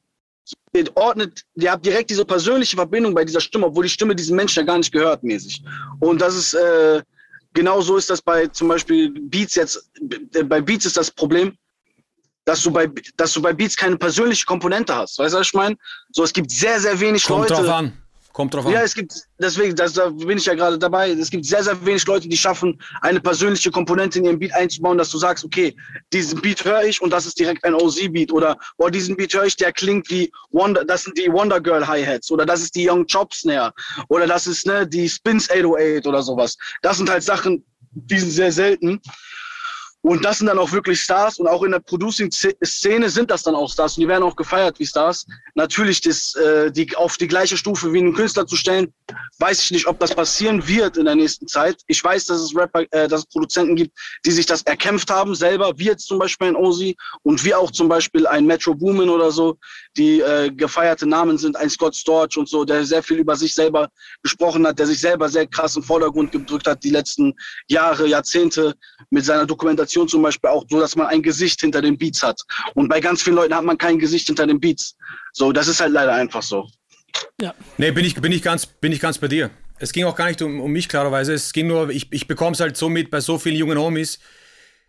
Ihr 0.74 0.90
ordnet, 0.96 1.42
ihr 1.54 1.70
habt 1.70 1.86
direkt 1.86 2.10
diese 2.10 2.24
persönliche 2.24 2.76
Verbindung 2.76 3.14
bei 3.14 3.24
dieser 3.24 3.40
Stimme, 3.40 3.66
obwohl 3.66 3.84
die 3.84 3.90
Stimme 3.90 4.16
diesen 4.16 4.34
Menschen 4.34 4.60
ja 4.60 4.66
gar 4.66 4.78
nicht 4.78 4.92
gehört, 4.92 5.22
mäßig. 5.22 5.62
Und 6.00 6.20
das 6.20 6.34
ist, 6.34 6.54
äh, 6.54 7.02
Genauso 7.54 7.96
ist 7.96 8.08
das 8.10 8.22
bei 8.22 8.46
zum 8.46 8.68
Beispiel 8.68 9.10
Beats 9.10 9.54
jetzt. 9.54 9.90
Bei 10.44 10.60
Beats 10.60 10.86
ist 10.86 10.96
das 10.96 11.10
Problem, 11.10 11.56
dass 12.44 12.62
du 12.62 12.70
bei, 12.70 12.90
dass 13.16 13.32
du 13.32 13.42
bei 13.42 13.52
Beats 13.52 13.76
keine 13.76 13.96
persönliche 13.96 14.44
Komponente 14.44 14.94
hast. 14.94 15.18
Weißt 15.18 15.34
du, 15.34 15.38
was 15.38 15.46
ich 15.46 15.54
meine? 15.54 15.76
So, 16.10 16.24
es 16.24 16.32
gibt 16.32 16.50
sehr, 16.50 16.80
sehr 16.80 16.98
wenig 16.98 17.24
Kommt 17.24 17.50
Leute. 17.50 17.62
Drauf 17.62 17.68
an. 17.68 18.01
Kommt 18.32 18.54
drauf 18.54 18.64
an. 18.66 18.72
Ja, 18.72 18.80
es 18.82 18.94
gibt, 18.94 19.12
deswegen, 19.38 19.76
das, 19.76 19.92
da 19.92 20.08
bin 20.08 20.38
ich 20.38 20.46
ja 20.46 20.54
gerade 20.54 20.78
dabei. 20.78 21.10
Es 21.10 21.30
gibt 21.30 21.44
sehr, 21.44 21.62
sehr 21.62 21.84
wenig 21.84 22.06
Leute, 22.06 22.28
die 22.28 22.36
schaffen, 22.36 22.80
eine 23.02 23.20
persönliche 23.20 23.70
Komponente 23.70 24.18
in 24.18 24.24
ihren 24.24 24.38
Beat 24.38 24.54
einzubauen, 24.54 24.96
dass 24.96 25.10
du 25.10 25.18
sagst, 25.18 25.44
okay, 25.44 25.76
diesen 26.12 26.40
Beat 26.40 26.64
höre 26.64 26.84
ich 26.84 27.00
und 27.02 27.10
das 27.10 27.26
ist 27.26 27.38
direkt 27.38 27.64
ein 27.64 27.74
OZ-Beat 27.74 28.32
oder, 28.32 28.56
boah, 28.78 28.90
diesen 28.90 29.16
Beat 29.16 29.34
höre 29.34 29.44
ich, 29.44 29.56
der 29.56 29.72
klingt 29.72 30.08
wie 30.10 30.32
Wonder, 30.50 30.84
das 30.84 31.04
sind 31.04 31.18
die 31.18 31.30
Wonder 31.30 31.60
Girl 31.60 31.86
Hi-Hats 31.86 32.30
oder 32.30 32.46
das 32.46 32.62
ist 32.62 32.74
die 32.74 32.88
Young 32.88 33.06
Chop 33.06 33.34
Snare 33.34 33.72
oder 34.08 34.26
das 34.26 34.46
ist, 34.46 34.66
ne, 34.66 34.86
die 34.86 35.08
Spins 35.08 35.50
808 35.50 36.06
oder 36.06 36.22
sowas. 36.22 36.56
Das 36.80 36.96
sind 36.96 37.10
halt 37.10 37.22
Sachen, 37.22 37.64
die 37.94 38.18
sind 38.18 38.30
sehr 38.30 38.52
selten. 38.52 39.00
Und 40.02 40.24
das 40.24 40.38
sind 40.38 40.48
dann 40.48 40.58
auch 40.58 40.72
wirklich 40.72 41.00
Stars 41.00 41.38
und 41.38 41.46
auch 41.46 41.62
in 41.62 41.70
der 41.70 41.78
Producing-Szene 41.78 43.08
sind 43.08 43.30
das 43.30 43.44
dann 43.44 43.54
auch 43.54 43.72
Stars 43.72 43.96
und 43.96 44.00
die 44.00 44.08
werden 44.08 44.24
auch 44.24 44.34
gefeiert 44.34 44.80
wie 44.80 44.86
Stars. 44.86 45.24
Natürlich 45.54 46.00
das, 46.00 46.34
äh, 46.34 46.72
die 46.72 46.96
auf 46.96 47.16
die 47.16 47.28
gleiche 47.28 47.56
Stufe 47.56 47.92
wie 47.92 47.98
einen 47.98 48.12
Künstler 48.12 48.44
zu 48.44 48.56
stellen, 48.56 48.92
weiß 49.38 49.62
ich 49.62 49.70
nicht, 49.70 49.86
ob 49.86 50.00
das 50.00 50.12
passieren 50.12 50.66
wird 50.66 50.96
in 50.96 51.04
der 51.04 51.14
nächsten 51.14 51.46
Zeit. 51.46 51.82
Ich 51.86 52.02
weiß, 52.02 52.26
dass 52.26 52.40
es 52.40 52.56
Rapper, 52.56 52.82
äh, 52.90 53.06
dass 53.06 53.20
es 53.20 53.26
Produzenten 53.26 53.76
gibt, 53.76 53.96
die 54.26 54.32
sich 54.32 54.44
das 54.44 54.62
erkämpft 54.62 55.08
haben 55.08 55.36
selber, 55.36 55.72
wie 55.76 55.84
jetzt 55.84 56.08
zum 56.08 56.18
Beispiel 56.18 56.48
ein 56.48 56.56
Ozzy 56.56 56.96
und 57.22 57.44
wie 57.44 57.54
auch 57.54 57.70
zum 57.70 57.88
Beispiel 57.88 58.26
ein 58.26 58.44
Metro 58.44 58.74
Boomin 58.74 59.08
oder 59.08 59.30
so, 59.30 59.56
die 59.96 60.20
äh, 60.20 60.50
gefeierte 60.50 61.06
Namen 61.06 61.38
sind, 61.38 61.56
ein 61.56 61.70
Scott 61.70 61.94
Storch 61.94 62.36
und 62.36 62.48
so, 62.48 62.64
der 62.64 62.84
sehr 62.84 63.04
viel 63.04 63.18
über 63.18 63.36
sich 63.36 63.54
selber 63.54 63.88
gesprochen 64.24 64.66
hat, 64.66 64.80
der 64.80 64.88
sich 64.88 65.00
selber 65.00 65.28
sehr 65.28 65.46
krass 65.46 65.76
im 65.76 65.84
Vordergrund 65.84 66.32
gedrückt 66.32 66.66
hat 66.66 66.82
die 66.82 66.90
letzten 66.90 67.34
Jahre, 67.68 68.08
Jahrzehnte 68.08 68.74
mit 69.10 69.24
seiner 69.24 69.46
Dokumentation 69.46 69.91
Kommunikation 69.92 70.08
zum 70.08 70.22
Beispiel 70.22 70.50
auch 70.50 70.64
so, 70.68 70.80
dass 70.80 70.96
man 70.96 71.06
ein 71.08 71.22
Gesicht 71.22 71.60
hinter 71.60 71.82
den 71.82 71.96
Beats 71.96 72.22
hat. 72.22 72.40
Und 72.74 72.88
bei 72.88 73.00
ganz 73.00 73.22
vielen 73.22 73.36
Leuten 73.36 73.54
hat 73.54 73.64
man 73.64 73.78
kein 73.78 73.98
Gesicht 73.98 74.26
hinter 74.26 74.46
den 74.46 74.60
Beats. 74.60 74.96
So, 75.32 75.52
das 75.52 75.68
ist 75.68 75.80
halt 75.80 75.92
leider 75.92 76.14
einfach 76.14 76.42
so. 76.42 76.68
Ja. 77.40 77.54
Nee, 77.78 77.90
bin 77.90 78.04
ich, 78.04 78.14
bin 78.14 78.32
ich, 78.32 78.42
ganz, 78.42 78.66
bin 78.66 78.92
ich 78.92 79.00
ganz 79.00 79.18
bei 79.18 79.28
dir. 79.28 79.50
Es 79.78 79.92
ging 79.92 80.04
auch 80.04 80.16
gar 80.16 80.28
nicht 80.28 80.40
um, 80.42 80.60
um 80.60 80.70
mich, 80.70 80.88
klarerweise. 80.88 81.34
Es 81.34 81.52
ging 81.52 81.66
nur, 81.66 81.90
ich, 81.90 82.08
ich 82.10 82.26
bekomme 82.26 82.52
es 82.52 82.60
halt 82.60 82.76
so 82.76 82.88
mit 82.88 83.10
bei 83.10 83.20
so 83.20 83.38
vielen 83.38 83.56
jungen 83.56 83.78
Homies, 83.78 84.18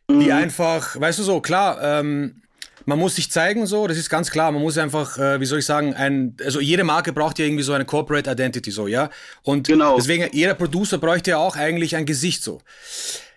die 0.10 0.26
mhm. 0.26 0.32
einfach, 0.32 1.00
weißt 1.00 1.20
du 1.20 1.24
so, 1.24 1.42
klar, 1.42 1.82
ähm, 1.82 2.42
man 2.86 3.00
muss 3.00 3.16
sich 3.16 3.32
zeigen 3.32 3.66
so, 3.66 3.88
das 3.88 3.98
ist 3.98 4.10
ganz 4.10 4.30
klar. 4.30 4.52
Man 4.52 4.62
muss 4.62 4.78
einfach, 4.78 5.18
äh, 5.18 5.40
wie 5.40 5.46
soll 5.46 5.60
ich 5.60 5.66
sagen, 5.66 5.94
ein, 5.94 6.36
also 6.44 6.60
jede 6.60 6.84
Marke 6.84 7.14
braucht 7.14 7.40
ja 7.40 7.46
irgendwie 7.46 7.64
so 7.64 7.74
eine 7.74 7.86
Corporate 7.86 8.30
Identity 8.30 8.72
so, 8.72 8.88
ja. 8.88 9.10
Und 9.42 9.68
genau. 9.68 9.96
deswegen, 9.96 10.30
jeder 10.34 10.54
Producer 10.54 10.98
bräuchte 10.98 11.32
ja 11.32 11.38
auch 11.38 11.56
eigentlich 11.56 11.96
ein 11.96 12.06
Gesicht 12.06 12.44
so. 12.44 12.62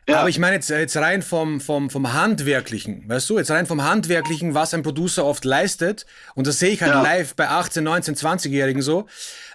Ja. 0.09 0.21
Aber 0.21 0.29
ich 0.29 0.39
meine 0.39 0.55
jetzt, 0.55 0.71
jetzt 0.71 0.97
rein 0.97 1.21
vom, 1.21 1.61
vom, 1.61 1.91
vom 1.91 2.13
Handwerklichen, 2.13 3.09
weißt 3.09 3.29
du, 3.29 3.39
jetzt 3.39 3.51
rein 3.51 3.67
vom 3.67 3.83
Handwerklichen, 3.83 4.55
was 4.55 4.73
ein 4.73 4.85
Producer 4.85 5.25
oft 5.25 5.45
leistet, 5.45 6.07
und 6.37 6.47
das 6.47 6.61
sehe 6.61 6.71
ich 6.71 6.81
halt 6.81 6.93
ja. 6.93 7.03
live 7.03 7.35
bei 7.35 7.49
18, 7.49 7.83
19, 7.83 8.15
20-Jährigen 8.15 8.83
so. 8.83 9.07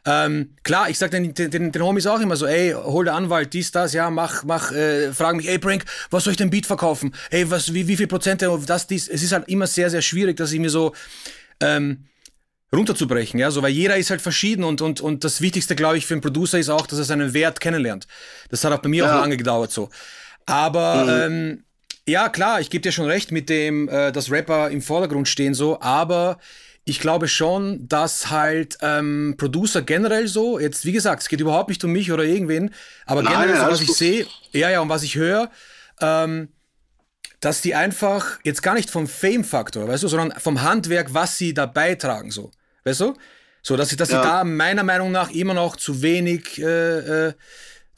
Ähm, 0.06 0.56
klar, 0.64 0.90
ich 0.90 0.98
sag 0.98 1.12
den, 1.12 1.34
den, 1.34 1.72
den, 1.72 1.82
Homies 1.82 2.06
auch 2.06 2.20
immer 2.20 2.36
so, 2.36 2.48
ey, 2.48 2.74
hol 2.74 3.06
der 3.06 3.14
Anwalt, 3.14 3.54
dies, 3.54 3.72
das, 3.72 3.94
ja, 3.94 4.10
mach, 4.10 4.44
mach, 4.44 4.74
äh, 4.74 5.14
frag 5.14 5.38
mich, 5.38 5.48
ey, 5.48 5.58
Prank, 5.58 5.86
was 6.10 6.26
soll 6.26 6.32
ich 6.32 6.38
denn 6.38 6.50
Beat 6.50 6.66
verkaufen? 6.66 7.14
Ey, 7.30 7.50
was, 7.50 7.74
wie, 7.74 7.88
wie 7.88 7.96
viel 7.96 8.08
Prozent, 8.08 8.42
das, 8.42 8.88
dies, 8.88 9.08
es 9.08 9.24
ist 9.24 9.32
halt 9.32 9.48
immer 9.48 9.68
sehr, 9.68 9.90
sehr 9.90 10.02
schwierig, 10.02 10.36
dass 10.36 10.52
ich 10.52 10.60
mir 10.60 10.70
so, 10.70 10.94
ähm, 11.62 12.08
runterzubrechen, 12.76 13.40
ja, 13.40 13.52
so, 13.52 13.62
weil 13.62 13.72
jeder 13.72 13.96
ist 13.96 14.10
halt 14.10 14.22
verschieden 14.22 14.66
und, 14.66 14.82
und, 14.82 15.00
und 15.00 15.24
das 15.24 15.40
Wichtigste, 15.40 15.76
glaube 15.76 15.98
ich, 15.98 16.06
für 16.06 16.14
einen 16.14 16.22
Producer 16.22 16.60
ist 16.60 16.70
auch, 16.70 16.88
dass 16.88 17.00
er 17.00 17.06
seinen 17.06 17.34
Wert 17.34 17.60
kennenlernt. 17.60 18.08
Das 18.50 18.64
hat 18.66 18.74
auch 18.74 18.80
bei 18.80 18.90
mir 18.90 19.06
ja. 19.06 19.16
auch 19.16 19.22
lange 19.22 19.38
gedauert, 19.38 19.72
so. 19.72 19.90
Aber 20.46 21.06
mhm. 21.06 21.34
ähm, 21.34 21.64
ja, 22.08 22.30
klar, 22.30 22.60
ich 22.62 22.70
gebe 22.70 22.82
dir 22.82 22.92
schon 22.92 23.06
recht 23.06 23.32
mit 23.32 23.50
dem, 23.50 23.88
äh, 23.88 24.12
dass 24.12 24.32
Rapper 24.32 24.70
im 24.70 24.82
Vordergrund 24.82 25.28
stehen 25.28 25.54
so, 25.54 25.80
aber 25.82 26.40
ich 26.84 27.00
glaube 27.00 27.28
schon, 27.28 27.88
dass 27.88 28.32
halt 28.32 28.78
ähm, 28.82 29.36
Producer 29.38 29.82
generell 29.82 30.28
so, 30.28 30.60
jetzt 30.60 30.84
wie 30.86 30.92
gesagt, 30.92 31.22
es 31.22 31.30
geht 31.30 31.40
überhaupt 31.40 31.70
nicht 31.70 31.84
um 31.84 31.92
mich 31.92 32.12
oder 32.12 32.24
irgendwen, 32.24 32.74
aber 33.06 33.22
Nein, 33.22 33.34
generell, 33.34 33.62
so, 33.62 33.72
was 33.72 33.82
ich 33.82 33.94
sehe, 33.94 34.26
ja, 34.52 34.70
ja, 34.70 34.82
und 34.82 34.90
was 34.90 35.04
ich 35.04 35.16
höre, 35.16 35.52
ähm, 36.02 36.50
dass 37.40 37.62
die 37.62 37.76
einfach 37.76 38.40
jetzt 38.44 38.64
gar 38.64 38.74
nicht 38.74 38.90
vom 38.90 39.08
Fame-Faktor, 39.08 39.88
weißt 39.88 40.04
du, 40.04 40.08
sondern 40.08 40.40
vom 40.40 40.62
Handwerk, 40.64 41.14
was 41.14 41.38
sie 41.38 41.54
da 41.54 41.66
beitragen, 41.66 42.32
so, 42.32 42.52
weißt 42.84 43.02
du? 43.02 43.16
So, 43.64 43.78
dass, 43.78 43.90
sie, 43.90 43.96
dass 43.96 44.10
ja. 44.10 44.22
sie 44.22 44.28
da 44.28 44.44
meiner 44.44 44.84
Meinung 44.84 45.12
nach 45.12 45.30
immer 45.30 45.54
noch 45.54 45.76
zu 45.76 46.02
wenig 46.02 46.60
äh, 46.60 47.28
äh, 47.28 47.34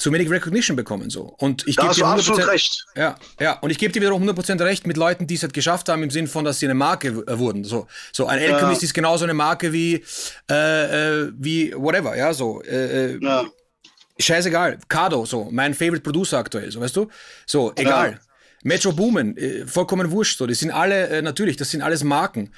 zu 0.03 0.11
wenig 0.11 0.29
Recognition 0.29 0.75
bekommen 0.75 1.09
so. 1.09 1.33
Und 1.37 1.65
ich 1.65 1.77
gebe 1.77 1.93
dir 1.93 2.01
du 2.01 2.05
100%, 2.05 2.13
absolut 2.17 2.47
recht. 2.49 2.85
ja, 2.93 3.15
ja, 3.39 3.57
und 3.59 3.69
ich 3.69 3.77
gebe 3.77 3.93
dir 3.93 4.01
wiederum 4.01 4.27
100% 4.27 4.61
recht 4.61 4.85
mit 4.85 4.97
Leuten, 4.97 5.27
die 5.27 5.35
es 5.35 5.43
halt 5.43 5.53
geschafft 5.53 5.87
haben, 5.87 6.03
im 6.03 6.09
Sinn 6.11 6.27
von, 6.27 6.43
dass 6.43 6.59
sie 6.59 6.65
eine 6.65 6.73
Marke 6.73 7.07
äh, 7.07 7.39
wurden. 7.39 7.63
So, 7.63 7.87
so 8.11 8.27
ein 8.27 8.37
Alchemist 8.37 8.83
ist 8.83 8.93
genauso 8.93 9.23
eine 9.23 9.33
Marke 9.33 9.71
wie, 9.71 10.03
äh, 10.51 11.21
äh, 11.21 11.31
wie 11.37 11.73
whatever, 11.73 12.17
ja, 12.17 12.33
so. 12.33 12.61
Äh, 12.63 13.13
äh, 13.13 13.19
Ja. 13.21 13.45
scheißegal. 14.19 14.77
Cardo, 14.89 15.25
so, 15.25 15.47
mein 15.51 15.73
Favorite 15.73 16.01
Producer 16.01 16.37
aktuell, 16.37 16.69
so, 16.69 16.81
weißt 16.81 16.97
du? 16.97 17.07
So, 17.45 17.71
egal. 17.77 18.19
Metro 18.63 18.91
Boomin, 18.91 19.37
äh, 19.37 19.65
vollkommen 19.65 20.11
wurscht, 20.11 20.37
so. 20.37 20.47
Die 20.47 20.53
sind 20.53 20.71
alle, 20.71 21.21
natürlich, 21.21 21.55
das 21.55 21.71
sind 21.71 21.81
alles 21.81 22.03
Marken. 22.03 22.51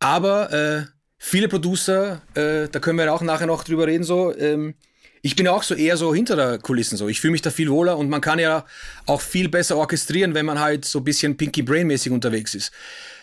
Aber 0.00 0.88
viele 1.16 1.46
Producer, 1.48 2.22
da 2.34 2.80
können 2.80 2.98
wir 2.98 3.12
auch 3.12 3.22
nachher 3.22 3.46
noch 3.46 3.62
drüber 3.62 3.86
reden, 3.86 4.02
so, 4.02 4.36
ähm, 4.36 4.74
ich 5.22 5.36
bin 5.36 5.46
ja 5.46 5.52
auch 5.52 5.62
so 5.62 5.74
eher 5.74 5.96
so 5.96 6.14
hinter 6.14 6.36
der 6.36 6.58
Kulissen 6.58 6.96
so. 6.96 7.08
Ich 7.08 7.20
fühle 7.20 7.32
mich 7.32 7.42
da 7.42 7.50
viel 7.50 7.70
wohler 7.70 7.98
und 7.98 8.08
man 8.08 8.20
kann 8.20 8.38
ja 8.38 8.64
auch 9.06 9.20
viel 9.20 9.48
besser 9.48 9.76
orchestrieren, 9.76 10.34
wenn 10.34 10.46
man 10.46 10.60
halt 10.60 10.84
so 10.84 11.00
ein 11.00 11.04
bisschen 11.04 11.36
Pinky 11.36 11.62
Brain 11.62 11.86
mäßig 11.86 12.12
unterwegs 12.12 12.54
ist. 12.54 12.72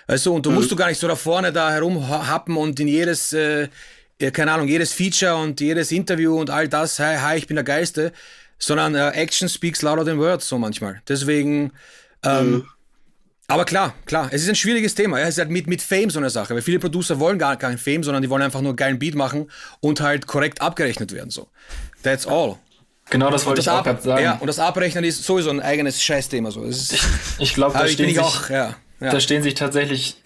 Also 0.08 0.34
und 0.34 0.46
du 0.46 0.52
musst 0.52 0.72
du 0.72 0.76
gar 0.76 0.88
nicht 0.90 1.00
so 1.00 1.08
da 1.08 1.16
vorne 1.16 1.52
da 1.52 1.72
herumhappen 1.72 2.58
und 2.58 2.80
in 2.80 2.88
jedes 2.88 3.34
äh, 3.34 3.70
keine 4.20 4.52
Ahnung, 4.52 4.68
jedes 4.68 4.94
Feature 4.94 5.36
und 5.36 5.60
jedes 5.60 5.92
Interview 5.92 6.40
und 6.40 6.50
all 6.50 6.68
das, 6.68 7.00
hi, 7.00 7.18
hi, 7.18 7.38
ich 7.38 7.48
bin 7.48 7.56
der 7.56 7.66
Geiste, 7.66 8.14
sondern 8.58 8.96
äh, 8.96 9.10
Action 9.10 9.50
speaks 9.50 9.82
louder 9.82 10.06
than 10.06 10.18
words 10.20 10.48
so 10.48 10.58
manchmal. 10.58 11.02
Deswegen, 11.08 11.72
ähm, 12.24 12.66
aber 13.48 13.66
klar, 13.66 13.94
klar, 14.06 14.30
es 14.32 14.42
ist 14.44 14.50
ein 14.50 14.56
schwieriges 14.56 14.96
Thema. 14.96 15.20
Ja, 15.20 15.26
es 15.26 15.36
ist 15.36 15.40
halt 15.40 15.50
mit, 15.52 15.68
mit 15.68 15.82
Fame 15.82 16.10
so 16.10 16.20
eine 16.20 16.30
Sache, 16.30 16.56
weil 16.56 16.62
viele 16.62 16.80
Producer 16.80 17.20
wollen 17.20 17.38
gar 17.38 17.56
keinen 17.58 17.78
Fame, 17.78 18.04
sondern 18.04 18.22
die 18.24 18.30
wollen 18.30 18.42
einfach 18.42 18.62
nur 18.62 18.72
einen 18.72 18.78
geilen 18.78 19.00
Beat 19.00 19.16
machen 19.16 19.50
und 19.82 20.02
halt 20.02 20.26
korrekt 20.28 20.62
abgerechnet 20.62 21.12
werden. 21.12 21.30
So. 21.30 21.48
That's 22.04 22.26
all. 22.28 22.58
Genau 23.12 23.30
das 23.30 23.46
wollte 23.46 23.58
Das 23.62 23.66
ich 23.68 23.72
auch 23.72 23.84
gerade 23.84 24.02
sagen. 24.02 24.24
ja, 24.24 24.34
und 24.40 24.48
das 24.48 24.58
Abrechnen 24.58 25.04
ist 25.04 25.24
sowieso 25.24 25.52
ein 25.52 25.60
eigenes 25.62 26.02
Scheißthema. 26.02 26.50
So. 26.50 26.64
Ist, 26.64 26.96
Ich 27.38 27.54
glaube, 27.54 27.78
da, 27.78 27.86
ich 27.86 27.92
stehen 27.94 28.10
ich 28.10 28.16
sich- 28.16 28.24
auch, 28.24 28.50
ja. 28.50 28.76
ja. 29.00 29.12
da 29.12 29.20
stehen 29.20 29.44
sich 29.44 29.54
tatsächlich 29.54 30.18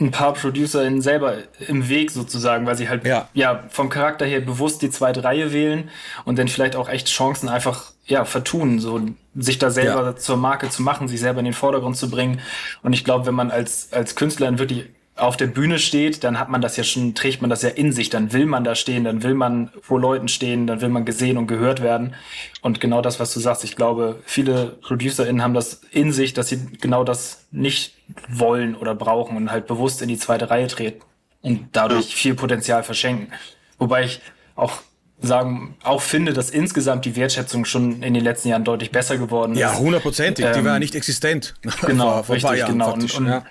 ein 0.00 0.10
paar 0.12 0.34
ProducerInnen 0.34 1.00
selber 1.00 1.38
im 1.66 1.88
Weg 1.88 2.10
sozusagen, 2.10 2.66
weil 2.66 2.76
sie 2.76 2.88
halt 2.88 3.04
Ja. 3.06 3.28
ja. 3.34 3.64
vom 3.70 3.88
Charakter 3.88 4.26
her 4.26 4.40
bewusst 4.40 4.82
die 4.82 4.90
zweite 4.90 5.24
Reihe 5.24 5.52
wählen 5.52 5.90
und 6.24 6.38
dann 6.38 6.46
vielleicht 6.46 6.76
auch 6.76 6.88
echt 6.88 7.08
Chancen 7.08 7.48
einfach 7.48 7.92
ja 8.08 8.24
vertun, 8.24 8.80
so 8.80 9.00
sich 9.34 9.58
da 9.58 9.70
selber 9.70 10.04
Ja. 10.04 10.16
zur 10.16 10.36
Marke 10.36 10.68
zu 10.70 10.82
machen, 10.82 11.08
sich 11.08 11.20
selber 11.20 11.38
in 11.38 11.44
den 11.44 11.54
Vordergrund 11.54 11.96
zu 11.96 12.10
bringen. 12.10 12.40
Und 12.82 12.92
ich 12.92 13.04
glaube, 13.04 13.26
wenn 13.26 13.34
man 13.34 13.50
als 13.50 13.92
als 13.92 14.14
Künstlerin 14.16 14.58
wirklich 14.58 14.86
auf 15.14 15.36
der 15.36 15.48
Bühne 15.48 15.80
steht, 15.80 16.22
dann 16.22 16.38
hat 16.38 16.48
man 16.48 16.60
das 16.60 16.76
ja 16.76 16.84
schon, 16.84 17.14
trägt 17.14 17.40
man 17.40 17.50
das 17.50 17.62
ja 17.62 17.70
in 17.70 17.90
sich, 17.90 18.08
dann 18.08 18.32
will 18.32 18.46
man 18.46 18.62
da 18.62 18.76
stehen, 18.76 19.02
dann 19.02 19.24
will 19.24 19.34
man 19.34 19.70
vor 19.82 20.00
Leuten 20.00 20.28
stehen, 20.28 20.68
dann 20.68 20.80
will 20.80 20.90
man 20.90 21.04
gesehen 21.04 21.36
und 21.38 21.48
gehört 21.48 21.82
werden. 21.82 22.14
Und 22.62 22.80
genau 22.80 23.02
das, 23.02 23.18
was 23.18 23.34
du 23.34 23.40
sagst, 23.40 23.64
ich 23.64 23.74
glaube, 23.74 24.22
viele 24.24 24.76
ProducerInnen 24.80 25.42
haben 25.42 25.54
das 25.54 25.80
in 25.90 26.12
sich, 26.12 26.34
dass 26.34 26.48
sie 26.48 26.60
genau 26.80 27.02
das 27.02 27.46
nicht 27.50 27.94
wollen 28.28 28.76
oder 28.76 28.94
brauchen 28.94 29.36
und 29.36 29.50
halt 29.50 29.66
bewusst 29.66 30.02
in 30.02 30.08
die 30.08 30.18
zweite 30.18 30.50
Reihe 30.50 30.68
treten 30.68 31.02
und 31.42 31.68
dadurch 31.72 32.14
viel 32.14 32.34
Potenzial 32.36 32.84
verschenken. 32.84 33.32
Wobei 33.78 34.04
ich 34.04 34.20
auch 34.54 34.72
sagen, 35.20 35.76
auch 35.82 36.02
finde, 36.02 36.32
dass 36.32 36.50
insgesamt 36.50 37.04
die 37.04 37.16
Wertschätzung 37.16 37.64
schon 37.64 38.02
in 38.02 38.14
den 38.14 38.22
letzten 38.22 38.48
Jahren 38.48 38.64
deutlich 38.64 38.92
besser 38.92 39.18
geworden 39.18 39.52
ist. 39.52 39.58
ja, 39.58 39.76
hundertprozentig. 39.76 40.44
die 40.44 40.58
Ähm, 40.58 40.64
war 40.64 40.74
ja 40.74 40.78
nicht 40.78 40.94
existent. 40.94 41.54
Genau, 41.86 42.22
vor, 42.22 42.24
vor 42.24 42.34
richtig, 42.36 42.58
Jahren 42.58 42.72
genau. 42.72 42.92
Und, 42.92 43.14
und 43.14 43.26
ja. 43.26 43.44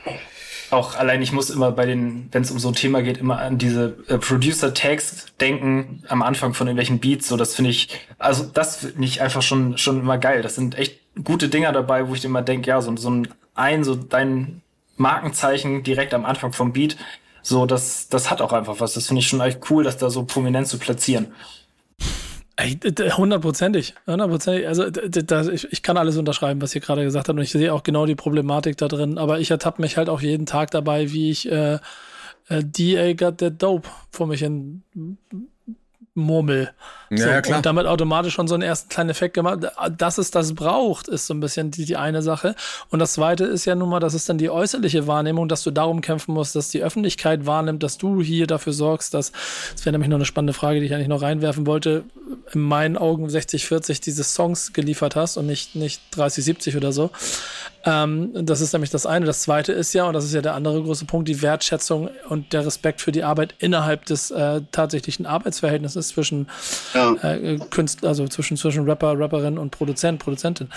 auch 0.70 0.96
allein, 0.96 1.22
ich 1.22 1.32
muss 1.32 1.50
immer 1.50 1.72
bei 1.72 1.86
den, 1.86 2.30
wenn 2.32 2.44
es 2.44 2.52
um 2.52 2.60
so 2.60 2.70
ein 2.70 2.76
Thema 2.76 3.02
geht, 3.02 3.18
immer 3.18 3.40
an 3.40 3.58
diese 3.58 3.98
äh, 4.08 4.18
Producer-Tags 4.18 5.28
denken 5.40 6.04
am 6.08 6.22
Anfang 6.22 6.54
von 6.54 6.68
irgendwelchen 6.68 7.00
Beats. 7.00 7.28
So, 7.28 7.38
das 7.38 7.56
finde 7.56 7.72
ich, 7.72 7.90
also 8.18 8.44
das 8.46 8.78
finde 8.78 9.06
ich 9.06 9.22
einfach 9.22 9.42
schon, 9.42 9.78
schon 9.78 10.00
immer 10.00 10.18
geil. 10.18 10.42
Das 10.42 10.56
sind 10.56 10.78
echt 10.78 11.00
gute 11.24 11.50
Dinger 11.50 11.72
dabei, 11.72 12.08
wo 12.08 12.14
ich 12.14 12.24
immer 12.24 12.42
denke, 12.42 12.70
ja, 12.70 12.82
so, 12.82 12.96
so 12.96 13.10
ein, 13.10 13.28
ein, 13.56 13.84
so 13.84 13.96
dein 13.96 14.62
Markenzeichen 14.96 15.84
direkt 15.84 16.14
am 16.14 16.26
Anfang 16.26 16.54
vom 16.54 16.74
Beat, 16.74 16.98
so, 17.48 17.66
das, 17.66 18.10
das 18.10 18.30
hat 18.30 18.42
auch 18.42 18.52
einfach 18.52 18.82
was. 18.82 18.94
Das 18.94 19.08
finde 19.08 19.22
ich 19.22 19.28
schon 19.30 19.40
echt 19.40 19.72
cool, 19.72 19.86
das 19.86 19.98
da 19.98 20.10
so 20.10 20.26
prominent 20.26 20.68
zu 20.68 20.78
platzieren. 20.78 21.28
Hundertprozentig, 22.60 23.94
hundertprozentig. 24.08 24.68
Also 24.68 24.88
ich 24.88 25.84
kann 25.84 25.96
alles 25.96 26.18
unterschreiben, 26.18 26.60
was 26.62 26.74
ihr 26.74 26.82
gerade 26.82 27.04
gesagt 27.04 27.30
habt 27.30 27.38
und 27.38 27.44
ich 27.44 27.52
sehe 27.52 27.72
auch 27.72 27.84
genau 27.84 28.08
die 28.08 28.16
Problematik 28.16 28.78
da 28.78 28.88
drin. 28.88 29.20
Aber 29.20 29.40
ich 29.40 29.52
ertappe 29.52 29.82
mich 29.82 29.96
halt 29.96 30.10
auch 30.10 30.22
jeden 30.22 30.48
Tag 30.48 30.72
dabei, 30.72 31.12
wie 31.12 31.30
ich 31.30 31.52
äh, 31.52 31.76
äh, 32.48 32.64
DA 32.64 33.14
got 33.14 33.38
that 33.38 33.62
dope 33.62 33.88
vor 34.10 34.26
mich 34.26 34.40
hin 34.40 34.82
murmel. 36.16 36.72
Ja, 37.10 37.18
so, 37.18 37.28
ja, 37.30 37.42
klar. 37.42 37.58
Und 37.58 37.66
damit 37.66 37.86
automatisch 37.86 38.34
schon 38.34 38.48
so 38.48 38.54
einen 38.54 38.64
ersten 38.64 38.90
kleinen 38.90 39.10
Effekt 39.10 39.34
gemacht. 39.34 39.60
Dass 39.98 40.18
es 40.18 40.32
das 40.32 40.54
braucht, 40.54 41.08
ist 41.08 41.28
so 41.28 41.34
ein 41.34 41.40
bisschen 41.40 41.72
die, 41.72 41.86
die 41.86 41.98
eine 41.98 42.22
Sache. 42.22 42.56
Und 42.90 43.00
das 43.00 43.14
zweite 43.14 43.46
ist 43.46 43.66
ja 43.66 43.76
nun 43.76 43.90
mal, 43.90 44.00
das 44.00 44.14
ist 44.14 44.28
dann 44.30 44.38
die 44.38 44.50
äußerliche 44.50 45.08
Wahrnehmung, 45.08 45.48
dass 45.48 45.64
du 45.64 45.72
darum 45.72 46.02
kämpfen 46.02 46.34
musst, 46.34 46.56
dass 46.56 46.70
die 46.70 46.82
Öffentlichkeit 46.82 47.46
wahrnimmt, 47.46 47.84
dass 47.84 47.98
du 47.98 48.22
hier 48.22 48.48
dafür 48.48 48.74
sorgst, 48.74 49.14
dass, 49.14 49.32
das 49.74 49.86
wäre 49.86 49.94
nämlich 49.94 50.10
noch 50.10 50.18
eine 50.18 50.26
spannende 50.26 50.54
Frage, 50.54 50.80
die 50.80 50.86
ich 50.86 50.94
eigentlich 50.94 51.08
noch 51.08 51.22
reinwerfen 51.22 51.66
wollte, 51.66 52.04
in 52.54 52.62
meinen 52.62 52.98
Augen 52.98 53.28
60-40 53.28 54.02
diese 54.02 54.24
Songs 54.24 54.74
geliefert 54.74 55.16
hast 55.16 55.38
und 55.38 55.48
nicht, 55.48 55.76
nicht 55.76 56.02
30-70 56.16 56.78
oder 56.78 56.92
so. 56.92 57.12
Ähm, 57.86 58.32
das 58.34 58.60
ist 58.60 58.74
nämlich 58.74 58.90
das 58.90 59.06
eine. 59.06 59.26
Das 59.26 59.42
zweite 59.42 59.72
ist 59.72 59.94
ja, 59.94 60.06
und 60.06 60.14
das 60.14 60.26
ist 60.26 60.34
ja 60.34 60.42
der 60.42 60.56
andere 60.56 60.84
große 60.84 61.06
Punkt, 61.06 61.30
die 61.30 61.42
Wertschätzung 61.42 62.10
und 62.28 62.52
der 62.52 62.66
Respekt 62.66 63.00
für 63.00 63.14
die 63.14 63.24
Arbeit 63.24 63.56
innerhalb 63.60 64.06
des 64.06 64.30
äh, 64.30 64.62
tatsächlichen 64.72 65.26
Arbeitsverhältnisses 65.26 66.10
zwischen 66.10 66.48
Ja. 66.98 67.34
äh, 67.34 67.60
Künstler, 67.70 68.10
also 68.10 68.28
zwischen, 68.28 68.58
zwischen 68.58 68.88
Rapper, 68.90 69.20
Rapperin 69.20 69.58
und 69.58 69.72
Produzent, 69.72 70.20
Produzentin. 70.20 70.70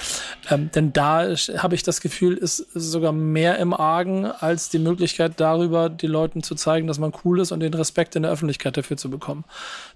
Ähm, 0.50 0.70
denn 0.74 0.92
da 0.92 1.34
habe 1.58 1.74
ich 1.74 1.82
das 1.82 2.00
Gefühl, 2.00 2.36
ist 2.36 2.58
sogar 2.74 3.12
mehr 3.12 3.58
im 3.58 3.72
Argen 3.72 4.26
als 4.26 4.68
die 4.68 4.78
Möglichkeit 4.78 5.34
darüber, 5.38 5.88
die 5.88 6.06
Leuten 6.06 6.42
zu 6.42 6.54
zeigen, 6.54 6.86
dass 6.86 6.98
man 6.98 7.12
cool 7.24 7.40
ist 7.40 7.52
und 7.52 7.60
den 7.60 7.74
Respekt 7.74 8.16
in 8.16 8.22
der 8.22 8.32
Öffentlichkeit 8.32 8.76
dafür 8.76 8.96
zu 8.96 9.10
bekommen. 9.10 9.44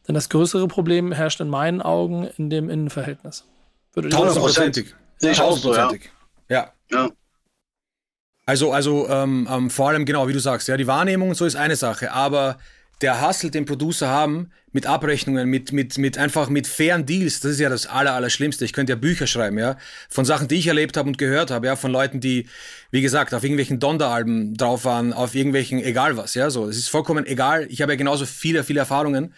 Denn 0.06 0.14
das 0.14 0.28
größere 0.28 0.68
Problem 0.68 1.12
herrscht 1.12 1.40
in 1.40 1.48
meinen 1.48 1.82
Augen 1.82 2.28
in 2.38 2.50
dem 2.50 2.70
Innenverhältnis. 2.70 3.44
Würde 3.92 4.08
ich 4.08 4.14
sagen. 4.14 4.26
Tausendprozentig. 4.26 4.94
Sehe 5.18 5.32
ich 5.32 5.40
auch 5.40 5.56
so, 5.56 5.70
ja. 5.70 5.82
Tausendprozentig. 5.82 6.10
Ja. 6.48 6.72
Ja. 6.90 7.10
Also, 8.46 8.72
also 8.72 9.08
ähm, 9.08 9.48
ähm, 9.50 9.70
vor 9.70 9.88
allem 9.88 10.04
genau, 10.04 10.28
wie 10.28 10.32
du 10.32 10.40
sagst, 10.40 10.68
ja, 10.68 10.76
die 10.76 10.86
Wahrnehmung 10.86 11.30
und 11.30 11.34
so 11.34 11.46
ist 11.46 11.56
eine 11.56 11.76
Sache, 11.76 12.12
aber 12.12 12.58
der 13.00 13.26
Hustle, 13.26 13.50
den 13.50 13.64
Producer 13.64 14.08
haben, 14.08 14.50
mit 14.72 14.86
Abrechnungen, 14.86 15.48
mit, 15.48 15.72
mit, 15.72 15.98
mit 15.98 16.18
einfach 16.18 16.48
mit 16.48 16.66
fairen 16.66 17.06
Deals, 17.06 17.38
das 17.40 17.52
ist 17.52 17.60
ja 17.60 17.68
das 17.68 17.86
Aller, 17.86 18.12
Allerschlimmste. 18.14 18.64
Ich 18.64 18.72
könnte 18.72 18.92
ja 18.92 18.96
Bücher 18.96 19.28
schreiben, 19.28 19.56
ja, 19.56 19.76
von 20.08 20.24
Sachen, 20.24 20.48
die 20.48 20.56
ich 20.56 20.66
erlebt 20.66 20.96
habe 20.96 21.08
und 21.08 21.16
gehört 21.16 21.52
habe, 21.52 21.66
ja, 21.68 21.76
von 21.76 21.92
Leuten, 21.92 22.20
die, 22.20 22.48
wie 22.90 23.00
gesagt, 23.00 23.34
auf 23.34 23.44
irgendwelchen 23.44 23.78
Donda-Alben 23.78 24.56
drauf 24.56 24.84
waren, 24.84 25.12
auf 25.12 25.36
irgendwelchen, 25.36 25.78
egal 25.78 26.16
was, 26.16 26.34
ja, 26.34 26.50
so. 26.50 26.68
Es 26.68 26.76
ist 26.76 26.88
vollkommen 26.88 27.24
egal. 27.24 27.66
Ich 27.70 27.82
habe 27.82 27.92
ja 27.92 27.96
genauso 27.96 28.26
viele, 28.26 28.64
viele 28.64 28.80
Erfahrungen. 28.80 29.32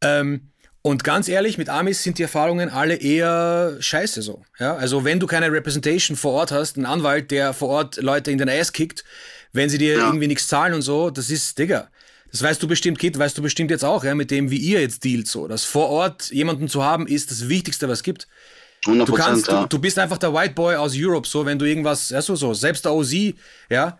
Ähm, 0.00 0.48
und 0.82 1.04
ganz 1.04 1.28
ehrlich, 1.28 1.58
mit 1.58 1.68
Amis 1.68 2.02
sind 2.02 2.16
die 2.16 2.22
Erfahrungen 2.22 2.70
alle 2.70 2.94
eher 2.94 3.76
scheiße 3.80 4.22
so. 4.22 4.44
Ja? 4.58 4.76
Also 4.76 5.04
wenn 5.04 5.20
du 5.20 5.26
keine 5.26 5.52
Representation 5.52 6.16
vor 6.16 6.32
Ort 6.32 6.52
hast, 6.52 6.76
einen 6.76 6.86
Anwalt, 6.86 7.30
der 7.30 7.52
vor 7.52 7.68
Ort 7.68 7.96
Leute 7.98 8.30
in 8.30 8.38
den 8.38 8.48
Ass 8.48 8.72
kickt, 8.72 9.04
wenn 9.52 9.68
sie 9.68 9.76
dir 9.76 9.98
Ja. 9.98 10.06
irgendwie 10.06 10.26
nichts 10.26 10.48
zahlen 10.48 10.72
und 10.72 10.80
so, 10.82 11.10
das 11.10 11.28
ist, 11.28 11.58
Digga. 11.58 11.90
Das 12.30 12.42
weißt 12.42 12.62
du 12.62 12.68
bestimmt, 12.68 12.98
Kid, 12.98 13.18
weißt 13.18 13.36
du 13.36 13.42
bestimmt 13.42 13.70
jetzt 13.70 13.84
auch, 13.84 14.04
ja, 14.04 14.14
mit 14.14 14.30
dem, 14.30 14.50
wie 14.50 14.58
ihr 14.58 14.80
jetzt 14.80 15.04
dealt, 15.04 15.26
so. 15.26 15.48
Dass 15.48 15.64
vor 15.64 15.88
Ort 15.88 16.30
jemanden 16.30 16.68
zu 16.68 16.84
haben, 16.84 17.06
ist 17.06 17.30
das 17.30 17.48
Wichtigste, 17.48 17.88
was 17.88 17.98
es 17.98 18.02
gibt. 18.02 18.28
100 18.86 19.08
Du 19.08 19.12
kannst, 19.12 19.48
ja. 19.48 19.62
du, 19.62 19.68
du 19.68 19.78
bist 19.78 19.98
einfach 19.98 20.18
der 20.18 20.32
White 20.32 20.54
Boy 20.54 20.76
aus 20.76 20.92
Europe, 20.96 21.28
so, 21.28 21.44
wenn 21.44 21.58
du 21.58 21.66
irgendwas, 21.66 22.10
ja, 22.10 22.22
so, 22.22 22.36
so, 22.36 22.54
selbst 22.54 22.84
der 22.84 22.94
OZ, 22.94 23.12
ja, 23.68 23.98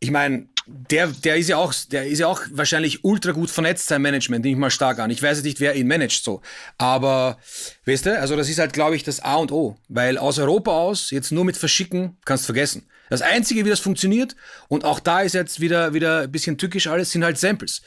ich 0.00 0.10
meine, 0.10 0.48
der, 0.66 1.08
der 1.08 1.36
ist 1.36 1.48
ja 1.48 1.56
auch, 1.56 1.74
der 1.90 2.06
ist 2.06 2.20
ja 2.20 2.26
auch 2.26 2.40
wahrscheinlich 2.50 3.04
ultra 3.04 3.32
gut 3.32 3.50
vernetzt, 3.50 3.88
sein 3.88 4.02
Management, 4.02 4.44
nehme 4.44 4.54
ich 4.54 4.60
mal 4.60 4.70
stark 4.70 4.98
an. 4.98 5.10
Ich 5.10 5.22
weiß 5.22 5.38
jetzt 5.38 5.44
nicht, 5.44 5.60
wer 5.60 5.74
ihn 5.74 5.88
managt, 5.88 6.24
so. 6.24 6.40
Aber, 6.78 7.38
weißt 7.86 8.06
du, 8.06 8.18
also 8.18 8.36
das 8.36 8.48
ist 8.48 8.58
halt, 8.58 8.72
glaube 8.72 8.96
ich, 8.96 9.02
das 9.02 9.20
A 9.20 9.36
und 9.36 9.52
O. 9.52 9.76
Weil 9.88 10.16
aus 10.16 10.38
Europa 10.38 10.70
aus, 10.70 11.10
jetzt 11.10 11.32
nur 11.32 11.44
mit 11.44 11.56
Verschicken, 11.56 12.16
kannst 12.24 12.46
vergessen. 12.46 12.86
Das 13.10 13.20
Einzige, 13.20 13.66
wie 13.66 13.68
das 13.70 13.80
funktioniert, 13.80 14.34
und 14.68 14.84
auch 14.84 15.00
da 15.00 15.20
ist 15.20 15.34
jetzt 15.34 15.60
wieder, 15.60 15.92
wieder 15.92 16.20
ein 16.22 16.32
bisschen 16.32 16.56
tückisch 16.56 16.86
alles, 16.86 17.10
sind 17.10 17.24
halt 17.24 17.36
Samples. 17.38 17.82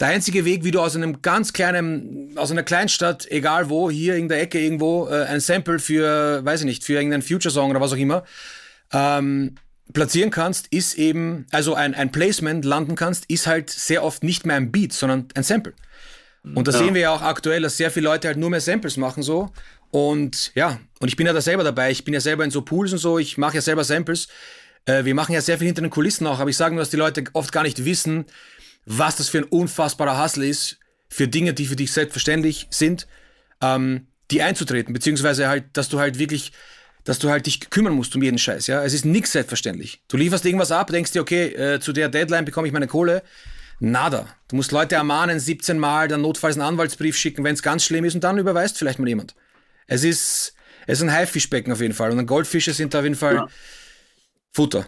Der 0.00 0.08
einzige 0.08 0.44
Weg, 0.44 0.64
wie 0.64 0.72
du 0.72 0.80
aus 0.80 0.96
einem 0.96 1.22
ganz 1.22 1.52
kleinen, 1.52 2.36
aus 2.36 2.50
einer 2.50 2.64
Kleinstadt, 2.64 3.30
egal 3.30 3.70
wo, 3.70 3.90
hier 3.90 4.16
in 4.16 4.28
der 4.28 4.40
Ecke 4.40 4.58
irgendwo, 4.58 5.06
äh, 5.08 5.26
ein 5.26 5.38
Sample 5.38 5.78
für, 5.78 6.44
weiß 6.44 6.60
ich 6.60 6.66
nicht, 6.66 6.82
für 6.82 6.94
irgendeinen 6.94 7.22
Future-Song 7.22 7.70
oder 7.70 7.80
was 7.80 7.92
auch 7.92 7.96
immer, 7.96 8.24
ähm, 8.92 9.54
platzieren 9.92 10.30
kannst, 10.30 10.66
ist 10.68 10.94
eben, 10.94 11.46
also 11.52 11.74
ein, 11.74 11.94
ein 11.94 12.10
Placement 12.10 12.64
landen 12.64 12.96
kannst, 12.96 13.26
ist 13.30 13.46
halt 13.46 13.70
sehr 13.70 14.02
oft 14.02 14.24
nicht 14.24 14.46
mehr 14.46 14.56
ein 14.56 14.72
Beat, 14.72 14.92
sondern 14.92 15.28
ein 15.34 15.44
Sample. 15.44 15.74
Und 16.54 16.66
das 16.66 16.74
Ja. 16.74 16.82
sehen 16.84 16.94
wir 16.94 17.00
ja 17.02 17.10
auch 17.14 17.22
aktuell, 17.22 17.62
dass 17.62 17.76
sehr 17.76 17.90
viele 17.90 18.04
Leute 18.08 18.28
halt 18.28 18.36
nur 18.36 18.50
mehr 18.50 18.60
Samples 18.60 18.96
machen 18.96 19.22
so. 19.22 19.50
Und 19.90 20.52
ja, 20.54 20.80
und 21.04 21.08
ich 21.08 21.16
bin 21.16 21.26
ja 21.26 21.34
da 21.34 21.42
selber 21.42 21.64
dabei. 21.64 21.90
Ich 21.90 22.02
bin 22.02 22.14
ja 22.14 22.20
selber 22.20 22.44
in 22.44 22.50
so 22.50 22.62
Pools 22.62 22.90
und 22.92 22.98
so. 22.98 23.18
Ich 23.18 23.36
mache 23.36 23.56
ja 23.56 23.60
selber 23.60 23.84
Samples. 23.84 24.26
Äh, 24.86 25.04
wir 25.04 25.14
machen 25.14 25.34
ja 25.34 25.42
sehr 25.42 25.58
viel 25.58 25.66
hinter 25.66 25.82
den 25.82 25.90
Kulissen 25.90 26.26
auch. 26.26 26.38
Aber 26.38 26.48
ich 26.48 26.56
sage 26.56 26.74
nur, 26.74 26.80
dass 26.80 26.88
die 26.88 26.96
Leute 26.96 27.24
oft 27.34 27.52
gar 27.52 27.62
nicht 27.62 27.84
wissen, 27.84 28.24
was 28.86 29.16
das 29.16 29.28
für 29.28 29.36
ein 29.36 29.44
unfassbarer 29.44 30.24
Hustle 30.24 30.46
ist 30.46 30.78
für 31.10 31.28
Dinge, 31.28 31.52
die 31.52 31.66
für 31.66 31.76
dich 31.76 31.92
selbstverständlich 31.92 32.68
sind. 32.70 33.06
Ähm, 33.60 34.06
die 34.30 34.40
einzutreten, 34.40 34.94
beziehungsweise 34.94 35.46
halt, 35.46 35.64
dass 35.74 35.90
du 35.90 35.98
halt 35.98 36.18
wirklich, 36.18 36.52
dass 37.04 37.18
du 37.18 37.28
halt 37.28 37.44
dich 37.44 37.68
kümmern 37.68 37.92
musst 37.92 38.16
um 38.16 38.22
jeden 38.22 38.38
Scheiß, 38.38 38.66
ja. 38.68 38.82
Es 38.82 38.94
ist 38.94 39.04
nix 39.04 39.32
selbstverständlich. 39.32 40.00
Du 40.08 40.16
lieferst 40.16 40.46
irgendwas 40.46 40.72
ab, 40.72 40.86
denkst 40.86 41.12
dir, 41.12 41.20
okay, 41.20 41.48
äh, 41.48 41.80
zu 41.80 41.92
der 41.92 42.08
Deadline 42.08 42.46
bekomme 42.46 42.66
ich 42.66 42.72
meine 42.72 42.86
Kohle. 42.86 43.22
Nada. 43.78 44.26
Du 44.48 44.56
musst 44.56 44.72
Leute 44.72 44.94
ermahnen, 44.94 45.38
17 45.38 45.78
Mal, 45.78 46.08
dann 46.08 46.22
notfalls 46.22 46.56
einen 46.56 46.66
Anwaltsbrief 46.66 47.14
schicken, 47.14 47.44
wenn 47.44 47.52
es 47.52 47.62
ganz 47.62 47.84
schlimm 47.84 48.06
ist 48.06 48.14
und 48.14 48.24
dann 48.24 48.38
überweist 48.38 48.78
vielleicht 48.78 48.98
mal 48.98 49.06
jemand. 49.06 49.34
Es 49.86 50.02
ist, 50.02 50.53
es 50.86 50.98
ist 50.98 51.02
ein 51.02 51.12
Haifischbecken 51.12 51.72
auf 51.72 51.80
jeden 51.80 51.94
Fall 51.94 52.10
und 52.10 52.26
Goldfische 52.26 52.72
sind 52.72 52.94
da 52.94 52.98
auf 52.98 53.04
jeden 53.04 53.16
Fall 53.16 53.34
ja. 53.34 53.48
Futter. 54.52 54.86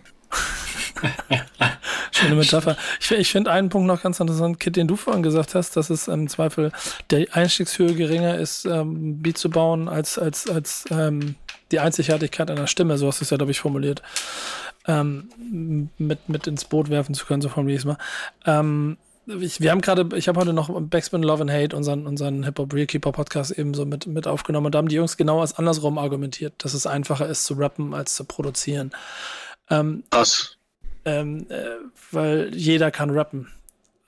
Schöne 2.13 2.35
Metapher. 2.37 2.77
Ich, 3.01 3.11
ich 3.11 3.31
finde 3.31 3.51
einen 3.51 3.69
Punkt 3.69 3.87
noch 3.87 4.03
ganz 4.03 4.21
interessant, 4.21 4.59
Kit, 4.59 4.77
den 4.77 4.89
du 4.89 4.97
vorhin 4.97 5.23
gesagt 5.23 5.55
hast, 5.55 5.77
dass 5.77 5.91
es 5.91 6.09
im 6.09 6.29
Zweifel 6.29 6.73
der 7.11 7.27
Einstiegshöhe 7.33 7.95
geringer 7.95 8.39
ist, 8.39 8.65
ähm, 8.65 9.21
Beat 9.21 9.37
zu 9.39 9.51
bauen, 9.51 9.89
als, 9.89 10.19
als, 10.19 10.49
als 10.49 10.85
ähm, 10.91 11.35
die 11.73 11.81
Einzigartigkeit 11.81 12.51
einer 12.51 12.67
Stimme. 12.67 12.97
So 12.97 13.09
hast 13.09 13.21
du 13.21 13.25
es 13.25 13.31
ja, 13.31 13.37
glaube 13.37 13.53
ich, 13.53 13.61
formuliert. 13.61 14.03
Ähm, 14.87 15.29
mit, 15.99 16.29
mit 16.29 16.47
ins 16.47 16.65
Boot 16.65 16.91
werfen 16.91 17.15
zu 17.15 17.27
können, 17.27 17.43
so 17.43 17.49
formuliere 17.49 17.77
ich 17.77 17.83
es 17.83 17.87
mal. 17.87 17.99
Ähm, 18.47 18.97
ich, 19.27 19.61
wir 19.61 19.71
haben 19.71 19.81
gerade, 19.81 20.17
ich 20.17 20.29
habe 20.29 20.41
heute 20.41 20.53
noch 20.53 20.71
Backspin 20.81 21.23
Love 21.23 21.43
and 21.43 21.51
Hate, 21.51 21.77
unseren, 21.77 22.07
unseren 22.07 22.45
Hip-Hop 22.45 22.73
Realkeeper 22.73 23.13
Podcast 23.13 23.53
eben 23.53 23.75
so 23.75 23.85
mit, 23.85 24.07
mit 24.07 24.27
aufgenommen 24.27 24.67
und 24.67 24.75
da 24.75 24.79
haben 24.79 24.89
die 24.89 24.97
Jungs 24.97 25.17
genau 25.17 25.41
als 25.41 25.59
andersrum 25.59 25.99
argumentiert, 25.99 26.55
dass 26.59 26.75
es 26.75 26.87
einfacher 26.87 27.29
ist 27.29 27.45
zu 27.45 27.55
rappen 27.55 27.95
als 27.95 28.15
zu 28.15 28.25
produzieren. 28.25 28.93
Ähm, 29.71 30.05
Was? 30.11 30.57
Ähm, 31.05 31.47
äh, 31.49 31.65
weil 32.13 32.55
jeder 32.55 32.91
kann 32.91 33.11
rappen. 33.11 33.49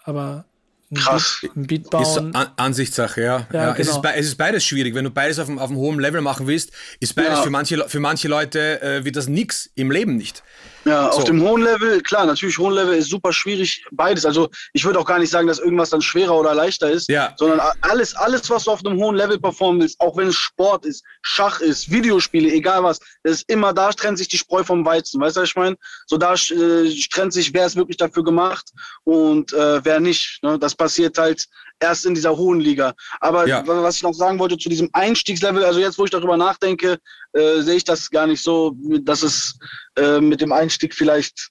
Aber 0.05 0.45
ein 0.91 0.97
Krass. 0.97 1.39
Beat, 1.43 1.57
ein 1.57 1.67
Beat 1.67 1.91
bauen. 1.91 2.03
Ist 2.03 2.19
An 2.19 2.51
Ansichtssache, 2.57 3.21
ja. 3.21 3.27
ja, 3.27 3.37
ja. 3.53 3.73
Genau. 3.73 3.73
Es, 3.73 3.89
ist, 3.89 4.01
es, 4.05 4.27
ist, 4.27 4.39
beides 4.39 4.65
schwierig. 4.65 4.95
Wenn 4.95 5.05
du 5.05 5.11
beides 5.11 5.39
auf 5.39 5.49
einem, 5.49 5.59
auf 5.59 5.71
einem 5.71 5.79
hohen 5.79 6.01
Level 6.01 6.23
machen 6.23 6.47
willst, 6.47 6.73
ist 6.99 7.15
beides 7.15 7.39
ja. 7.39 7.43
für, 7.43 7.51
manche, 7.51 7.89
für 7.89 8.01
manche 8.01 8.29
Leute 8.29 8.81
äh, 8.81 9.05
wie 9.05 9.13
das 9.13 9.29
nix 9.29 9.71
im 9.75 9.91
Leben 9.91 10.17
nicht. 10.17 10.43
Ja, 10.85 11.13
so. 11.13 11.19
auf 11.19 11.25
dem 11.25 11.43
hohen 11.43 11.63
Level, 11.63 12.01
klar, 12.03 12.27
natürlich 12.27 12.59
hohen 12.59 12.75
Level 12.75 12.95
ist 12.97 13.11
super 13.11 13.33
schwierig, 13.33 13.85
beides. 13.91 14.25
Also 14.25 14.49
ich 14.73 14.85
würde 14.85 14.99
auch 14.99 15.05
gar 15.05 15.19
nicht 15.19 15.31
sagen, 15.31 15.47
dass 15.47 15.59
irgendwas 15.59 15.91
dann 15.91 16.01
schwerer 16.01 16.37
oder 16.37 16.55
leichter 16.55 16.91
ist, 16.91 17.09
ja. 17.09 17.35
sondern 17.37 17.61
alles, 17.81 18.15
alles, 18.15 18.49
was 18.51 18.65
du 18.65 18.71
auf 18.71 18.85
einem 18.85 18.99
hohen 18.99 19.17
Level 19.17 19.39
performen 19.39 19.83
willst, 19.83 20.01
auch 20.01 20.17
wenn 20.17 20.29
es 20.29 20.37
Sport 20.37 20.85
ist, 20.85 21.05
Schach 21.23 21.61
ist, 21.61 21.91
Videospiele, 21.91 22.51
egal 22.51 22.83
was, 22.83 23.01
das 23.23 23.37
ist 23.37 23.51
immer, 23.51 23.73
da 23.73 23.91
trennt 23.93 24.19
sich 24.19 24.29
die 24.29 24.39
Spreu 24.39 24.63
vom 24.63 24.85
Weizen, 24.85 25.21
weißt 25.21 25.37
du, 25.37 25.41
was 25.41 25.49
ich 25.51 25.57
meine? 25.57 25.77
So 26.07 26.17
da 26.17 26.35
äh, 26.35 26.95
trennt 27.11 27.33
sich, 27.33 27.53
wer 27.53 27.67
ist 27.67 27.77
wirklich 27.77 27.97
dafür 27.97 28.25
gemacht 28.25 28.71
und 29.05 29.53
äh, 29.53 29.85
wer 29.85 30.01
nicht. 30.01 30.43
Ne? 30.43 30.59
Das 30.59 30.75
passiert 30.75 31.19
halt 31.19 31.47
erst 31.81 32.07
in 32.07 32.15
dieser 32.15 32.37
hohen 32.37 32.61
Liga. 32.61 32.95
Aber 33.21 33.47
ja. 33.47 33.67
was 33.67 33.97
ich 33.97 34.03
noch 34.03 34.15
sagen 34.15 34.39
wollte 34.39 34.59
zu 34.59 34.69
diesem 34.69 34.89
Einstiegslevel, 34.93 35.65
also 35.65 35.81
jetzt, 35.81 35.99
wo 35.99 36.05
ich 36.05 36.11
darüber 36.11 36.37
nachdenke, 36.37 36.99
äh, 37.33 37.61
sehe 37.61 37.77
ich 37.77 37.85
das 37.85 38.11
gar 38.11 38.27
nicht 38.27 38.43
so, 38.43 38.75
dass 39.03 39.23
es 39.23 39.59
äh, 39.97 40.21
mit 40.21 40.41
dem 40.41 40.53
Einstieg 40.53 40.95
vielleicht. 40.95 41.51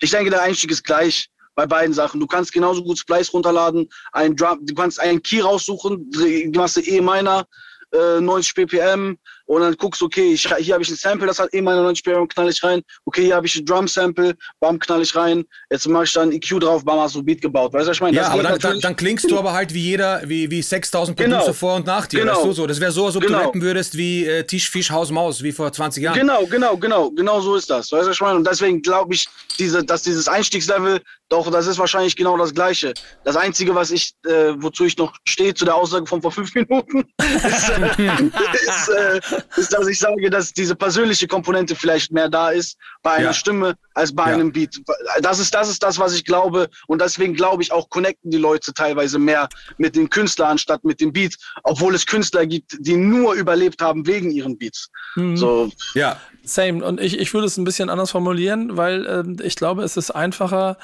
Ich 0.00 0.10
denke, 0.10 0.30
der 0.30 0.42
Einstieg 0.42 0.70
ist 0.70 0.84
gleich 0.84 1.28
bei 1.54 1.66
beiden 1.66 1.92
Sachen. 1.92 2.20
Du 2.20 2.26
kannst 2.26 2.52
genauso 2.52 2.84
gut 2.84 2.98
Splice 2.98 3.32
runterladen, 3.32 3.88
ein 4.12 4.36
Drum, 4.36 4.64
du 4.64 4.74
kannst 4.74 5.00
einen 5.00 5.22
Key 5.22 5.40
raussuchen, 5.40 6.08
die 6.10 6.52
machst 6.54 6.76
du 6.76 6.80
E 6.82 7.00
Miner, 7.00 7.46
äh, 7.92 8.20
90 8.20 8.54
BPM, 8.54 9.18
und 9.48 9.62
dann 9.62 9.74
guckst, 9.76 10.02
okay, 10.02 10.34
ich, 10.34 10.46
hier 10.58 10.74
habe 10.74 10.82
ich 10.82 10.90
ein 10.90 10.96
Sample, 10.96 11.26
das 11.26 11.38
hat 11.38 11.52
eh 11.54 11.62
meine 11.62 11.80
90 11.80 12.04
BPM, 12.04 12.28
knall 12.28 12.50
ich 12.50 12.62
rein. 12.62 12.82
Okay, 13.06 13.24
hier 13.24 13.34
habe 13.34 13.46
ich 13.46 13.56
ein 13.56 13.64
Drum-Sample, 13.64 14.36
bam, 14.60 14.78
knall 14.78 15.00
ich 15.00 15.16
rein. 15.16 15.42
Jetzt 15.70 15.88
mache 15.88 16.04
ich 16.04 16.12
dann 16.12 16.30
EQ 16.30 16.60
drauf, 16.60 16.84
bam, 16.84 17.00
hast 17.00 17.14
du 17.14 17.22
Beat 17.22 17.40
gebaut. 17.40 17.72
Weißt 17.72 17.86
du, 17.86 17.90
was 17.90 17.96
ich 17.96 18.00
meine? 18.02 18.16
Ja, 18.16 18.28
aber 18.28 18.42
dann, 18.42 18.58
dann, 18.58 18.80
dann, 18.80 18.94
klingst 18.94 19.30
du 19.30 19.38
aber 19.38 19.54
halt 19.54 19.72
wie 19.72 19.80
jeder, 19.80 20.20
wie, 20.26 20.50
wie 20.50 20.60
6000 20.60 21.16
Producer 21.16 21.40
genau. 21.40 21.52
vor 21.54 21.76
und 21.76 21.86
nach 21.86 22.06
dir. 22.06 22.20
Genau. 22.20 22.36
Weißt 22.36 22.44
du, 22.44 22.52
so. 22.52 22.66
Das 22.66 22.78
wäre 22.78 22.92
so, 22.92 23.06
als 23.06 23.16
ob 23.16 23.22
genau. 23.22 23.38
du 23.38 23.44
rappen 23.46 23.62
würdest 23.62 23.96
wie 23.96 24.26
äh, 24.26 24.44
Tisch, 24.44 24.68
Fisch, 24.68 24.90
Haus, 24.90 25.10
Maus, 25.10 25.42
wie 25.42 25.52
vor 25.52 25.72
20 25.72 26.02
Jahren. 26.02 26.18
Genau, 26.18 26.44
genau, 26.44 26.76
genau, 26.76 27.10
genau 27.10 27.40
so 27.40 27.56
ist 27.56 27.70
das. 27.70 27.90
Weißt 27.90 28.02
du, 28.02 28.08
was 28.08 28.16
ich 28.16 28.20
meine? 28.20 28.36
Und 28.36 28.46
deswegen 28.46 28.82
glaube 28.82 29.14
ich, 29.14 29.26
diese, 29.58 29.82
dass 29.82 30.02
dieses 30.02 30.28
Einstiegslevel, 30.28 31.00
doch, 31.30 31.50
das 31.50 31.66
ist 31.66 31.78
wahrscheinlich 31.78 32.16
genau 32.16 32.36
das 32.36 32.52
Gleiche. 32.52 32.92
Das 33.24 33.36
Einzige, 33.36 33.74
was 33.74 33.90
ich, 33.90 34.12
äh, 34.26 34.52
wozu 34.56 34.84
ich 34.84 34.98
noch 34.98 35.14
stehe, 35.26 35.54
zu 35.54 35.64
der 35.64 35.74
Aussage 35.74 36.06
von 36.06 36.20
vor 36.20 36.32
fünf 36.32 36.54
Minuten, 36.54 37.04
ist, 37.18 37.70
äh, 37.70 37.98
ist, 38.66 38.88
äh, 38.88 39.20
ist, 39.56 39.72
dass 39.72 39.86
ich 39.86 39.98
sage, 39.98 40.30
dass 40.30 40.52
diese 40.52 40.74
persönliche 40.74 41.26
Komponente 41.26 41.74
vielleicht 41.74 42.12
mehr 42.12 42.28
da 42.28 42.50
ist 42.50 42.76
bei 43.02 43.12
einer 43.12 43.26
ja. 43.26 43.32
Stimme 43.32 43.76
als 43.94 44.14
bei 44.14 44.28
ja. 44.28 44.34
einem 44.34 44.52
Beat. 44.52 44.80
Das 45.20 45.38
ist, 45.38 45.54
das 45.54 45.68
ist 45.68 45.82
das, 45.82 45.98
was 45.98 46.14
ich 46.14 46.24
glaube. 46.24 46.68
Und 46.86 47.00
deswegen 47.00 47.34
glaube 47.34 47.62
ich 47.62 47.72
auch, 47.72 47.88
connecten 47.90 48.30
die 48.30 48.38
Leute 48.38 48.72
teilweise 48.72 49.18
mehr 49.18 49.48
mit 49.76 49.96
den 49.96 50.08
Künstlern 50.10 50.52
anstatt 50.52 50.84
mit 50.84 51.00
dem 51.00 51.12
Beat, 51.12 51.36
obwohl 51.62 51.94
es 51.94 52.06
Künstler 52.06 52.46
gibt, 52.46 52.76
die 52.80 52.96
nur 52.96 53.34
überlebt 53.34 53.82
haben 53.82 54.06
wegen 54.06 54.30
ihren 54.30 54.58
Beats. 54.58 54.90
Mhm. 55.16 55.36
So. 55.36 55.70
Ja. 55.94 56.20
Same. 56.44 56.84
Und 56.84 57.00
ich, 57.00 57.18
ich 57.18 57.34
würde 57.34 57.46
es 57.46 57.56
ein 57.56 57.64
bisschen 57.64 57.90
anders 57.90 58.10
formulieren, 58.10 58.76
weil 58.76 59.06
äh, 59.06 59.46
ich 59.46 59.56
glaube, 59.56 59.82
es 59.82 59.96
ist 59.96 60.10
einfacher, 60.10 60.78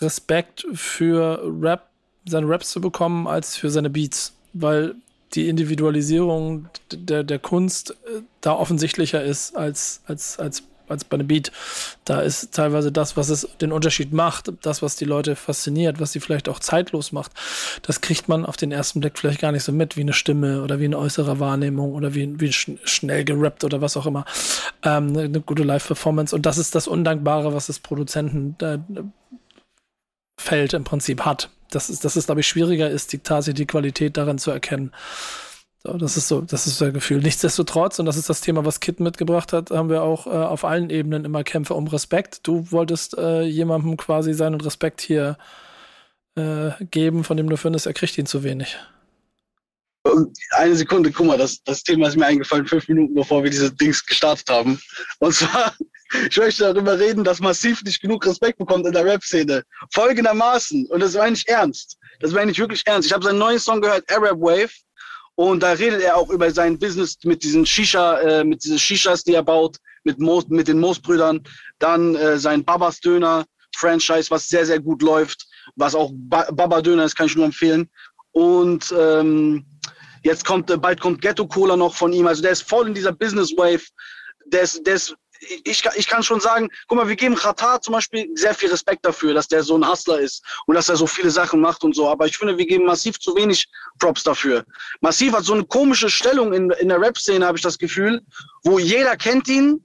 Respekt 0.00 0.66
für 0.74 1.40
Rap, 1.60 1.88
seine 2.26 2.48
Raps 2.48 2.70
zu 2.70 2.80
bekommen, 2.80 3.26
als 3.26 3.56
für 3.56 3.70
seine 3.70 3.90
Beats. 3.90 4.32
Weil 4.52 4.94
die 5.34 5.48
Individualisierung 5.48 6.68
der, 6.92 7.24
der 7.24 7.38
Kunst 7.38 7.90
äh, 7.90 8.22
da 8.40 8.52
offensichtlicher 8.52 9.22
ist 9.22 9.56
als, 9.56 10.02
als, 10.06 10.38
als, 10.38 10.62
als 10.88 11.04
bei 11.04 11.14
einem 11.14 11.26
Beat. 11.26 11.50
Da 12.04 12.20
ist 12.20 12.52
teilweise 12.52 12.92
das, 12.92 13.16
was 13.16 13.30
es 13.30 13.48
den 13.60 13.72
Unterschied 13.72 14.12
macht, 14.12 14.52
das, 14.62 14.82
was 14.82 14.96
die 14.96 15.04
Leute 15.04 15.36
fasziniert, 15.36 16.00
was 16.00 16.12
sie 16.12 16.20
vielleicht 16.20 16.48
auch 16.48 16.58
zeitlos 16.58 17.12
macht, 17.12 17.32
das 17.82 18.00
kriegt 18.00 18.28
man 18.28 18.44
auf 18.44 18.56
den 18.56 18.72
ersten 18.72 19.00
Blick 19.00 19.18
vielleicht 19.18 19.40
gar 19.40 19.52
nicht 19.52 19.64
so 19.64 19.72
mit, 19.72 19.96
wie 19.96 20.02
eine 20.02 20.12
Stimme 20.12 20.62
oder 20.62 20.80
wie 20.80 20.84
eine 20.84 20.98
äußere 20.98 21.40
Wahrnehmung 21.40 21.92
oder 21.92 22.14
wie, 22.14 22.38
wie 22.40 22.52
schnell 22.52 23.24
gerappt 23.24 23.64
oder 23.64 23.80
was 23.80 23.96
auch 23.96 24.06
immer. 24.06 24.24
Ähm, 24.82 25.16
eine 25.16 25.40
gute 25.40 25.62
Live-Performance. 25.62 26.34
Und 26.34 26.46
das 26.46 26.58
ist 26.58 26.74
das 26.74 26.86
Undankbare, 26.86 27.54
was 27.54 27.66
das 27.66 27.80
Produzentenfeld 30.36 30.74
im 30.74 30.84
Prinzip 30.84 31.24
hat 31.24 31.50
dass 31.74 31.88
es, 31.88 32.00
dass 32.00 32.16
es, 32.16 32.26
glaube 32.26 32.40
ich, 32.40 32.46
schwieriger 32.46 32.90
ist, 32.90 33.12
die, 33.12 33.18
tatsächlich 33.18 33.66
die 33.66 33.66
Qualität 33.66 34.16
darin 34.16 34.38
zu 34.38 34.50
erkennen. 34.50 34.92
So, 35.82 35.94
das 35.94 36.16
ist 36.16 36.28
so, 36.28 36.40
das 36.40 36.66
ist 36.66 36.80
das 36.80 36.92
Gefühl. 36.92 37.18
Nichtsdestotrotz, 37.18 37.98
und 37.98 38.06
das 38.06 38.16
ist 38.16 38.30
das 38.30 38.40
Thema, 38.40 38.64
was 38.64 38.80
Kit 38.80 39.00
mitgebracht 39.00 39.52
hat, 39.52 39.70
haben 39.70 39.90
wir 39.90 40.02
auch 40.02 40.26
äh, 40.26 40.30
auf 40.30 40.64
allen 40.64 40.88
Ebenen 40.88 41.24
immer 41.24 41.44
Kämpfe 41.44 41.74
um 41.74 41.86
Respekt. 41.86 42.46
Du 42.46 42.70
wolltest 42.70 43.18
äh, 43.18 43.42
jemandem 43.42 43.96
quasi 43.96 44.32
seinen 44.32 44.60
Respekt 44.60 45.00
hier 45.00 45.36
äh, 46.36 46.70
geben, 46.90 47.24
von 47.24 47.36
dem 47.36 47.50
du 47.50 47.56
findest, 47.56 47.86
er 47.86 47.92
kriegt 47.92 48.16
ihn 48.16 48.26
zu 48.26 48.42
wenig. 48.42 48.78
Eine 50.50 50.76
Sekunde, 50.76 51.10
guck 51.10 51.26
mal, 51.26 51.38
das, 51.38 51.62
das 51.64 51.82
Thema 51.82 52.08
ist 52.08 52.16
mir 52.16 52.26
eingefallen, 52.26 52.66
fünf 52.66 52.88
Minuten 52.88 53.14
bevor 53.14 53.42
wir 53.42 53.50
diese 53.50 53.72
Dings 53.72 54.04
gestartet 54.04 54.48
haben. 54.48 54.80
Und 55.18 55.34
zwar 55.34 55.74
ich 56.30 56.36
möchte 56.36 56.64
darüber 56.64 56.98
reden, 56.98 57.24
dass 57.24 57.40
Massiv 57.40 57.82
nicht 57.82 58.00
genug 58.00 58.24
Respekt 58.26 58.58
bekommt 58.58 58.86
in 58.86 58.92
der 58.92 59.04
Rap-Szene. 59.04 59.62
Folgendermaßen, 59.92 60.86
und 60.86 61.00
das 61.00 61.14
meine 61.14 61.36
ich 61.36 61.48
ernst, 61.48 61.98
das 62.20 62.32
meine 62.32 62.50
ich 62.50 62.58
wirklich 62.58 62.82
ernst. 62.86 63.06
Ich 63.06 63.12
habe 63.12 63.24
seinen 63.24 63.38
neuen 63.38 63.58
Song 63.58 63.80
gehört, 63.80 64.10
Arab 64.10 64.40
Wave, 64.40 64.72
und 65.36 65.62
da 65.62 65.72
redet 65.72 66.00
er 66.00 66.16
auch 66.16 66.30
über 66.30 66.50
sein 66.50 66.78
Business 66.78 67.16
mit 67.24 67.42
diesen 67.42 67.66
Shisha, 67.66 68.18
äh, 68.20 68.44
mit 68.44 68.62
diesen 68.64 68.78
Shishas, 68.78 69.24
die 69.24 69.34
er 69.34 69.42
baut, 69.42 69.78
mit, 70.04 70.18
Mo 70.18 70.42
mit 70.48 70.68
den 70.68 70.78
Moosbrüdern. 70.78 71.42
Dann 71.78 72.14
äh, 72.14 72.38
sein 72.38 72.64
Babas 72.64 73.00
Döner 73.00 73.44
Franchise, 73.74 74.30
was 74.30 74.48
sehr, 74.48 74.64
sehr 74.64 74.78
gut 74.78 75.02
läuft, 75.02 75.46
was 75.74 75.94
auch 75.94 76.10
ba 76.14 76.48
Baba 76.52 76.80
Döner 76.80 77.04
ist, 77.04 77.16
kann 77.16 77.26
ich 77.26 77.34
nur 77.34 77.46
empfehlen. 77.46 77.90
Und 78.30 78.94
ähm, 78.96 79.66
jetzt 80.22 80.44
kommt, 80.44 80.70
äh, 80.70 80.76
bald 80.76 81.00
kommt 81.00 81.20
Ghetto 81.20 81.46
Cola 81.46 81.76
noch 81.76 81.96
von 81.96 82.12
ihm. 82.12 82.28
Also 82.28 82.42
der 82.42 82.52
ist 82.52 82.68
voll 82.68 82.86
in 82.86 82.94
dieser 82.94 83.12
Business 83.12 83.50
Wave. 83.56 83.82
Der 84.46 84.62
ist, 84.62 84.86
der 84.86 84.94
ist 84.94 85.16
ich, 85.64 85.84
ich 85.96 86.06
kann 86.06 86.22
schon 86.22 86.40
sagen, 86.40 86.68
guck 86.88 86.98
mal, 86.98 87.08
wir 87.08 87.16
geben 87.16 87.34
Qatar 87.34 87.80
zum 87.80 87.92
Beispiel 87.92 88.28
sehr 88.34 88.54
viel 88.54 88.70
Respekt 88.70 89.04
dafür, 89.04 89.34
dass 89.34 89.48
der 89.48 89.62
so 89.62 89.76
ein 89.76 89.88
Hustler 89.88 90.20
ist 90.20 90.42
und 90.66 90.74
dass 90.74 90.88
er 90.88 90.96
so 90.96 91.06
viele 91.06 91.30
Sachen 91.30 91.60
macht 91.60 91.84
und 91.84 91.94
so. 91.94 92.08
Aber 92.08 92.26
ich 92.26 92.36
finde, 92.36 92.56
wir 92.58 92.66
geben 92.66 92.84
massiv 92.84 93.18
zu 93.18 93.34
wenig 93.36 93.66
Props 93.98 94.22
dafür. 94.22 94.64
Massiv 95.00 95.32
hat 95.32 95.44
so 95.44 95.54
eine 95.54 95.64
komische 95.64 96.10
Stellung 96.10 96.52
in, 96.52 96.70
in 96.70 96.88
der 96.88 97.00
Rap-Szene, 97.00 97.46
habe 97.46 97.58
ich 97.58 97.62
das 97.62 97.78
Gefühl, 97.78 98.22
wo 98.64 98.78
jeder 98.78 99.16
kennt 99.16 99.48
ihn, 99.48 99.84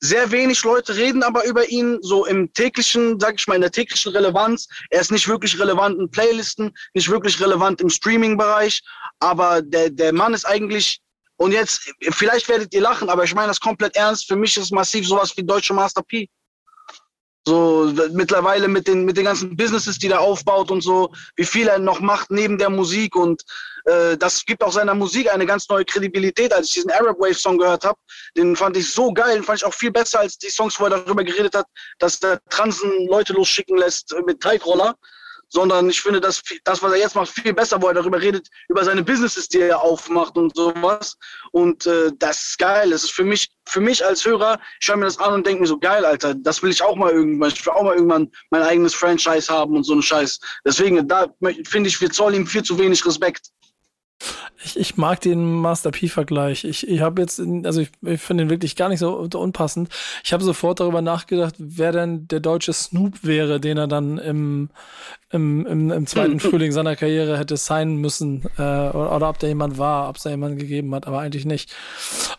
sehr 0.00 0.30
wenig 0.30 0.64
Leute 0.64 0.96
reden 0.96 1.22
aber 1.22 1.44
über 1.44 1.68
ihn, 1.68 1.98
so 2.00 2.24
im 2.24 2.50
täglichen, 2.54 3.20
sag 3.20 3.38
ich 3.38 3.46
mal, 3.46 3.54
in 3.54 3.60
der 3.60 3.70
täglichen 3.70 4.12
Relevanz. 4.12 4.66
Er 4.88 5.02
ist 5.02 5.12
nicht 5.12 5.28
wirklich 5.28 5.58
relevant 5.58 5.98
in 5.98 6.10
Playlisten, 6.10 6.74
nicht 6.94 7.10
wirklich 7.10 7.38
relevant 7.40 7.80
im 7.82 7.90
Streaming-Bereich, 7.90 8.80
aber 9.18 9.60
der, 9.60 9.90
der 9.90 10.14
Mann 10.14 10.32
ist 10.32 10.46
eigentlich 10.46 11.02
und 11.40 11.52
jetzt, 11.52 11.90
vielleicht 12.10 12.50
werdet 12.50 12.74
ihr 12.74 12.82
lachen, 12.82 13.08
aber 13.08 13.24
ich 13.24 13.34
meine 13.34 13.48
das 13.48 13.58
komplett 13.58 13.96
ernst. 13.96 14.28
Für 14.28 14.36
mich 14.36 14.58
ist 14.58 14.72
massiv 14.72 15.08
sowas 15.08 15.34
wie 15.38 15.42
deutsche 15.42 15.72
Master 15.72 16.02
P. 16.02 16.28
So 17.46 17.90
mittlerweile 18.12 18.68
mit 18.68 18.86
den, 18.86 19.06
mit 19.06 19.16
den 19.16 19.24
ganzen 19.24 19.56
Businesses, 19.56 19.98
die 19.98 20.08
er 20.08 20.20
aufbaut 20.20 20.70
und 20.70 20.82
so, 20.82 21.10
wie 21.36 21.46
viel 21.46 21.66
er 21.66 21.78
noch 21.78 22.00
macht 22.00 22.30
neben 22.30 22.58
der 22.58 22.68
Musik. 22.68 23.16
Und 23.16 23.42
äh, 23.86 24.18
das 24.18 24.44
gibt 24.44 24.62
auch 24.62 24.70
seiner 24.70 24.94
Musik 24.94 25.32
eine 25.32 25.46
ganz 25.46 25.66
neue 25.70 25.86
Kredibilität. 25.86 26.52
Als 26.52 26.68
ich 26.68 26.74
diesen 26.74 26.90
Arab 26.90 27.18
Wave 27.18 27.32
Song 27.32 27.56
gehört 27.56 27.86
habe, 27.86 27.98
den 28.36 28.54
fand 28.54 28.76
ich 28.76 28.92
so 28.92 29.10
geil, 29.10 29.36
den 29.36 29.42
fand 29.42 29.60
ich 29.60 29.64
auch 29.64 29.72
viel 29.72 29.92
besser 29.92 30.20
als 30.20 30.36
die 30.36 30.50
Songs, 30.50 30.78
wo 30.78 30.84
er 30.84 30.90
darüber 30.90 31.24
geredet 31.24 31.54
hat, 31.54 31.66
dass 32.00 32.20
der 32.20 32.38
Transen 32.50 33.06
Leute 33.08 33.32
losschicken 33.32 33.78
lässt 33.78 34.14
mit 34.26 34.42
Teigroller. 34.42 34.94
Sondern 35.50 35.90
ich 35.90 36.00
finde, 36.00 36.20
dass 36.20 36.42
das, 36.64 36.82
was 36.82 36.92
er 36.92 36.98
jetzt 36.98 37.16
macht, 37.16 37.28
viel 37.28 37.52
besser, 37.52 37.82
wo 37.82 37.88
er 37.88 37.94
darüber 37.94 38.20
redet, 38.20 38.48
über 38.68 38.84
seine 38.84 39.02
Businesses, 39.02 39.48
die 39.48 39.60
er 39.60 39.82
aufmacht 39.82 40.36
und 40.36 40.54
sowas. 40.56 41.16
Und 41.52 41.86
äh, 41.86 42.12
das 42.18 42.50
ist 42.50 42.58
geil. 42.58 42.90
Das 42.90 43.04
ist 43.04 43.12
für 43.12 43.24
mich, 43.24 43.50
für 43.66 43.80
mich 43.80 44.04
als 44.04 44.24
Hörer, 44.24 44.58
ich 44.80 44.86
schaue 44.86 44.96
mir 44.96 45.04
das 45.04 45.18
an 45.18 45.34
und 45.34 45.46
denke 45.46 45.62
mir 45.62 45.66
so, 45.66 45.78
geil, 45.78 46.04
Alter, 46.04 46.34
das 46.34 46.62
will 46.62 46.70
ich 46.70 46.82
auch 46.82 46.96
mal 46.96 47.10
irgendwann. 47.10 47.50
Ich 47.50 47.66
will 47.66 47.72
auch 47.72 47.82
mal 47.82 47.94
irgendwann 47.94 48.30
mein 48.50 48.62
eigenes 48.62 48.94
Franchise 48.94 49.52
haben 49.52 49.76
und 49.76 49.84
so 49.84 49.92
einen 49.92 50.02
Scheiß. 50.02 50.40
Deswegen, 50.64 51.06
da 51.06 51.26
finde 51.66 51.88
ich, 51.88 52.00
wir 52.00 52.10
zollen 52.10 52.36
ihm 52.36 52.46
viel 52.46 52.62
zu 52.62 52.78
wenig 52.78 53.04
Respekt. 53.04 53.50
Ich, 54.62 54.78
ich 54.78 54.96
mag 54.96 55.20
den 55.20 55.42
Master 55.42 55.90
P-Vergleich. 55.90 56.64
Ich, 56.64 56.86
ich 56.86 57.00
habe 57.00 57.22
jetzt, 57.22 57.40
also 57.64 57.80
ich, 57.80 57.90
ich 58.02 58.20
finde 58.20 58.44
ihn 58.44 58.50
wirklich 58.50 58.76
gar 58.76 58.90
nicht 58.90 58.98
so 58.98 59.16
unpassend. 59.16 59.88
Ich 60.22 60.32
habe 60.32 60.44
sofort 60.44 60.80
darüber 60.80 61.00
nachgedacht, 61.00 61.54
wer 61.58 61.92
denn 61.92 62.28
der 62.28 62.40
deutsche 62.40 62.72
Snoop 62.72 63.24
wäre, 63.24 63.58
den 63.58 63.78
er 63.78 63.88
dann 63.88 64.18
im, 64.18 64.68
im, 65.30 65.64
im, 65.66 65.90
im 65.90 66.06
zweiten 66.06 66.40
Frühling 66.40 66.72
seiner 66.72 66.94
Karriere 66.94 67.38
hätte 67.38 67.56
sein 67.56 67.96
müssen. 67.96 68.42
Äh, 68.58 68.62
oder, 68.62 69.16
oder 69.16 69.28
ob 69.30 69.38
da 69.38 69.46
jemand 69.46 69.78
war, 69.78 70.10
ob 70.10 70.16
es 70.16 70.24
da 70.24 70.30
jemanden 70.30 70.58
gegeben 70.58 70.94
hat, 70.94 71.06
aber 71.06 71.20
eigentlich 71.20 71.46
nicht. 71.46 71.74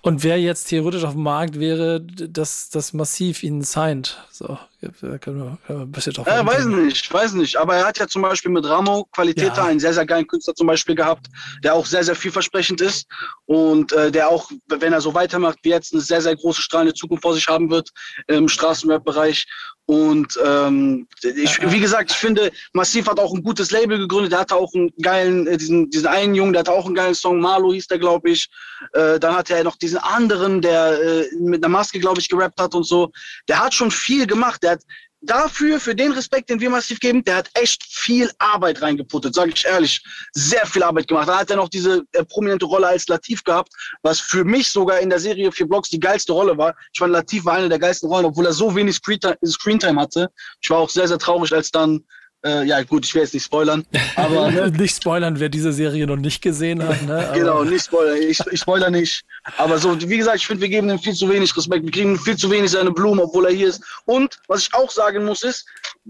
Und 0.01 0.23
wer 0.23 0.39
jetzt 0.39 0.65
theoretisch 0.65 1.03
auf 1.03 1.13
dem 1.13 1.23
Markt 1.23 1.59
wäre, 1.59 2.01
dass 2.01 2.69
das 2.69 2.93
massiv 2.93 3.41
ihn 3.41 3.63
signed. 3.63 4.17
So, 4.31 4.59
da 4.81 5.17
können 5.19 5.39
wir, 5.39 5.57
können 5.67 5.79
wir 5.79 5.85
ein 5.85 5.91
bisschen 5.91 6.13
drauf 6.13 6.27
Ja, 6.27 6.45
weiß 6.45 6.65
nicht, 6.65 7.13
weiß 7.13 7.33
nicht. 7.33 7.55
Aber 7.57 7.75
er 7.75 7.85
hat 7.85 7.99
ja 7.99 8.07
zum 8.07 8.23
Beispiel 8.23 8.51
mit 8.51 8.65
Ramo 8.65 9.05
Qualität 9.11 9.55
ja. 9.55 9.65
einen 9.65 9.79
sehr, 9.79 9.93
sehr 9.93 10.05
geilen 10.05 10.25
Künstler 10.25 10.55
zum 10.55 10.67
Beispiel 10.67 10.95
gehabt, 10.95 11.27
der 11.63 11.75
auch 11.75 11.85
sehr, 11.85 12.03
sehr 12.03 12.15
vielversprechend 12.15 12.81
ist 12.81 13.07
und 13.45 13.93
äh, 13.93 14.11
der 14.11 14.29
auch, 14.29 14.49
wenn 14.67 14.93
er 14.93 15.01
so 15.01 15.13
weitermacht 15.13 15.59
wie 15.63 15.69
jetzt, 15.69 15.93
eine 15.93 16.01
sehr, 16.01 16.21
sehr 16.21 16.35
große 16.35 16.61
strahlende 16.61 16.95
Zukunft 16.95 17.21
vor 17.21 17.35
sich 17.35 17.47
haben 17.47 17.69
wird 17.69 17.89
im 18.27 18.47
Straßenrap-Bereich. 18.47 19.45
Und 19.91 20.39
ähm, 20.41 21.05
ich, 21.21 21.59
wie 21.69 21.81
gesagt, 21.81 22.11
ich 22.11 22.15
finde, 22.15 22.49
Massiv 22.71 23.09
hat 23.09 23.19
auch 23.19 23.33
ein 23.33 23.43
gutes 23.43 23.71
Label 23.71 23.97
gegründet. 23.97 24.31
Der 24.31 24.39
hatte 24.39 24.55
auch 24.55 24.73
einen 24.73 24.89
geilen, 25.01 25.47
äh, 25.47 25.57
diesen, 25.57 25.89
diesen 25.89 26.07
einen 26.07 26.33
Jungen, 26.33 26.53
der 26.53 26.61
hatte 26.61 26.71
auch 26.71 26.85
einen 26.85 26.95
geilen 26.95 27.13
Song, 27.13 27.41
Marlo 27.41 27.73
hieß 27.73 27.87
der, 27.87 27.99
glaube 27.99 28.29
ich. 28.29 28.47
Äh, 28.93 29.19
dann 29.19 29.35
hatte 29.35 29.53
er 29.53 29.65
noch 29.65 29.75
diesen 29.75 29.97
anderen, 29.97 30.61
der 30.61 30.93
äh, 30.93 31.25
mit 31.41 31.61
einer 31.61 31.73
Maske, 31.73 31.99
glaube 31.99 32.21
ich, 32.21 32.29
gerappt 32.29 32.61
hat 32.61 32.73
und 32.73 32.85
so. 32.85 33.11
Der 33.49 33.59
hat 33.59 33.73
schon 33.73 33.91
viel 33.91 34.25
gemacht. 34.25 34.63
Der 34.63 34.71
hat 34.71 34.81
dafür, 35.21 35.79
für 35.79 35.95
den 35.95 36.11
Respekt, 36.11 36.49
den 36.49 36.59
wir 36.59 36.69
massiv 36.69 36.99
geben, 36.99 37.23
der 37.23 37.37
hat 37.37 37.49
echt 37.53 37.83
viel 37.83 38.29
Arbeit 38.39 38.81
reingeputtet, 38.81 39.35
sage 39.35 39.51
ich 39.55 39.65
ehrlich. 39.65 40.03
Sehr 40.33 40.65
viel 40.65 40.83
Arbeit 40.83 41.07
gemacht. 41.07 41.27
Da 41.27 41.39
hat 41.39 41.49
er 41.49 41.57
noch 41.57 41.69
diese 41.69 42.03
äh, 42.13 42.23
prominente 42.25 42.65
Rolle 42.65 42.87
als 42.87 43.07
Latif 43.07 43.43
gehabt, 43.43 43.71
was 44.01 44.19
für 44.19 44.43
mich 44.43 44.69
sogar 44.69 44.99
in 44.99 45.09
der 45.09 45.19
Serie 45.19 45.51
Vier 45.51 45.67
Blocks 45.67 45.89
die 45.89 45.99
geilste 45.99 46.33
Rolle 46.33 46.57
war. 46.57 46.75
Ich 46.93 46.99
fand, 46.99 47.13
Latif 47.13 47.45
war 47.45 47.55
eine 47.55 47.69
der 47.69 47.79
geilsten 47.79 48.09
Rollen, 48.09 48.25
obwohl 48.25 48.45
er 48.45 48.53
so 48.53 48.75
wenig 48.75 48.95
Screentime 48.95 50.01
hatte. 50.01 50.29
Ich 50.61 50.69
war 50.69 50.79
auch 50.79 50.89
sehr, 50.89 51.07
sehr 51.07 51.19
traurig, 51.19 51.53
als 51.53 51.71
dann 51.71 52.03
äh, 52.43 52.65
ja, 52.65 52.81
gut, 52.83 53.05
ich 53.05 53.13
will 53.13 53.21
jetzt 53.21 53.33
nicht 53.33 53.43
spoilern. 53.43 53.85
Aber, 54.15 54.49
ne? 54.49 54.71
nicht 54.77 54.95
spoilern, 54.95 55.39
wer 55.39 55.49
diese 55.49 55.71
Serie 55.71 56.07
noch 56.07 56.15
nicht 56.15 56.41
gesehen 56.41 56.85
hat. 56.85 57.01
Ne? 57.03 57.29
genau, 57.33 57.63
nicht 57.63 57.85
spoilern. 57.85 58.17
Ich, 58.17 58.39
ich 58.51 58.59
spoiler 58.59 58.89
nicht. 58.89 59.23
Aber 59.57 59.77
so, 59.77 59.99
wie 60.01 60.17
gesagt, 60.17 60.37
ich 60.37 60.47
finde, 60.47 60.61
wir 60.61 60.69
geben 60.69 60.89
ihm 60.89 60.97
viel 60.97 61.13
zu 61.13 61.29
wenig 61.29 61.55
Respekt. 61.55 61.85
Wir 61.85 61.91
kriegen 61.91 62.17
viel 62.17 62.35
zu 62.35 62.49
wenig 62.49 62.71
seine 62.71 62.91
Blumen, 62.91 63.19
obwohl 63.19 63.45
er 63.45 63.51
hier 63.51 63.67
ist. 63.67 63.83
Und 64.05 64.39
was 64.47 64.61
ich 64.61 64.73
auch 64.73 64.89
sagen 64.89 65.25
muss, 65.25 65.43
ist, 65.43 65.65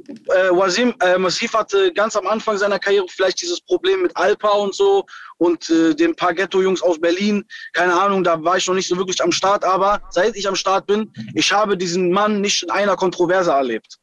äh, 0.06 0.50
Wasim, 0.52 0.94
äh, 1.02 1.18
Massif 1.18 1.54
hatte 1.54 1.92
ganz 1.94 2.16
am 2.16 2.26
Anfang 2.28 2.58
seiner 2.58 2.80
Karriere 2.80 3.06
vielleicht 3.10 3.42
dieses 3.42 3.60
Problem 3.60 4.04
mit 4.04 4.16
Alpa 4.16 4.50
und 4.50 4.74
so 4.74 5.06
und 5.38 5.70
äh, 5.70 5.94
den 5.94 6.16
paar 6.16 6.34
Ghetto-Jungs 6.34 6.82
aus 6.82 7.00
Berlin. 7.00 7.44
Keine 7.74 8.00
Ahnung, 8.00 8.24
da 8.24 8.42
war 8.42 8.56
ich 8.56 8.68
noch 8.68 8.76
nicht 8.76 8.88
so 8.88 8.96
wirklich 8.96 9.22
am 9.22 9.34
Start. 9.34 9.66
Aber 9.66 10.02
seit 10.12 10.38
ich 10.38 10.48
am 10.48 10.56
Start 10.56 10.88
bin, 10.88 11.12
ich 11.34 11.52
habe 11.52 11.76
diesen 11.76 12.12
Mann 12.12 12.40
nicht 12.40 12.64
in 12.64 12.70
einer 12.70 12.96
Kontroverse 12.96 13.52
erlebt. 13.52 13.98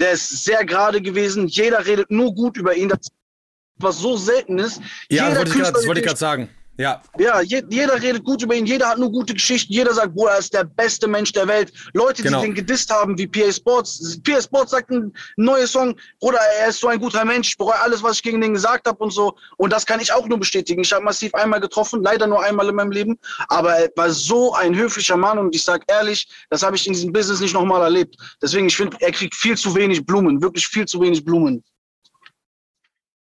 Der 0.00 0.12
ist 0.12 0.44
sehr 0.44 0.64
gerade 0.64 1.00
gewesen. 1.00 1.46
Jeder 1.46 1.86
redet 1.86 2.10
nur 2.10 2.34
gut 2.34 2.56
über 2.56 2.74
ihn. 2.74 2.88
Das, 2.88 3.08
was 3.76 3.98
so 3.98 4.16
selten 4.16 4.58
ist. 4.58 4.80
Ja, 5.08 5.30
das 5.30 5.86
wollte 5.86 6.00
ich 6.00 6.06
gerade 6.06 6.18
sagen. 6.18 6.48
Ja. 6.76 7.00
Ja, 7.18 7.40
je, 7.40 7.62
jeder 7.70 8.02
redet 8.02 8.24
gut 8.24 8.42
über 8.42 8.54
ihn, 8.54 8.66
jeder 8.66 8.88
hat 8.88 8.98
nur 8.98 9.10
gute 9.10 9.32
Geschichten, 9.32 9.72
jeder 9.72 9.94
sagt, 9.94 10.14
boah, 10.14 10.32
er 10.32 10.38
ist 10.38 10.52
der 10.52 10.64
beste 10.64 11.06
Mensch 11.06 11.32
der 11.32 11.46
Welt. 11.46 11.72
Leute, 11.92 12.22
genau. 12.22 12.40
die 12.40 12.46
den 12.46 12.54
gedisst 12.54 12.90
haben, 12.90 13.16
wie 13.16 13.26
PA 13.28 13.52
Sports. 13.52 14.20
PA 14.24 14.42
Sports 14.42 14.72
sagt 14.72 14.90
ein 14.90 15.12
neuer 15.36 15.66
Song, 15.66 15.94
Bruder, 16.18 16.40
er 16.60 16.68
ist 16.68 16.80
so 16.80 16.88
ein 16.88 16.98
guter 16.98 17.24
Mensch, 17.24 17.50
ich 17.50 17.56
bereue 17.56 17.78
alles, 17.80 18.02
was 18.02 18.16
ich 18.16 18.22
gegen 18.22 18.40
den 18.40 18.54
gesagt 18.54 18.88
habe 18.88 18.98
und 18.98 19.12
so. 19.12 19.36
Und 19.56 19.72
das 19.72 19.86
kann 19.86 20.00
ich 20.00 20.12
auch 20.12 20.26
nur 20.26 20.38
bestätigen. 20.38 20.82
Ich 20.82 20.92
habe 20.92 21.04
massiv 21.04 21.32
einmal 21.34 21.60
getroffen, 21.60 22.02
leider 22.02 22.26
nur 22.26 22.42
einmal 22.42 22.68
in 22.68 22.74
meinem 22.74 22.90
Leben, 22.90 23.18
aber 23.48 23.74
er 23.76 23.90
war 23.94 24.10
so 24.10 24.54
ein 24.54 24.74
höflicher 24.74 25.16
Mann 25.16 25.38
und 25.38 25.54
ich 25.54 25.62
sag 25.62 25.84
ehrlich, 25.86 26.28
das 26.50 26.62
habe 26.62 26.74
ich 26.74 26.86
in 26.86 26.92
diesem 26.92 27.12
Business 27.12 27.40
nicht 27.40 27.54
nochmal 27.54 27.82
erlebt. 27.82 28.16
Deswegen, 28.42 28.66
ich 28.66 28.76
finde, 28.76 28.96
er 29.00 29.12
kriegt 29.12 29.34
viel 29.34 29.56
zu 29.56 29.74
wenig 29.76 30.04
Blumen, 30.04 30.42
wirklich 30.42 30.66
viel 30.66 30.86
zu 30.86 31.00
wenig 31.00 31.24
Blumen. 31.24 31.62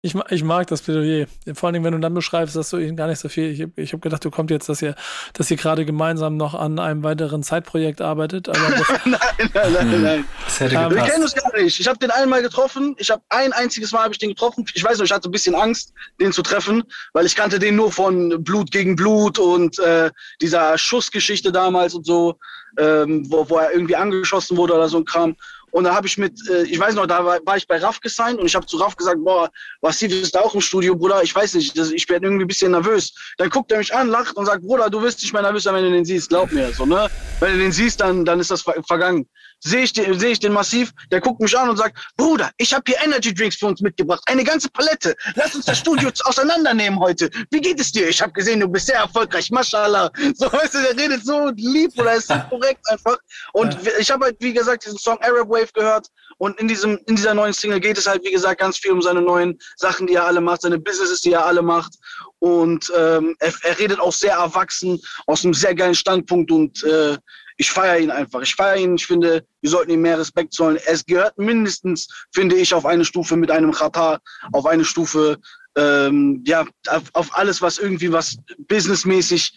Ich, 0.04 0.14
ich 0.28 0.44
mag 0.44 0.66
das 0.66 0.82
Plädoyer. 0.82 1.24
Vor 1.54 1.66
allen 1.66 1.72
Dingen, 1.72 1.84
wenn 1.86 1.94
du 1.94 1.98
dann 1.98 2.12
beschreibst, 2.12 2.54
dass 2.54 2.68
du 2.68 2.76
ihnen 2.76 2.94
gar 2.94 3.06
nicht 3.06 3.20
so 3.20 3.30
viel. 3.30 3.50
Ich, 3.50 3.66
ich 3.76 3.92
habe 3.94 4.02
gedacht, 4.02 4.22
du 4.22 4.30
kommt 4.30 4.50
jetzt, 4.50 4.68
dass 4.68 4.82
ihr, 4.82 4.96
dass 5.32 5.50
ihr 5.50 5.56
gerade 5.56 5.86
gemeinsam 5.86 6.36
noch 6.36 6.52
an 6.52 6.78
einem 6.78 7.02
weiteren 7.02 7.42
Zeitprojekt 7.42 8.02
arbeitet. 8.02 8.50
Aber 8.50 8.58
nein, 9.06 9.18
nein, 9.54 9.72
nein, 9.72 10.02
nein. 10.02 10.24
Das 10.44 10.60
hätte 10.60 10.74
ähm, 10.74 10.90
Wir 10.90 11.04
kennen 11.04 11.22
uns 11.22 11.34
gar 11.34 11.50
nicht. 11.56 11.80
Ich 11.80 11.88
habe 11.88 11.98
den 11.98 12.10
einmal 12.10 12.42
getroffen. 12.42 12.94
Ich 12.98 13.10
habe 13.10 13.22
ein 13.30 13.54
einziges 13.54 13.92
Mal 13.92 14.02
habe 14.02 14.12
ich 14.12 14.18
den 14.18 14.28
getroffen. 14.28 14.66
Ich 14.74 14.84
weiß 14.84 14.98
noch, 14.98 15.06
ich 15.06 15.10
hatte 15.10 15.30
ein 15.30 15.32
bisschen 15.32 15.54
Angst, 15.54 15.94
den 16.20 16.32
zu 16.32 16.42
treffen, 16.42 16.82
weil 17.14 17.24
ich 17.24 17.34
kannte 17.34 17.58
den 17.58 17.76
nur 17.76 17.90
von 17.90 18.44
Blut 18.44 18.70
gegen 18.72 18.96
Blut 18.96 19.38
und 19.38 19.78
äh, 19.78 20.10
dieser 20.42 20.76
Schussgeschichte 20.76 21.50
damals 21.50 21.94
und 21.94 22.04
so, 22.04 22.36
ähm, 22.78 23.24
wo, 23.30 23.48
wo 23.48 23.56
er 23.56 23.72
irgendwie 23.72 23.96
angeschossen 23.96 24.58
wurde 24.58 24.74
oder 24.74 24.90
so 24.90 24.98
ein 24.98 25.06
Kram. 25.06 25.34
Und 25.74 25.82
da 25.82 25.92
habe 25.92 26.06
ich 26.06 26.16
mit, 26.18 26.38
äh, 26.48 26.62
ich 26.62 26.78
weiß 26.78 26.94
noch, 26.94 27.06
da 27.06 27.24
war, 27.24 27.40
war 27.44 27.56
ich 27.56 27.66
bei 27.66 27.78
Raff 27.78 27.98
gesigned 27.98 28.38
und 28.38 28.46
ich 28.46 28.54
habe 28.54 28.64
zu 28.64 28.76
Raff 28.76 28.94
gesagt, 28.94 29.18
boah, 29.24 29.50
was 29.80 29.96
Steve 29.96 30.14
ist 30.14 30.32
da 30.32 30.40
auch 30.40 30.54
im 30.54 30.60
Studio, 30.60 30.94
Bruder, 30.94 31.20
ich 31.24 31.34
weiß 31.34 31.54
nicht, 31.54 31.76
das, 31.76 31.90
ich 31.90 32.06
bin 32.06 32.22
irgendwie 32.22 32.44
ein 32.44 32.46
bisschen 32.46 32.70
nervös. 32.70 33.12
Dann 33.38 33.50
guckt 33.50 33.72
er 33.72 33.78
mich 33.78 33.92
an, 33.92 34.06
lacht 34.06 34.36
und 34.36 34.46
sagt, 34.46 34.62
Bruder, 34.62 34.88
du 34.88 35.02
wirst 35.02 35.20
nicht 35.22 35.32
mehr 35.32 35.42
nervös 35.42 35.64
wenn 35.64 35.82
du 35.82 35.90
den 35.90 36.04
siehst, 36.04 36.28
glaub 36.28 36.52
mir. 36.52 36.72
So, 36.72 36.86
ne? 36.86 37.08
Wenn 37.40 37.54
du 37.54 37.58
den 37.58 37.72
siehst, 37.72 38.00
dann, 38.00 38.24
dann 38.24 38.38
ist 38.38 38.52
das 38.52 38.62
vergangen 38.86 39.26
sehe 39.64 39.82
ich, 39.82 39.92
den, 39.92 40.18
seh 40.18 40.28
ich 40.28 40.40
den 40.40 40.52
massiv, 40.52 40.92
der 41.10 41.20
guckt 41.20 41.40
mich 41.40 41.58
an 41.58 41.70
und 41.70 41.76
sagt, 41.76 41.98
Bruder, 42.16 42.50
ich 42.58 42.72
habe 42.72 42.84
hier 42.86 42.98
Energy 43.02 43.32
Drinks 43.34 43.56
für 43.56 43.66
uns 43.66 43.80
mitgebracht, 43.80 44.22
eine 44.26 44.44
ganze 44.44 44.68
Palette. 44.70 45.16
Lass 45.34 45.54
uns 45.54 45.64
das 45.64 45.78
Studio 45.78 46.10
auseinandernehmen 46.24 46.98
heute. 47.00 47.30
Wie 47.50 47.60
geht 47.60 47.80
es 47.80 47.90
dir? 47.90 48.08
Ich 48.08 48.20
habe 48.20 48.32
gesehen, 48.32 48.60
du 48.60 48.68
bist 48.68 48.86
sehr 48.86 48.98
erfolgreich, 48.98 49.50
mashallah. 49.50 50.10
So, 50.36 50.52
weißt 50.52 50.74
du, 50.74 50.78
der 50.82 50.96
redet 50.96 51.24
so 51.24 51.50
lieb 51.54 51.92
oder 51.96 52.14
ist 52.14 52.28
so 52.28 52.34
korrekt 52.50 52.80
einfach. 52.90 53.16
Und 53.52 53.76
ich 53.98 54.10
habe 54.10 54.26
halt, 54.26 54.36
wie 54.40 54.52
gesagt, 54.52 54.84
diesen 54.84 54.98
Song 54.98 55.16
Arab 55.22 55.48
Wave 55.48 55.72
gehört 55.72 56.08
und 56.38 56.58
in 56.58 56.68
diesem, 56.68 56.98
in 57.06 57.16
dieser 57.16 57.34
neuen 57.34 57.52
Single 57.52 57.80
geht 57.80 57.96
es 57.96 58.06
halt, 58.06 58.24
wie 58.24 58.32
gesagt, 58.32 58.60
ganz 58.60 58.78
viel 58.78 58.90
um 58.90 59.00
seine 59.00 59.22
neuen 59.22 59.58
Sachen, 59.76 60.06
die 60.06 60.14
er 60.14 60.24
alle 60.24 60.40
macht, 60.40 60.62
seine 60.62 60.78
Businesses, 60.78 61.20
die 61.20 61.32
er 61.32 61.46
alle 61.46 61.62
macht. 61.62 61.94
Und 62.40 62.92
ähm, 62.96 63.36
er, 63.38 63.52
er 63.62 63.78
redet 63.78 64.00
auch 64.00 64.12
sehr 64.12 64.34
erwachsen, 64.34 65.00
aus 65.26 65.44
einem 65.44 65.54
sehr 65.54 65.74
geilen 65.74 65.94
Standpunkt 65.94 66.50
und 66.50 66.82
äh, 66.84 67.16
ich 67.56 67.70
feiere 67.70 67.98
ihn 67.98 68.10
einfach. 68.10 68.40
Ich 68.40 68.54
feiere 68.54 68.76
ihn. 68.76 68.96
Ich 68.96 69.06
finde, 69.06 69.44
wir 69.60 69.70
sollten 69.70 69.90
ihm 69.90 70.02
mehr 70.02 70.18
Respekt 70.18 70.52
zollen. 70.52 70.78
Es 70.86 71.04
gehört 71.06 71.38
mindestens, 71.38 72.08
finde 72.32 72.56
ich, 72.56 72.74
auf 72.74 72.86
eine 72.86 73.04
Stufe 73.04 73.36
mit 73.36 73.50
einem 73.50 73.72
Qatar, 73.72 74.20
auf 74.52 74.66
eine 74.66 74.84
Stufe, 74.84 75.38
ähm, 75.76 76.42
ja, 76.46 76.64
auf, 76.88 77.02
auf 77.12 77.36
alles, 77.36 77.62
was 77.62 77.78
irgendwie 77.78 78.12
was 78.12 78.36
businessmäßig 78.68 79.56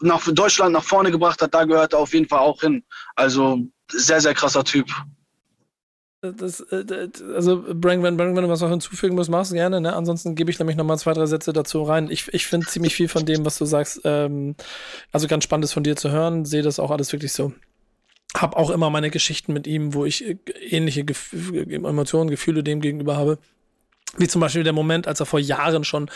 nach 0.00 0.22
Deutschland 0.30 0.72
nach 0.72 0.84
vorne 0.84 1.10
gebracht 1.10 1.40
hat, 1.40 1.54
da 1.54 1.64
gehört 1.64 1.94
er 1.94 2.00
auf 2.00 2.12
jeden 2.12 2.28
Fall 2.28 2.40
auch 2.40 2.60
hin. 2.60 2.84
Also 3.14 3.60
sehr, 3.90 4.20
sehr 4.20 4.34
krasser 4.34 4.64
Typ. 4.64 4.86
Das, 6.32 6.60
äh, 6.60 7.08
also, 7.34 7.62
Brank, 7.74 8.02
wenn, 8.02 8.18
wenn 8.18 8.34
du 8.34 8.48
was 8.48 8.60
noch 8.60 8.70
hinzufügen 8.70 9.14
musst, 9.14 9.30
machst 9.30 9.50
du 9.50 9.56
gerne. 9.56 9.80
Ne? 9.80 9.94
Ansonsten 9.94 10.34
gebe 10.34 10.50
ich 10.50 10.58
nämlich 10.58 10.76
nochmal 10.76 10.98
zwei, 10.98 11.12
drei 11.12 11.26
Sätze 11.26 11.52
dazu 11.52 11.82
rein. 11.82 12.10
Ich, 12.10 12.32
ich 12.32 12.46
finde 12.46 12.66
ziemlich 12.66 12.94
viel 12.94 13.08
von 13.08 13.24
dem, 13.24 13.44
was 13.44 13.58
du 13.58 13.64
sagst, 13.64 14.00
ähm, 14.04 14.54
also 15.12 15.28
ganz 15.28 15.44
spannend 15.44 15.64
ist 15.64 15.72
von 15.72 15.84
dir 15.84 15.96
zu 15.96 16.10
hören. 16.10 16.44
Sehe 16.44 16.62
das 16.62 16.78
auch 16.78 16.90
alles 16.90 17.12
wirklich 17.12 17.32
so. 17.32 17.52
Hab 18.34 18.56
auch 18.56 18.70
immer 18.70 18.90
meine 18.90 19.10
Geschichten 19.10 19.52
mit 19.52 19.66
ihm, 19.66 19.94
wo 19.94 20.04
ich 20.04 20.24
äh, 20.26 20.36
ähnliche 20.68 21.04
Gef 21.04 21.32
Emotionen, 21.68 22.30
Gefühle 22.30 22.62
dem 22.62 22.80
gegenüber 22.80 23.16
habe. 23.16 23.38
Wie 24.18 24.28
zum 24.28 24.40
Beispiel 24.40 24.64
der 24.64 24.72
Moment, 24.72 25.06
als 25.08 25.20
er 25.20 25.26
vor 25.26 25.40
Jahren 25.40 25.84
schon 25.84 26.10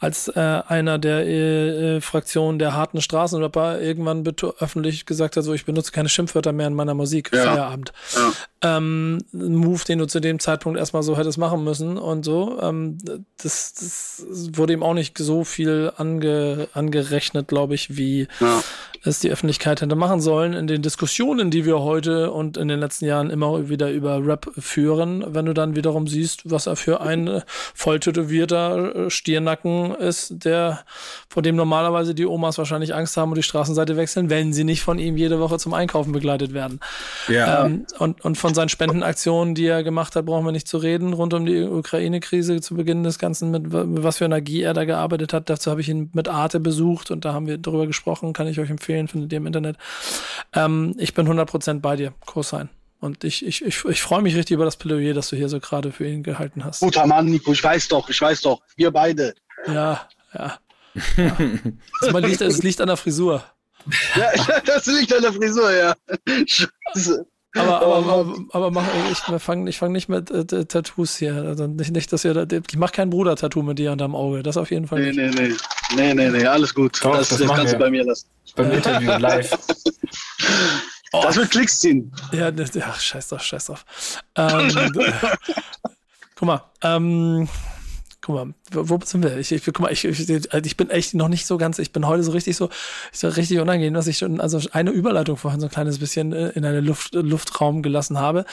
als 0.00 0.28
äh, 0.28 0.40
einer 0.40 0.98
der 0.98 1.26
äh, 1.26 1.96
äh, 1.96 2.00
Fraktionen 2.00 2.58
der 2.58 2.74
harten 2.74 3.00
Straßenrapper 3.00 3.80
irgendwann 3.80 4.24
öffentlich 4.58 5.06
gesagt 5.06 5.36
hat, 5.36 5.44
so 5.44 5.54
ich 5.54 5.64
benutze 5.64 5.92
keine 5.92 6.08
Schimpfwörter 6.08 6.52
mehr 6.52 6.66
in 6.66 6.74
meiner 6.74 6.94
Musik, 6.94 7.30
ja. 7.32 7.44
Feierabend. 7.44 7.92
Ja. 8.14 8.32
Ähm, 8.64 9.18
Move, 9.32 9.84
den 9.84 9.98
du 9.98 10.06
zu 10.06 10.20
dem 10.20 10.38
Zeitpunkt 10.38 10.78
erstmal 10.78 11.02
so 11.02 11.16
hättest 11.16 11.38
machen 11.38 11.64
müssen 11.64 11.98
und 11.98 12.24
so. 12.24 12.60
Ähm, 12.62 12.98
das, 13.42 13.74
das 13.74 14.24
wurde 14.52 14.72
ihm 14.72 14.82
auch 14.82 14.94
nicht 14.94 15.18
so 15.18 15.44
viel 15.44 15.92
ange, 15.96 16.68
angerechnet, 16.72 17.48
glaube 17.48 17.74
ich, 17.74 17.96
wie 17.96 18.28
ja. 18.40 18.62
es 19.02 19.20
die 19.20 19.30
Öffentlichkeit 19.30 19.82
hätte 19.82 19.96
machen 19.96 20.20
sollen. 20.20 20.52
In 20.52 20.66
den 20.66 20.82
Diskussionen, 20.82 21.50
die 21.50 21.64
wir 21.64 21.80
heute 21.80 22.30
und 22.30 22.56
in 22.56 22.68
den 22.68 22.78
letzten 22.78 23.06
Jahren 23.06 23.30
immer 23.30 23.68
wieder 23.68 23.90
über 23.90 24.24
Rap 24.24 24.50
führen, 24.58 25.24
wenn 25.34 25.46
du 25.46 25.54
dann 25.54 25.74
wiederum 25.74 26.06
siehst, 26.06 26.50
was 26.50 26.66
er 26.66 26.76
für 26.76 27.00
ein 27.00 27.31
ein 27.32 27.42
voll 27.74 28.00
tätowierter 28.00 29.10
Stiernacken 29.10 29.94
ist, 29.94 30.44
der, 30.44 30.84
vor 31.28 31.42
dem 31.42 31.56
normalerweise 31.56 32.14
die 32.14 32.26
Omas 32.26 32.58
wahrscheinlich 32.58 32.94
Angst 32.94 33.16
haben 33.16 33.30
und 33.30 33.36
die 33.36 33.42
Straßenseite 33.42 33.96
wechseln, 33.96 34.30
wenn 34.30 34.52
sie 34.52 34.64
nicht 34.64 34.82
von 34.82 34.98
ihm 34.98 35.16
jede 35.16 35.40
Woche 35.40 35.58
zum 35.58 35.74
Einkaufen 35.74 36.12
begleitet 36.12 36.54
werden. 36.54 36.80
Ja. 37.28 37.66
Ähm, 37.66 37.86
und, 37.98 38.24
und 38.24 38.36
von 38.36 38.54
seinen 38.54 38.68
Spendenaktionen, 38.68 39.54
die 39.54 39.66
er 39.66 39.82
gemacht 39.82 40.16
hat, 40.16 40.26
brauchen 40.26 40.44
wir 40.44 40.52
nicht 40.52 40.68
zu 40.68 40.78
reden, 40.78 41.12
rund 41.12 41.34
um 41.34 41.46
die 41.46 41.62
Ukraine-Krise 41.62 42.60
zu 42.60 42.74
Beginn 42.74 43.02
des 43.02 43.18
Ganzen, 43.18 43.50
mit, 43.50 43.72
mit 43.72 44.02
was 44.02 44.18
für 44.18 44.24
Energie 44.24 44.62
er 44.62 44.74
da 44.74 44.84
gearbeitet 44.84 45.32
hat. 45.32 45.48
Dazu 45.50 45.70
habe 45.70 45.80
ich 45.80 45.88
ihn 45.88 46.10
mit 46.12 46.28
Arte 46.28 46.60
besucht 46.60 47.10
und 47.10 47.24
da 47.24 47.32
haben 47.32 47.46
wir 47.46 47.58
darüber 47.58 47.86
gesprochen, 47.86 48.32
kann 48.32 48.46
ich 48.46 48.60
euch 48.60 48.70
empfehlen, 48.70 49.08
findet 49.08 49.32
ihr 49.32 49.38
im 49.38 49.46
Internet. 49.46 49.76
Ähm, 50.54 50.94
ich 50.98 51.14
bin 51.14 51.26
100% 51.26 51.80
bei 51.80 51.96
dir, 51.96 52.12
Großsein. 52.26 52.68
Und 53.02 53.24
ich, 53.24 53.44
ich, 53.44 53.64
ich, 53.64 53.84
ich 53.84 54.00
freue 54.00 54.22
mich 54.22 54.36
richtig 54.36 54.54
über 54.54 54.64
das 54.64 54.76
Plädoyer, 54.76 55.12
das 55.12 55.28
du 55.28 55.34
hier 55.34 55.48
so 55.48 55.58
gerade 55.58 55.90
für 55.90 56.06
ihn 56.06 56.22
gehalten 56.22 56.64
hast. 56.64 56.78
Guter 56.78 57.04
Mann, 57.04 57.26
Nico, 57.26 57.52
ich 57.52 57.62
weiß 57.62 57.88
doch, 57.88 58.08
ich 58.08 58.20
weiß 58.20 58.42
doch. 58.42 58.62
Wir 58.76 58.92
beide. 58.92 59.34
Ja, 59.66 60.08
ja. 60.32 60.58
ja. 61.16 61.36
Das 62.00 62.12
liegt, 62.22 62.40
es 62.42 62.62
liegt 62.62 62.80
an 62.80 62.86
der 62.86 62.96
Frisur. 62.96 63.42
Ja, 64.14 64.60
das 64.66 64.86
liegt 64.86 65.12
an 65.12 65.22
der 65.22 65.32
Frisur, 65.32 65.72
ja. 65.72 65.96
Aber, 67.56 67.82
aber, 67.82 67.96
aber, 67.96 68.36
aber 68.52 68.70
mach, 68.70 68.86
ich 69.10 69.18
fange 69.42 69.68
ich 69.68 69.78
fang 69.78 69.90
nicht 69.90 70.08
mit 70.08 70.30
äh, 70.30 70.64
Tattoos 70.64 71.16
hier. 71.16 71.34
Also 71.34 71.66
nicht, 71.66 71.90
nicht, 71.90 72.12
dass 72.12 72.24
ihr, 72.24 72.46
ich 72.52 72.76
mache 72.76 72.92
kein 72.92 73.10
Bruder-Tattoo 73.10 73.64
mit 73.64 73.80
dir 73.80 73.90
unterm 73.90 74.14
Auge. 74.14 74.44
Das 74.44 74.56
auf 74.56 74.70
jeden 74.70 74.86
Fall 74.86 75.02
nicht. 75.02 75.16
Nee, 75.16 75.28
nee, 75.28 75.48
nee. 75.48 75.54
Nee, 75.96 76.14
nee, 76.14 76.30
nee. 76.30 76.46
Alles 76.46 76.72
gut. 76.72 77.04
Doch, 77.04 77.16
das, 77.16 77.30
das, 77.30 77.40
das 77.40 77.50
kannst 77.50 77.72
du 77.72 77.78
bei 77.78 77.90
mir 77.90 78.04
lassen. 78.04 78.28
Beim 78.54 78.70
Interview 78.70 79.10
live. 79.18 79.58
Oh. 81.12 81.20
Das 81.22 81.36
wird 81.36 81.50
Klicks 81.50 81.80
ziehen. 81.80 82.10
Ja, 82.32 82.50
ach, 82.80 83.00
scheiß 83.00 83.28
drauf, 83.28 83.42
scheiß 83.42 83.66
drauf. 83.66 83.84
Ähm, 84.34 84.70
guck 86.34 86.46
mal, 86.46 86.62
ähm, 86.82 87.48
guck 88.22 88.34
mal, 88.34 88.54
wo 88.70 88.98
sind 89.04 89.22
wir? 89.22 89.36
Ich, 89.36 89.52
ich, 89.52 89.64
guck 89.64 89.80
mal, 89.80 89.92
ich, 89.92 90.06
ich, 90.06 90.30
ich 90.30 90.76
bin 90.76 90.88
echt 90.88 91.12
noch 91.12 91.28
nicht 91.28 91.44
so 91.44 91.58
ganz, 91.58 91.78
ich 91.78 91.92
bin 91.92 92.06
heute 92.06 92.22
so 92.22 92.32
richtig 92.32 92.56
so, 92.56 92.70
so 93.12 93.28
richtig 93.28 93.58
unangenehm, 93.58 93.92
dass 93.92 94.06
ich 94.06 94.18
schon, 94.18 94.40
also 94.40 94.58
eine 94.72 94.90
Überleitung 94.90 95.36
vorhin 95.36 95.60
so 95.60 95.66
ein 95.66 95.72
kleines 95.72 95.98
bisschen 95.98 96.32
äh, 96.32 96.48
in 96.50 96.64
einen 96.64 96.84
Luft, 96.84 97.14
Luftraum 97.14 97.82
gelassen 97.82 98.18
habe. 98.18 98.46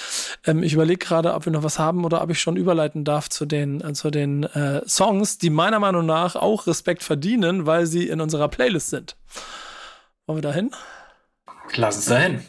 Ähm, 0.46 0.62
ich 0.62 0.74
überlege 0.74 1.06
gerade, 1.06 1.36
ob 1.36 1.46
wir 1.46 1.54
noch 1.54 1.64
was 1.64 1.80
haben 1.80 2.04
oder 2.04 2.22
ob 2.22 2.30
ich 2.30 2.42
schon 2.42 2.58
überleiten 2.58 3.06
darf 3.06 3.30
zu 3.30 3.46
den, 3.46 3.80
äh, 3.80 3.94
zu 3.94 4.10
den 4.12 4.44
äh, 4.44 4.82
Songs, 4.86 5.38
die 5.38 5.50
meiner 5.50 5.80
Meinung 5.80 6.06
nach 6.06 6.36
auch 6.36 6.68
Respekt 6.68 7.04
verdienen, 7.04 7.66
weil 7.66 7.86
sie 7.86 8.10
in 8.10 8.20
unserer 8.20 8.50
Playlist 8.50 8.90
sind. 8.90 9.16
Wollen 10.26 10.40
wir 10.40 10.42
da 10.42 10.52
hin? 10.52 10.72
Lass 11.76 11.98
es 11.98 12.06
dahin. 12.06 12.44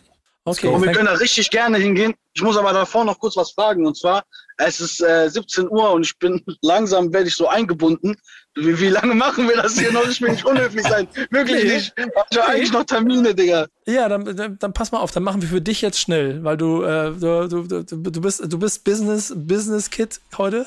Okay. 0.45 0.69
Und 0.69 0.83
wir 0.83 0.93
können 0.93 1.07
da 1.07 1.13
richtig 1.13 1.51
gerne 1.51 1.79
hingehen. 1.79 2.15
Ich 2.35 2.43
muss 2.43 2.57
aber 2.57 2.73
davor 2.73 3.05
noch 3.05 3.19
kurz 3.19 3.37
was 3.37 3.53
fragen. 3.53 3.87
Und 3.87 3.97
zwar, 3.97 4.25
es 4.57 4.81
ist 4.81 5.01
äh, 5.03 5.29
17 5.29 5.69
Uhr 5.71 5.93
und 5.93 6.03
ich 6.05 6.19
bin 6.19 6.43
langsam, 6.63 7.13
werde 7.13 7.29
ich 7.29 7.37
so 7.37 7.49
eingebunden. 7.49 8.17
Wie, 8.57 8.81
wie 8.81 8.89
lange 8.89 9.15
machen 9.15 9.49
wir 9.49 9.57
das 9.57 9.79
hier 9.79 9.93
noch? 9.93 10.09
Ich 10.09 10.21
will 10.21 10.31
nicht 10.31 10.45
unhöflich 10.45 10.85
sein. 10.85 11.07
Wirklich 11.31 11.63
nicht. 11.65 11.95
Ich 12.31 12.39
habe 12.39 12.49
eigentlich 12.49 12.73
noch 12.73 12.85
Termine, 12.85 13.33
Digga. 13.33 13.67
Ja, 13.87 14.09
dann, 14.09 14.25
dann, 14.37 14.59
dann, 14.59 14.73
pass 14.73 14.93
mal 14.93 14.99
auf, 14.99 15.11
dann 15.11 15.23
machen 15.23 15.41
wir 15.41 15.49
für 15.49 15.61
dich 15.61 15.83
jetzt 15.83 15.99
schnell, 15.99 16.45
weil 16.45 16.57
du, 16.57 16.83
äh, 16.83 17.13
du, 17.13 17.49
du, 17.49 17.83
du, 17.83 18.21
bist, 18.21 18.43
du 18.53 18.59
bist 18.59 18.85
Business, 18.85 19.33
Business 19.37 19.91
Kid 19.91 20.21
heute. 20.37 20.67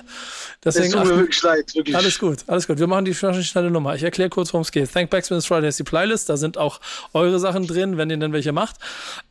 Deswegen 0.63 0.88
es 0.88 0.91
tut 0.93 1.05
mir 1.05 1.17
wirklich 1.17 1.41
leid, 1.43 1.73
wirklich. 1.75 1.95
Alles 1.95 2.19
gut, 2.19 2.39
alles 2.47 2.67
gut. 2.67 2.79
Wir 2.79 2.88
machen 2.88 3.05
die 3.05 3.13
schnelle 3.13 3.69
Nummer. 3.69 3.95
Ich 3.95 4.03
erkläre 4.03 4.29
kurz, 4.29 4.53
worum 4.53 4.63
es 4.63 4.71
geht. 4.71 4.91
Thank 4.91 5.09
Backspin 5.09 5.41
Friday 5.41 5.69
ist 5.69 5.79
die 5.79 5.84
Playlist. 5.84 6.29
Da 6.29 6.38
sind 6.38 6.57
auch 6.57 6.79
eure 7.13 7.39
Sachen 7.39 7.67
drin, 7.67 7.97
wenn 7.97 8.09
ihr 8.09 8.17
denn 8.17 8.34
welche 8.34 8.51
macht. 8.51 8.77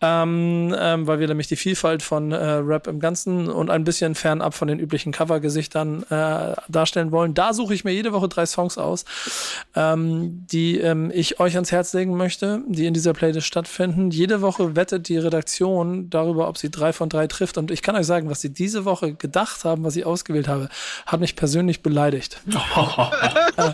Ähm, 0.01 0.75
ähm, 0.79 1.07
weil 1.07 1.21
wir 1.21 1.29
nämlich 1.29 1.49
die 1.49 1.57
Vielfalt 1.57 2.03
von 2.03 2.33
äh, 2.33 2.37
Rap 2.37 2.87
im 2.87 3.01
Ganzen 3.01 3.51
und 3.51 3.71
ein 3.71 3.85
bisschen 3.85 4.15
fernab 4.15 4.55
von 4.55 4.69
den 4.69 4.79
üblichen 4.79 5.13
Covergesichtern 5.13 6.05
äh, 6.05 6.55
darstellen 6.69 7.13
wollen. 7.13 7.35
Da 7.35 7.53
suche 7.53 7.75
ich 7.75 7.85
mir 7.85 7.93
jede 7.93 8.13
Woche 8.13 8.29
drei 8.29 8.47
Songs 8.53 8.79
aus, 8.79 9.05
ähm, 9.75 10.47
die 10.51 10.79
ähm, 10.79 11.11
ich 11.13 11.41
euch 11.41 11.55
ans 11.55 11.73
Herz 11.73 11.93
legen 11.93 12.17
möchte, 12.17 12.63
die 12.67 12.87
in 12.87 12.95
dieser 12.95 13.13
Playlist 13.13 13.47
stattfinden. 13.47 14.11
Jede 14.11 14.41
Woche 14.41 14.77
wettet 14.77 15.09
die 15.09 15.19
Redaktion 15.19 16.11
darüber, 16.11 16.49
ob 16.49 16.59
sie 16.59 16.71
drei 16.71 16.93
von 16.93 17.09
drei 17.09 17.27
trifft. 17.27 17.59
Und 17.59 17.71
ich 17.71 17.83
kann 17.83 17.97
euch 17.97 18.07
sagen, 18.07 18.31
was 18.31 18.41
sie 18.41 18.53
diese 18.53 18.85
Woche 18.85 19.15
gedacht 19.15 19.65
haben, 19.65 19.85
was 19.85 19.97
ich 19.97 20.07
ausgewählt 20.07 20.49
habe, 20.49 20.69
hat 21.07 21.21
mich 21.21 21.37
persönlich 21.37 21.83
beleidigt. 21.83 22.41
äh, 23.57 23.73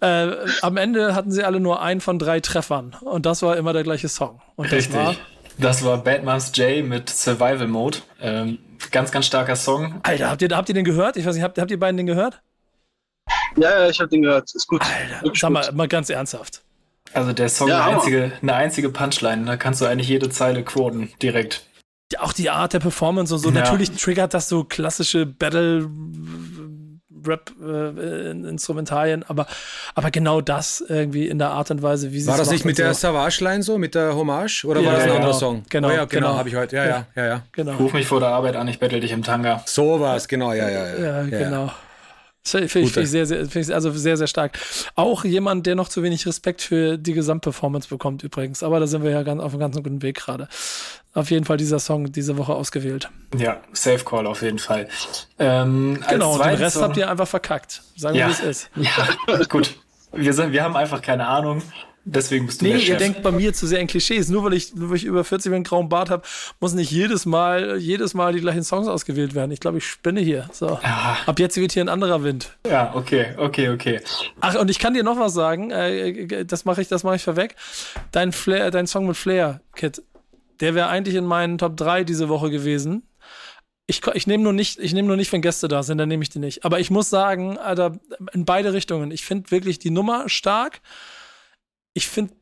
äh, 0.00 0.36
am 0.62 0.76
Ende 0.76 1.14
hatten 1.14 1.30
sie 1.30 1.44
alle 1.44 1.60
nur 1.60 1.82
einen 1.82 2.00
von 2.00 2.18
drei 2.18 2.40
Treffern. 2.40 2.96
Und 3.00 3.26
das 3.26 3.42
war 3.42 3.56
immer 3.56 3.72
der 3.72 3.82
gleiche 3.82 4.08
Song. 4.08 4.40
Und 4.56 4.72
Richtig. 4.72 4.94
Das 4.94 5.04
war, 5.04 5.16
das 5.58 5.84
war 5.84 5.98
Bad 5.98 6.24
Moms 6.24 6.52
J 6.54 6.84
mit 6.84 7.10
Survival 7.10 7.68
Mode. 7.68 7.98
Ähm, 8.20 8.58
ganz, 8.90 9.10
ganz 9.10 9.26
starker 9.26 9.56
Song. 9.56 10.00
Alter, 10.02 10.30
habt 10.30 10.42
ihr, 10.42 10.48
habt 10.50 10.68
ihr 10.68 10.74
den 10.74 10.84
gehört? 10.84 11.16
Ich 11.16 11.26
weiß 11.26 11.34
nicht, 11.34 11.44
habt, 11.44 11.58
habt 11.58 11.70
ihr 11.70 11.78
beiden 11.78 11.96
den 11.96 12.06
gehört? 12.06 12.40
Ja, 13.56 13.80
ja, 13.80 13.88
ich 13.88 14.00
habe 14.00 14.08
den 14.08 14.22
gehört. 14.22 14.54
Ist 14.54 14.66
gut. 14.66 14.82
Alter, 14.82 15.32
sag 15.34 15.50
mal, 15.50 15.72
mal 15.72 15.88
ganz 15.88 16.10
ernsthaft. 16.10 16.62
Also 17.12 17.32
der 17.32 17.48
Song 17.48 17.68
ja, 17.68 17.84
eine, 17.84 17.96
einzige, 17.96 18.32
eine 18.40 18.54
einzige 18.54 18.88
Punchline, 18.88 19.44
da 19.44 19.56
kannst 19.56 19.80
du 19.80 19.86
eigentlich 19.86 20.08
jede 20.08 20.30
Zeile 20.30 20.62
quoten, 20.62 21.10
direkt. 21.20 21.64
Ja, 22.12 22.20
auch 22.20 22.32
die 22.32 22.50
Art 22.50 22.72
der 22.72 22.80
Performance 22.80 23.34
und 23.34 23.40
so. 23.40 23.48
Ja. 23.50 23.60
Natürlich 23.60 23.90
triggert 23.90 24.34
das 24.34 24.48
so 24.48 24.64
klassische 24.64 25.26
Battle 25.26 25.88
Rap-Instrumentalien, 27.26 29.22
äh, 29.22 29.24
aber, 29.28 29.46
aber 29.94 30.10
genau 30.10 30.40
das 30.40 30.82
irgendwie 30.86 31.28
in 31.28 31.38
der 31.38 31.50
Art 31.50 31.70
und 31.70 31.82
Weise, 31.82 32.12
wie 32.12 32.20
sie 32.20 32.26
War 32.28 32.38
das 32.38 32.50
nicht 32.50 32.64
mit 32.64 32.76
so. 32.76 32.82
der 32.82 32.94
Savage-Line 32.94 33.62
so, 33.62 33.78
mit 33.78 33.94
der 33.94 34.14
Hommage? 34.14 34.64
Oder 34.64 34.80
ja, 34.80 34.86
war 34.86 34.94
das 34.94 35.02
ein 35.02 35.08
genau. 35.08 35.20
anderer 35.20 35.34
Song? 35.34 35.62
Genau, 35.68 35.88
oh 35.88 35.90
ja, 35.90 36.04
genau, 36.04 36.28
genau. 36.28 36.38
habe 36.38 36.48
ich 36.48 36.56
heute. 36.56 36.76
Ja, 36.76 36.86
ja, 36.86 37.06
ja, 37.14 37.26
ja. 37.26 37.42
Genau. 37.52 37.72
Ruf 37.76 37.92
mich 37.92 38.06
vor 38.06 38.20
der 38.20 38.30
Arbeit 38.30 38.56
an, 38.56 38.68
ich 38.68 38.78
bettel 38.78 39.00
dich 39.00 39.12
im 39.12 39.22
Tanga. 39.22 39.62
So 39.66 40.00
war 40.00 40.16
es, 40.16 40.28
genau, 40.28 40.52
ja, 40.52 40.68
ja, 40.68 40.86
ja. 40.86 41.22
Ja, 41.22 41.22
genau. 41.24 41.70
Finde 42.42 42.66
ich, 42.66 42.72
find 42.72 42.96
ich, 42.96 43.10
sehr, 43.10 43.26
sehr, 43.26 43.46
find 43.46 43.66
ich 43.66 43.74
also 43.74 43.90
sehr, 43.90 44.16
sehr 44.16 44.26
stark. 44.26 44.58
Auch 44.94 45.24
jemand, 45.24 45.66
der 45.66 45.74
noch 45.74 45.88
zu 45.88 46.02
wenig 46.02 46.26
Respekt 46.26 46.62
für 46.62 46.96
die 46.96 47.12
Gesamtperformance 47.12 47.88
bekommt 47.88 48.22
übrigens. 48.22 48.62
Aber 48.62 48.80
da 48.80 48.86
sind 48.86 49.02
wir 49.02 49.10
ja 49.10 49.22
ganz, 49.22 49.42
auf 49.42 49.52
einem 49.52 49.60
ganz 49.60 49.76
guten 49.76 50.00
Weg 50.00 50.16
gerade. 50.16 50.48
Auf 51.12 51.30
jeden 51.30 51.44
Fall 51.44 51.58
dieser 51.58 51.78
Song 51.78 52.12
diese 52.12 52.38
Woche 52.38 52.54
ausgewählt. 52.54 53.10
Ja, 53.36 53.60
Safe 53.72 54.04
Call 54.04 54.26
auf 54.26 54.42
jeden 54.42 54.58
Fall. 54.58 54.88
Ähm, 55.38 56.02
genau, 56.08 56.34
und 56.34 56.44
den 56.44 56.54
Rest 56.54 56.74
Song, 56.74 56.84
habt 56.84 56.96
ihr 56.96 57.10
einfach 57.10 57.28
verkackt. 57.28 57.82
Sagen 57.96 58.14
wir, 58.14 58.20
ja, 58.20 58.28
wie 58.28 58.32
es 58.32 58.40
ist. 58.40 58.70
Ja, 58.76 59.44
gut. 59.48 59.76
Wir, 60.12 60.32
sind, 60.32 60.52
wir 60.52 60.64
haben 60.64 60.76
einfach 60.76 61.02
keine 61.02 61.26
Ahnung. 61.26 61.62
Deswegen 62.04 62.46
bist 62.46 62.60
du 62.60 62.64
Nee, 62.64 62.72
der 62.72 62.80
ihr 62.80 62.96
denkt 62.96 63.22
bei 63.22 63.30
mir 63.30 63.52
zu 63.52 63.66
sehr 63.66 63.78
in 63.78 63.86
Klischees. 63.86 64.30
Nur 64.30 64.44
weil 64.44 64.54
ich, 64.54 64.74
nur 64.74 64.90
weil 64.90 64.96
ich 64.96 65.04
über 65.04 65.22
40 65.22 65.52
einen 65.52 65.64
grauen 65.64 65.88
Bart 65.88 66.08
habe, 66.08 66.22
muss 66.58 66.72
nicht 66.72 66.90
jedes 66.90 67.26
Mal, 67.26 67.76
jedes 67.76 68.14
Mal 68.14 68.32
die 68.32 68.40
gleichen 68.40 68.64
Songs 68.64 68.88
ausgewählt 68.88 69.34
werden. 69.34 69.50
Ich 69.50 69.60
glaube, 69.60 69.78
ich 69.78 69.86
spinne 69.86 70.20
hier. 70.20 70.48
So. 70.52 70.78
Ja. 70.82 71.18
Ab 71.26 71.38
jetzt 71.38 71.56
wird 71.56 71.72
hier 71.72 71.84
ein 71.84 71.90
anderer 71.90 72.22
Wind. 72.22 72.56
Ja, 72.66 72.92
okay, 72.94 73.34
okay, 73.36 73.68
okay. 73.68 74.00
Ach, 74.40 74.54
und 74.54 74.70
ich 74.70 74.78
kann 74.78 74.94
dir 74.94 75.02
noch 75.02 75.18
was 75.18 75.34
sagen. 75.34 75.70
Äh, 75.70 76.44
das 76.46 76.64
mache 76.64 76.80
ich, 76.80 76.88
das 76.88 77.04
mache 77.04 77.16
ich 77.16 77.22
vorweg. 77.22 77.54
Dein 78.12 78.32
Flair, 78.32 78.70
dein 78.70 78.86
Song 78.86 79.06
mit 79.06 79.16
Flair, 79.16 79.60
Kid, 79.76 80.02
der 80.60 80.74
wäre 80.74 80.88
eigentlich 80.88 81.14
in 81.14 81.24
meinen 81.24 81.58
Top 81.58 81.76
3 81.76 82.04
diese 82.04 82.28
Woche 82.28 82.50
gewesen. 82.50 83.02
Ich, 83.86 84.06
ich 84.14 84.26
nehme 84.26 84.44
nur 84.44 84.52
nicht, 84.52 84.78
ich 84.78 84.94
nehme 84.94 85.08
nur 85.08 85.16
nicht, 85.16 85.32
wenn 85.32 85.42
Gäste 85.42 85.66
da 85.66 85.82
sind, 85.82 85.98
dann 85.98 86.08
nehme 86.08 86.22
ich 86.22 86.28
die 86.30 86.38
nicht. 86.38 86.64
Aber 86.64 86.78
ich 86.78 86.90
muss 86.90 87.10
sagen, 87.10 87.58
Alter, 87.58 87.98
in 88.32 88.44
beide 88.44 88.72
Richtungen. 88.72 89.10
Ich 89.10 89.24
finde 89.24 89.50
wirklich 89.50 89.78
die 89.80 89.90
Nummer 89.90 90.28
stark 90.28 90.80
ich 91.94 92.08
finde 92.08 92.34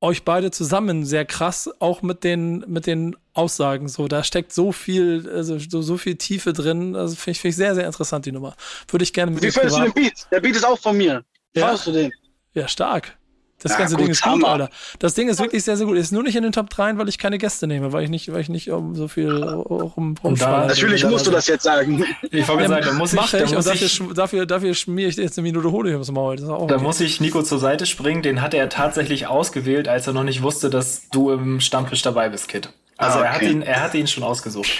euch 0.00 0.24
beide 0.24 0.50
zusammen 0.50 1.04
sehr 1.04 1.24
krass, 1.24 1.70
auch 1.78 2.02
mit 2.02 2.24
den, 2.24 2.64
mit 2.66 2.86
den 2.86 3.16
Aussagen. 3.34 3.88
So, 3.88 4.08
da 4.08 4.24
steckt 4.24 4.52
so 4.52 4.72
viel, 4.72 5.30
also 5.32 5.58
so, 5.58 5.80
so 5.80 5.96
viel 5.96 6.16
Tiefe 6.16 6.52
drin. 6.52 6.96
Also 6.96 7.14
finde 7.14 7.32
ich, 7.32 7.40
find 7.40 7.50
ich 7.50 7.56
sehr, 7.56 7.74
sehr 7.74 7.86
interessant, 7.86 8.26
die 8.26 8.32
Nummer. 8.32 8.56
Würde 8.88 9.04
ich 9.04 9.12
gerne 9.12 9.30
mit 9.30 9.42
Wie 9.42 9.50
findest 9.52 9.78
du 9.78 9.82
den 9.82 9.92
Beat? 9.92 10.26
Der 10.30 10.40
Beat 10.40 10.56
ist 10.56 10.64
auch 10.64 10.78
von 10.78 10.96
mir. 10.96 11.24
Ja? 11.54 11.66
Fandest 11.66 11.86
du 11.86 11.92
den? 11.92 12.12
Ja, 12.54 12.66
stark. 12.66 13.16
Das 13.62 13.72
ja, 13.72 13.78
ganze 13.78 13.94
gut, 13.94 14.04
Ding 14.04 14.10
ist 14.12 14.22
gut, 14.22 14.44
Alter. 14.44 14.70
Das 14.98 15.14
Ding 15.14 15.28
ist 15.28 15.40
wirklich 15.40 15.62
sehr, 15.62 15.76
sehr 15.76 15.86
gut. 15.86 15.96
Ist 15.96 16.12
nur 16.12 16.22
nicht 16.22 16.36
in 16.36 16.42
den 16.42 16.52
Top 16.52 16.68
3, 16.70 16.98
weil 16.98 17.08
ich 17.08 17.18
keine 17.18 17.38
Gäste 17.38 17.66
nehme, 17.66 17.92
weil 17.92 18.04
ich 18.04 18.10
nicht, 18.10 18.32
weil 18.32 18.40
ich 18.40 18.48
nicht 18.48 18.70
um 18.70 18.94
so 18.94 19.08
viel 19.08 19.42
rum, 19.42 20.16
rumspanne. 20.22 20.66
Natürlich 20.66 21.04
musst 21.04 21.26
du 21.26 21.30
das 21.30 21.46
jetzt 21.46 21.62
sagen. 21.62 22.04
Ich 22.30 22.48
wollte 22.48 22.64
ja, 22.64 22.68
sagen, 22.68 22.86
da 22.86 22.92
muss 22.92 23.12
ich, 23.12 23.20
ich, 23.20 23.30
da 23.30 23.38
muss 23.40 23.52
und 23.52 23.66
dafür, 23.66 24.14
dafür, 24.14 24.46
dafür 24.46 24.74
schmier 24.74 25.08
ich 25.08 25.16
jetzt 25.16 25.38
eine 25.38 25.46
Minute 25.46 25.70
Hohle 25.70 25.92
ums 25.92 26.10
Maul. 26.10 26.36
da 26.36 26.48
okay. 26.48 26.78
muss 26.78 27.00
ich 27.00 27.20
Nico 27.20 27.42
zur 27.42 27.58
Seite 27.58 27.86
springen. 27.86 28.22
Den 28.22 28.42
hat 28.42 28.54
er 28.54 28.68
tatsächlich 28.68 29.26
ausgewählt, 29.26 29.88
als 29.88 30.06
er 30.06 30.12
noch 30.12 30.24
nicht 30.24 30.42
wusste, 30.42 30.70
dass 30.70 31.08
du 31.10 31.30
im 31.30 31.60
Stammtisch 31.60 32.02
dabei 32.02 32.28
bist, 32.28 32.48
Kid. 32.48 32.70
Also 32.96 33.18
ah, 33.18 33.20
okay. 33.20 33.26
er, 33.26 33.34
hat 33.34 33.42
ihn, 33.42 33.62
er 33.62 33.80
hatte 33.82 33.98
ihn 33.98 34.06
schon 34.06 34.24
ausgesucht. 34.24 34.70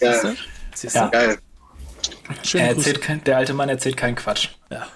Ja. 0.00 0.12
Siehst 0.12 0.24
du? 0.24 0.36
Siehst 0.74 0.94
du? 0.94 0.98
Ja. 1.00 1.08
Geil. 1.08 1.38
Er 2.54 2.68
erzählt, 2.68 3.26
der 3.26 3.36
alte 3.36 3.54
Mann 3.54 3.68
erzählt 3.68 3.96
keinen 3.96 4.14
Quatsch. 4.14 4.48
Ja. 4.70 4.86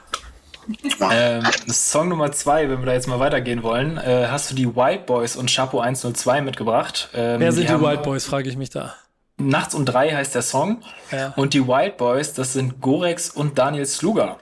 Ähm, 1.11 1.45
Song 1.69 2.09
Nummer 2.09 2.31
zwei, 2.33 2.69
wenn 2.69 2.79
wir 2.79 2.87
da 2.87 2.93
jetzt 2.93 3.09
mal 3.09 3.19
weitergehen 3.19 3.63
wollen, 3.63 3.99
äh, 3.99 4.29
hast 4.29 4.51
du 4.51 4.55
die 4.55 4.77
White 4.77 5.05
Boys 5.07 5.37
und 5.37 5.51
Chapo 5.51 5.81
102 5.81 6.41
mitgebracht. 6.43 7.11
Ähm, 7.15 7.41
Wer 7.41 7.53
sind 7.53 7.69
die, 7.69 7.75
die 7.75 7.81
White 7.81 8.03
Boys, 8.03 8.25
frage 8.25 8.49
ich 8.49 8.57
mich 8.57 8.71
da. 8.71 8.95
Nachts 9.39 9.75
um 9.75 9.85
drei 9.85 10.11
heißt 10.11 10.35
der 10.35 10.43
Song. 10.43 10.83
Ja. 11.11 11.33
Und 11.37 11.55
die 11.55 11.67
White 11.67 11.97
Boys, 11.97 12.33
das 12.35 12.53
sind 12.53 12.81
Gorex 12.81 13.31
und 13.31 13.59
Daniel 13.59 13.87
Sluger 13.87 14.39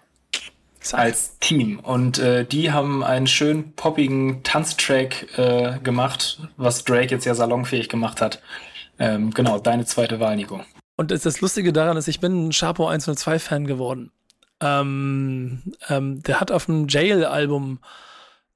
als 0.92 1.38
Team. 1.38 1.78
Und 1.80 2.18
äh, 2.18 2.44
die 2.44 2.72
haben 2.72 3.04
einen 3.04 3.26
schön 3.26 3.72
poppigen 3.74 4.42
Tanztrack 4.42 5.38
äh, 5.38 5.78
gemacht, 5.82 6.40
was 6.56 6.84
Drake 6.84 7.14
jetzt 7.14 7.24
ja 7.24 7.34
salonfähig 7.34 7.88
gemacht 7.88 8.20
hat. 8.20 8.40
Ähm, 8.98 9.30
genau, 9.30 9.58
deine 9.58 9.84
zweite 9.84 10.20
Wahl, 10.20 10.36
Nico. 10.36 10.60
Und 10.96 11.10
das, 11.10 11.22
das 11.22 11.40
Lustige 11.40 11.72
daran 11.72 11.96
ist, 11.96 12.08
ich 12.08 12.20
bin 12.20 12.48
ein 12.48 12.52
Sharpo 12.52 12.88
102-Fan 12.88 13.66
geworden. 13.66 14.10
Ähm, 14.60 15.62
ähm, 15.88 16.22
der 16.22 16.40
hat 16.40 16.52
auf 16.52 16.66
dem 16.66 16.88
Jail-Album 16.88 17.78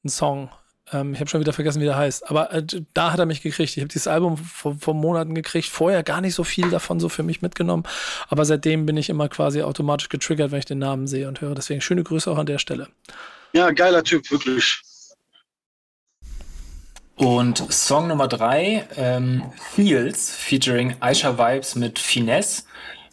einen 0.03 0.11
Song. 0.11 0.51
Ähm, 0.93 1.15
ich 1.15 1.21
habe 1.21 1.31
schon 1.31 1.41
wieder 1.41 1.53
vergessen, 1.53 1.81
wie 1.81 1.87
der 1.87 1.97
heißt. 1.97 2.31
Aber 2.31 2.53
äh, 2.53 2.65
da 2.93 3.13
hat 3.13 3.19
er 3.19 3.27
mich 3.27 3.43
gekriegt. 3.43 3.77
Ich 3.77 3.83
habe 3.83 3.89
dieses 3.89 4.07
Album 4.07 4.37
vor, 4.37 4.77
vor, 4.79 4.95
Monaten 4.95 5.35
gekriegt. 5.35 5.69
Vorher 5.69 6.03
gar 6.03 6.21
nicht 6.21 6.35
so 6.35 6.45
viel 6.45 6.71
davon 6.71 7.01
so 7.01 7.09
für 7.09 7.23
mich 7.23 7.43
mitgenommen. 7.43 7.85
Aber 8.29 8.45
seitdem 8.45 8.87
bin 8.87 8.97
ich 8.97 9.09
immer 9.09 9.29
quasi 9.29 9.63
automatisch 9.63 10.09
getriggert, 10.09 10.51
wenn 10.51 10.59
ich 10.59 10.67
den 10.67 10.79
Namen 10.79 11.07
sehe 11.07 11.29
und 11.29 11.41
höre. 11.41 11.55
Deswegen 11.55 11.81
schöne 11.81 12.05
Grüße 12.05 12.31
auch 12.31 12.39
an 12.39 12.47
der 12.47 12.59
Stelle. 12.59 12.89
Ja, 13.53 13.71
geiler 13.71 14.05
Typ, 14.05 14.31
wirklich. 14.31 14.83
Und 17.17 17.73
Song 17.73 18.09
Nummer 18.09 18.27
drei, 18.27 18.89
ähm, 18.97 19.45
Feels, 19.75 20.35
featuring 20.35 20.97
Aisha 20.99 21.39
Vibes 21.39 21.77
mit 21.77 21.99
Finesse. 21.99 22.65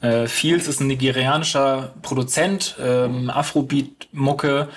Äh, 0.01 0.27
Fields 0.27 0.67
ist 0.67 0.81
ein 0.81 0.87
nigerianischer 0.87 1.93
Produzent, 2.01 2.75
ähm, 2.79 3.29
Afrobeat-Mucke 3.29 4.67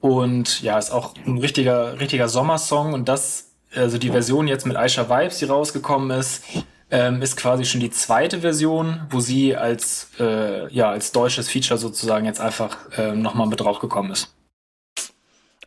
und 0.00 0.60
ja, 0.62 0.78
ist 0.78 0.90
auch 0.90 1.14
ein 1.26 1.38
richtiger, 1.38 1.98
richtiger 2.00 2.28
Sommersong 2.28 2.92
und 2.92 3.08
das, 3.08 3.52
also 3.74 3.98
die 3.98 4.10
Version 4.10 4.48
jetzt 4.48 4.66
mit 4.66 4.76
Aisha 4.76 5.08
Vibes, 5.08 5.38
die 5.38 5.44
rausgekommen 5.44 6.10
ist, 6.18 6.44
ähm, 6.90 7.22
ist 7.22 7.36
quasi 7.36 7.64
schon 7.64 7.80
die 7.80 7.90
zweite 7.90 8.40
Version, 8.40 9.00
wo 9.10 9.20
sie 9.20 9.56
als, 9.56 10.10
äh, 10.18 10.72
ja, 10.72 10.90
als 10.90 11.12
deutsches 11.12 11.48
Feature 11.48 11.78
sozusagen 11.78 12.26
jetzt 12.26 12.40
einfach 12.40 12.76
äh, 12.98 13.12
nochmal 13.12 13.46
mit 13.46 13.60
draufgekommen 13.60 14.12
ist. 14.12 14.34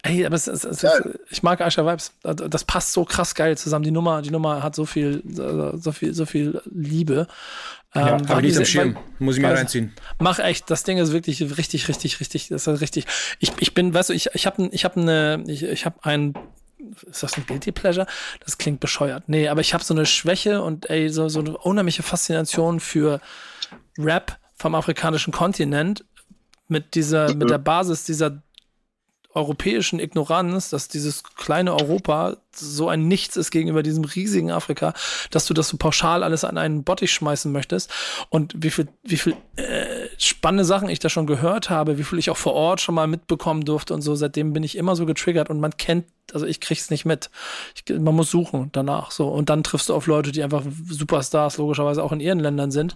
Ey, 0.03 0.25
aber 0.25 0.35
es, 0.35 0.47
es, 0.47 0.63
es, 0.63 0.83
ja. 0.83 0.91
ich 1.29 1.43
mag 1.43 1.59
Aisha 1.59 1.85
Vibes. 1.85 2.13
Das 2.21 2.63
passt 2.63 2.93
so 2.93 3.03
krass 3.03 3.35
geil 3.35 3.57
zusammen. 3.57 3.83
Die 3.83 3.91
Nummer, 3.91 4.21
die 4.21 4.31
Nummer 4.31 4.63
hat 4.63 4.75
so 4.75 4.85
viel, 4.85 5.21
so 5.25 5.91
viel, 5.91 6.13
so 6.13 6.25
viel 6.25 6.61
Liebe. 6.65 7.27
Ja, 7.97 8.17
ähm, 8.17 8.29
habe 8.29 8.41
ich 8.41 8.47
nicht 8.47 8.57
am 8.57 8.65
Schirm. 8.65 8.97
Muss 9.19 9.35
ich 9.35 9.41
mir 9.41 9.53
reinziehen. 9.53 9.93
Mach 10.19 10.39
echt, 10.39 10.69
das 10.69 10.83
Ding 10.83 10.97
ist 10.97 11.11
wirklich 11.11 11.41
richtig, 11.57 11.87
richtig, 11.87 12.19
richtig, 12.19 12.49
das 12.49 12.67
ist 12.67 12.81
richtig. 12.81 13.05
Ich, 13.39 13.51
ich 13.59 13.73
bin, 13.73 13.93
weißt 13.93 14.09
du, 14.09 14.13
ich, 14.13 14.29
ich 14.33 14.45
habe 14.45 14.69
ich 14.71 14.85
hab 14.85 14.97
eine, 14.97 15.43
ich, 15.47 15.63
ich 15.63 15.85
habe 15.85 15.97
ein, 16.03 16.33
ist 17.09 17.23
das 17.23 17.37
ein 17.37 17.45
Guilty 17.47 17.71
Pleasure? 17.71 18.07
Das 18.43 18.57
klingt 18.57 18.79
bescheuert. 18.79 19.27
Nee, 19.27 19.47
aber 19.47 19.61
ich 19.61 19.73
habe 19.73 19.83
so 19.83 19.93
eine 19.93 20.05
Schwäche 20.05 20.61
und 20.61 20.89
ey, 20.89 21.09
so, 21.09 21.29
so 21.29 21.39
eine 21.39 21.57
unheimliche 21.57 22.03
Faszination 22.03 22.79
für 22.79 23.19
Rap 23.97 24.37
vom 24.55 24.75
afrikanischen 24.75 25.33
Kontinent 25.33 26.05
mit 26.67 26.95
dieser, 26.95 27.33
mit 27.33 27.49
der 27.49 27.57
Basis 27.57 28.03
dieser 28.03 28.41
europäischen 29.37 29.99
Ignoranz, 29.99 30.69
dass 30.69 30.87
dieses 30.87 31.23
kleine 31.23 31.75
Europa 31.75 32.37
so 32.53 32.89
ein 32.89 33.07
Nichts 33.07 33.37
ist 33.37 33.51
gegenüber 33.51 33.83
diesem 33.83 34.03
riesigen 34.03 34.51
Afrika, 34.51 34.93
dass 35.31 35.45
du 35.45 35.53
das 35.53 35.69
so 35.69 35.77
pauschal 35.77 36.23
alles 36.23 36.43
an 36.43 36.57
einen 36.57 36.83
Bottich 36.83 37.11
schmeißen 37.11 37.51
möchtest. 37.51 37.91
Und 38.29 38.53
wie 38.57 38.71
viel, 38.71 38.87
wie 39.03 39.17
viel 39.17 39.35
äh, 39.55 40.06
spannende 40.17 40.65
Sachen 40.65 40.89
ich 40.89 40.99
da 40.99 41.09
schon 41.09 41.27
gehört 41.27 41.69
habe, 41.69 41.97
wie 41.97 42.03
viel 42.03 42.19
ich 42.19 42.29
auch 42.29 42.37
vor 42.37 42.53
Ort 42.53 42.81
schon 42.81 42.95
mal 42.95 43.07
mitbekommen 43.07 43.65
durfte 43.65 43.93
und 43.93 44.01
so, 44.01 44.15
seitdem 44.15 44.53
bin 44.53 44.63
ich 44.63 44.77
immer 44.77 44.95
so 44.95 45.05
getriggert 45.05 45.49
und 45.49 45.59
man 45.59 45.75
kennt 45.77 46.05
also 46.33 46.45
ich 46.45 46.59
krieg's 46.59 46.89
nicht 46.89 47.05
mit. 47.05 47.29
Ich, 47.73 47.99
man 47.99 48.15
muss 48.15 48.29
suchen 48.29 48.69
danach 48.73 49.11
so 49.11 49.29
und 49.29 49.49
dann 49.49 49.63
triffst 49.63 49.89
du 49.89 49.93
auf 49.93 50.07
Leute, 50.07 50.31
die 50.31 50.43
einfach 50.43 50.63
Superstars 50.89 51.57
logischerweise 51.57 52.03
auch 52.03 52.11
in 52.11 52.19
ihren 52.19 52.39
Ländern 52.39 52.71
sind 52.71 52.95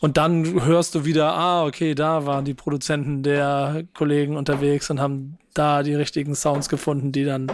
und 0.00 0.16
dann 0.16 0.64
hörst 0.64 0.94
du 0.94 1.04
wieder, 1.04 1.32
ah 1.32 1.64
okay, 1.64 1.94
da 1.94 2.26
waren 2.26 2.44
die 2.44 2.54
Produzenten 2.54 3.22
der 3.22 3.84
Kollegen 3.94 4.36
unterwegs 4.36 4.90
und 4.90 5.00
haben 5.00 5.38
da 5.54 5.82
die 5.82 5.94
richtigen 5.94 6.36
Sounds 6.36 6.68
gefunden, 6.68 7.10
die 7.10 7.24
dann 7.24 7.50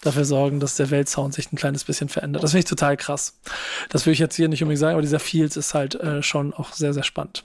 dafür 0.00 0.24
sorgen, 0.24 0.60
dass 0.60 0.76
der 0.76 0.90
Weltsound 0.90 1.34
sich 1.34 1.52
ein 1.52 1.56
kleines 1.56 1.84
bisschen 1.84 2.08
verändert. 2.08 2.44
Das 2.44 2.52
finde 2.52 2.60
ich 2.60 2.70
total 2.70 2.96
krass. 2.96 3.40
Das 3.88 4.06
will 4.06 4.12
ich 4.12 4.20
jetzt 4.20 4.36
hier 4.36 4.48
nicht 4.48 4.62
unbedingt 4.62 4.78
sagen, 4.78 4.92
aber 4.92 5.02
dieser 5.02 5.18
Fields 5.18 5.56
ist 5.56 5.74
halt 5.74 5.96
äh, 5.96 6.22
schon 6.22 6.54
auch 6.54 6.72
sehr, 6.72 6.94
sehr 6.94 7.02
spannend. 7.02 7.44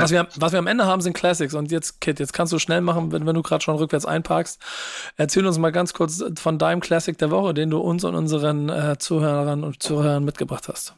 Was 0.00 0.10
wir, 0.10 0.28
was 0.36 0.52
wir 0.52 0.58
am 0.58 0.66
Ende 0.66 0.86
haben, 0.86 1.02
sind 1.02 1.12
Classics. 1.14 1.54
Und 1.54 1.70
jetzt, 1.70 2.00
Kit, 2.00 2.20
jetzt 2.20 2.32
kannst 2.32 2.52
du 2.52 2.58
schnell 2.58 2.80
machen, 2.80 3.12
wenn, 3.12 3.26
wenn 3.26 3.34
du 3.34 3.42
gerade 3.42 3.62
schon 3.62 3.76
rückwärts 3.76 4.06
einparkst. 4.06 4.58
Erzähl 5.16 5.46
uns 5.46 5.58
mal 5.58 5.72
ganz 5.72 5.92
kurz 5.92 6.22
von 6.36 6.58
deinem 6.58 6.80
Classic 6.80 7.16
der 7.18 7.30
Woche, 7.30 7.54
den 7.54 7.70
du 7.70 7.78
uns 7.78 8.04
und 8.04 8.14
unseren 8.14 8.68
äh, 8.68 8.98
Zuhörern 8.98 9.64
und 9.64 9.82
Zuhörern 9.82 10.24
mitgebracht 10.24 10.68
hast. 10.68 10.94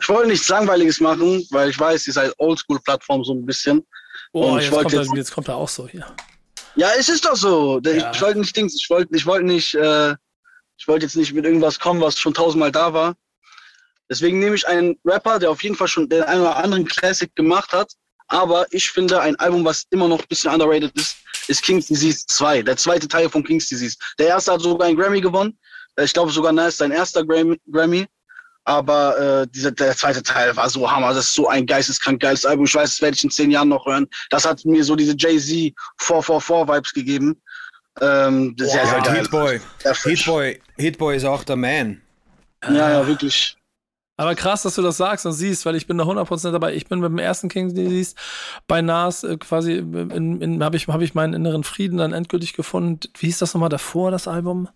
Ich 0.00 0.08
wollte 0.08 0.28
nichts 0.28 0.48
Langweiliges 0.48 1.00
machen, 1.00 1.44
weil 1.50 1.70
ich 1.70 1.78
weiß, 1.78 2.06
ihr 2.06 2.12
seid 2.12 2.32
Oldschool-Plattform 2.38 3.24
so 3.24 3.34
ein 3.34 3.44
bisschen. 3.44 3.84
Oh, 4.32 4.56
jetzt, 4.58 4.70
kommt 4.70 4.92
er, 4.92 5.04
jetzt 5.14 5.32
kommt 5.32 5.48
er 5.48 5.56
auch 5.56 5.68
so 5.68 5.88
hier. 5.88 6.06
Ja, 6.74 6.88
es 6.98 7.08
ist 7.08 7.24
doch 7.24 7.36
so. 7.36 7.80
Ja. 7.84 7.92
Ich, 7.92 8.16
ich 8.16 8.22
wollte 8.22 8.38
nicht 8.38 8.56
Dings, 8.56 8.74
ich 8.74 8.88
wollte 8.88 9.14
ich 9.14 9.26
wollte 9.26 9.44
nicht, 9.44 9.74
äh, 9.74 10.14
ich 10.78 10.88
wollte 10.88 11.04
jetzt 11.04 11.16
nicht 11.16 11.32
mit 11.32 11.44
irgendwas 11.44 11.78
kommen, 11.78 12.00
was 12.00 12.18
schon 12.18 12.34
tausendmal 12.34 12.72
da 12.72 12.92
war. 12.92 13.14
Deswegen 14.08 14.40
nehme 14.40 14.56
ich 14.56 14.66
einen 14.66 14.98
Rapper, 15.04 15.38
der 15.38 15.50
auf 15.50 15.62
jeden 15.62 15.76
Fall 15.76 15.88
schon 15.88 16.08
den 16.08 16.22
einen 16.22 16.42
oder 16.42 16.56
anderen 16.56 16.86
Classic 16.86 17.34
gemacht 17.34 17.72
hat, 17.72 17.92
aber 18.28 18.66
ich 18.70 18.90
finde, 18.90 19.20
ein 19.20 19.36
Album, 19.36 19.64
was 19.64 19.84
immer 19.90 20.08
noch 20.08 20.20
ein 20.20 20.28
bisschen 20.28 20.52
underrated 20.52 20.92
ist, 20.98 21.16
ist 21.48 21.62
King's 21.62 21.86
Disease 21.86 22.24
2, 22.26 22.62
der 22.62 22.76
zweite 22.76 23.08
Teil 23.08 23.28
von 23.28 23.44
King's 23.44 23.68
Disease. 23.68 23.96
Der 24.18 24.28
erste 24.28 24.52
hat 24.52 24.60
sogar 24.60 24.88
einen 24.88 24.96
Grammy 24.96 25.20
gewonnen. 25.20 25.58
Äh, 25.96 26.04
ich 26.04 26.12
glaube 26.12 26.30
sogar, 26.30 26.52
na, 26.52 26.68
ist 26.68 26.78
sein 26.78 26.92
erster 26.92 27.24
Grammy. 27.24 28.06
Aber 28.64 29.18
äh, 29.42 29.46
dieser, 29.48 29.72
der 29.72 29.96
zweite 29.96 30.22
Teil 30.22 30.56
war 30.56 30.70
so 30.70 30.88
hammer. 30.88 31.08
Das 31.08 31.26
ist 31.26 31.34
so 31.34 31.48
ein 31.48 31.66
geisteskrank 31.66 32.20
geiles 32.20 32.46
Album. 32.46 32.64
Ich 32.64 32.74
weiß, 32.74 32.90
das 32.90 33.02
werde 33.02 33.16
ich 33.16 33.24
in 33.24 33.30
zehn 33.30 33.50
Jahren 33.50 33.68
noch 33.68 33.86
hören. 33.86 34.06
Das 34.30 34.44
hat 34.44 34.64
mir 34.64 34.84
so 34.84 34.94
diese 34.94 35.16
Jay-Z 35.16 35.74
444-Vibes 36.00 36.94
gegeben. 36.94 37.42
Ähm, 38.00 38.54
sehr, 38.58 38.86
sehr 38.86 39.00
geil. 39.00 39.16
Hitboy. 39.16 39.60
Hitboy. 40.04 40.60
Hitboy 40.76 41.16
ist 41.16 41.24
auch 41.24 41.42
der 41.42 41.56
Man. 41.56 42.00
Ja, 42.68 42.90
ja, 42.90 43.06
wirklich. 43.06 43.56
Aber 44.16 44.34
krass, 44.34 44.62
dass 44.62 44.74
du 44.74 44.82
das 44.82 44.98
sagst 44.98 45.24
und 45.26 45.32
siehst, 45.32 45.64
weil 45.64 45.74
ich 45.74 45.86
bin 45.86 45.98
da 45.98 46.04
100% 46.04 46.52
dabei. 46.52 46.74
Ich 46.74 46.86
bin 46.86 47.00
mit 47.00 47.10
dem 47.10 47.18
ersten 47.18 47.48
King 47.48 47.74
Disease 47.74 48.14
bei 48.66 48.82
Nas 48.82 49.24
äh, 49.24 49.36
quasi, 49.38 49.74
in, 49.74 50.40
in, 50.40 50.62
habe 50.62 50.76
ich, 50.76 50.86
hab 50.86 51.00
ich 51.00 51.14
meinen 51.14 51.34
inneren 51.34 51.64
Frieden 51.64 51.98
dann 51.98 52.12
endgültig 52.12 52.52
gefunden. 52.52 53.00
Wie 53.18 53.26
hieß 53.26 53.38
das 53.38 53.54
nochmal 53.54 53.70
davor, 53.70 54.10
das 54.10 54.28
Album? 54.28 54.68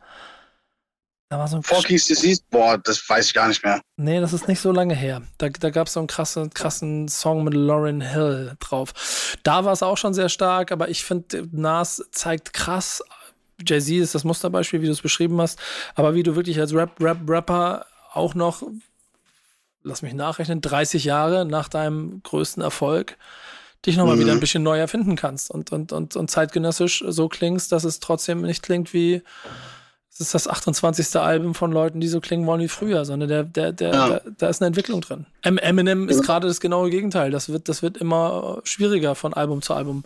Da 1.29 1.39
war 1.39 1.49
so 1.49 1.57
ein 1.57 1.63
Four 1.65 1.83
Kings 1.83 2.07
Disease? 2.07 2.41
Boah, 2.51 2.79
das 2.79 3.09
weiß 3.09 3.27
ich 3.27 3.35
gar 3.35 3.49
nicht 3.49 3.65
mehr. 3.65 3.81
Nee, 3.97 4.21
das 4.21 4.33
ist 4.33 4.47
nicht 4.47 4.61
so 4.61 4.71
lange 4.71 4.95
her. 4.95 5.23
Da, 5.39 5.49
da 5.49 5.71
gab 5.71 5.89
es 5.89 5.95
so 5.95 6.01
einen 6.01 6.07
krassen, 6.07 6.51
krassen 6.51 7.09
Song 7.09 7.43
mit 7.43 7.53
Lauren 7.53 8.01
Hill 8.01 8.55
drauf. 8.61 9.37
Da 9.43 9.65
war 9.65 9.73
es 9.73 9.83
auch 9.83 9.99
schon 9.99 10.15
sehr 10.15 10.29
stark, 10.29 10.71
aber 10.71 10.89
ich 10.89 11.05
finde, 11.05 11.49
Nas 11.51 12.03
zeigt 12.13 12.53
krass. 12.53 13.03
Jay-Z 13.67 13.91
ist 13.97 14.15
das 14.15 14.23
Musterbeispiel, 14.23 14.83
wie 14.83 14.87
du 14.87 14.93
es 14.93 15.03
beschrieben 15.03 15.41
hast. 15.41 15.59
Aber 15.97 16.15
wie 16.15 16.23
du 16.23 16.37
wirklich 16.37 16.61
als 16.61 16.73
Rap, 16.73 16.93
Rap, 17.01 17.19
Rapper 17.29 17.87
auch 18.13 18.35
noch 18.35 18.63
lass 19.87 20.03
mich 20.03 20.15
nachrechnen, 20.15 20.61
30 20.61 21.05
Jahre 21.05 21.47
nach 21.47 21.69
deinem 21.69 22.21
größten 22.23 22.63
Erfolg 22.63 23.17
dich 23.85 23.97
nochmal 23.97 24.17
mhm. 24.17 24.21
wieder 24.21 24.33
ein 24.33 24.41
bisschen 24.41 24.65
neu 24.65 24.79
erfinden 24.79 25.15
kannst 25.15 25.51
und, 25.51 25.71
und, 25.71 25.93
und, 25.93 26.17
und 26.17 26.31
zeitgenössisch 26.31 27.05
so 27.07 27.29
klingst, 27.29 27.71
dass 27.71 27.85
es 27.85 28.01
trotzdem 28.01 28.43
nicht 28.43 28.63
klingt 28.63 28.93
wie 28.93 29.23
es 30.19 30.21
ist 30.21 30.35
das 30.35 30.49
28. 30.49 31.15
Album 31.17 31.55
von 31.55 31.71
Leuten, 31.71 32.01
die 32.01 32.09
so 32.09 32.23
klingen 32.23 32.47
wollen 32.47 32.63
wie 32.63 32.69
früher, 32.69 33.05
sondern 33.05 33.29
der, 33.29 33.45
der, 33.45 33.73
der, 33.73 33.93
ja. 33.93 34.09
da, 34.09 34.21
da 34.39 34.49
ist 34.49 34.63
eine 34.63 34.69
Entwicklung 34.69 35.03
drin. 35.03 35.27
Eminem 35.43 36.09
ist 36.09 36.23
gerade 36.23 36.49
das 36.49 36.61
genaue 36.61 36.89
Gegenteil. 36.89 37.31
Das 37.31 37.51
wird, 37.51 37.69
das 37.69 37.83
wird 37.83 37.99
immer 37.99 38.63
schwieriger 38.65 39.15
von 39.15 39.35
Album 39.35 39.61
zu 39.61 39.75
Album 39.75 40.05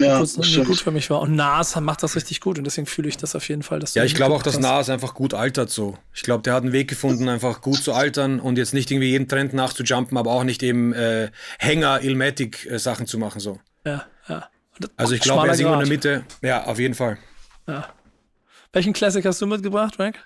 ja, 0.00 0.18
kurz 0.18 0.36
gut 0.36 0.80
für 0.80 0.90
mich 0.90 1.10
war. 1.10 1.20
Und 1.20 1.34
Nas 1.34 1.78
macht 1.80 2.02
das 2.02 2.16
richtig 2.16 2.40
gut 2.40 2.58
und 2.58 2.64
deswegen 2.64 2.86
fühle 2.86 3.08
ich 3.08 3.16
das 3.16 3.34
auf 3.34 3.48
jeden 3.48 3.62
Fall. 3.62 3.82
ja, 3.94 4.04
ich 4.04 4.14
glaube 4.14 4.34
auch, 4.34 4.42
dass 4.42 4.58
Nas 4.58 4.88
einfach 4.88 5.14
gut 5.14 5.34
altert 5.34 5.70
so. 5.70 5.98
Ich 6.14 6.22
glaube, 6.22 6.42
der 6.42 6.54
hat 6.54 6.62
einen 6.62 6.72
Weg 6.72 6.88
gefunden, 6.88 7.28
einfach 7.28 7.60
gut 7.60 7.82
zu 7.82 7.92
altern 7.92 8.40
und 8.40 8.58
jetzt 8.58 8.74
nicht 8.74 8.90
irgendwie 8.90 9.10
jeden 9.10 9.28
Trend 9.28 9.52
nachzujumpen, 9.52 10.16
aber 10.16 10.32
auch 10.32 10.44
nicht 10.44 10.62
eben 10.62 10.92
äh, 10.92 11.30
Hänger, 11.58 12.02
Ilmatic 12.02 12.66
äh, 12.66 12.78
Sachen 12.78 13.06
zu 13.06 13.18
machen 13.18 13.40
so. 13.40 13.60
Ja, 13.84 14.06
ja. 14.28 14.48
Also 14.96 15.14
ich 15.14 15.20
glaube, 15.20 15.46
er 15.46 15.54
ist 15.54 15.60
irgendwo 15.60 15.80
in 15.80 15.86
der 15.86 15.88
Mitte. 15.88 16.24
Ja, 16.40 16.64
auf 16.64 16.78
jeden 16.78 16.94
Fall. 16.94 17.18
Ja. 17.66 17.88
Welchen 18.72 18.92
Classic 18.92 19.24
hast 19.24 19.40
du 19.40 19.46
mitgebracht, 19.46 19.96
Frank? 19.96 20.18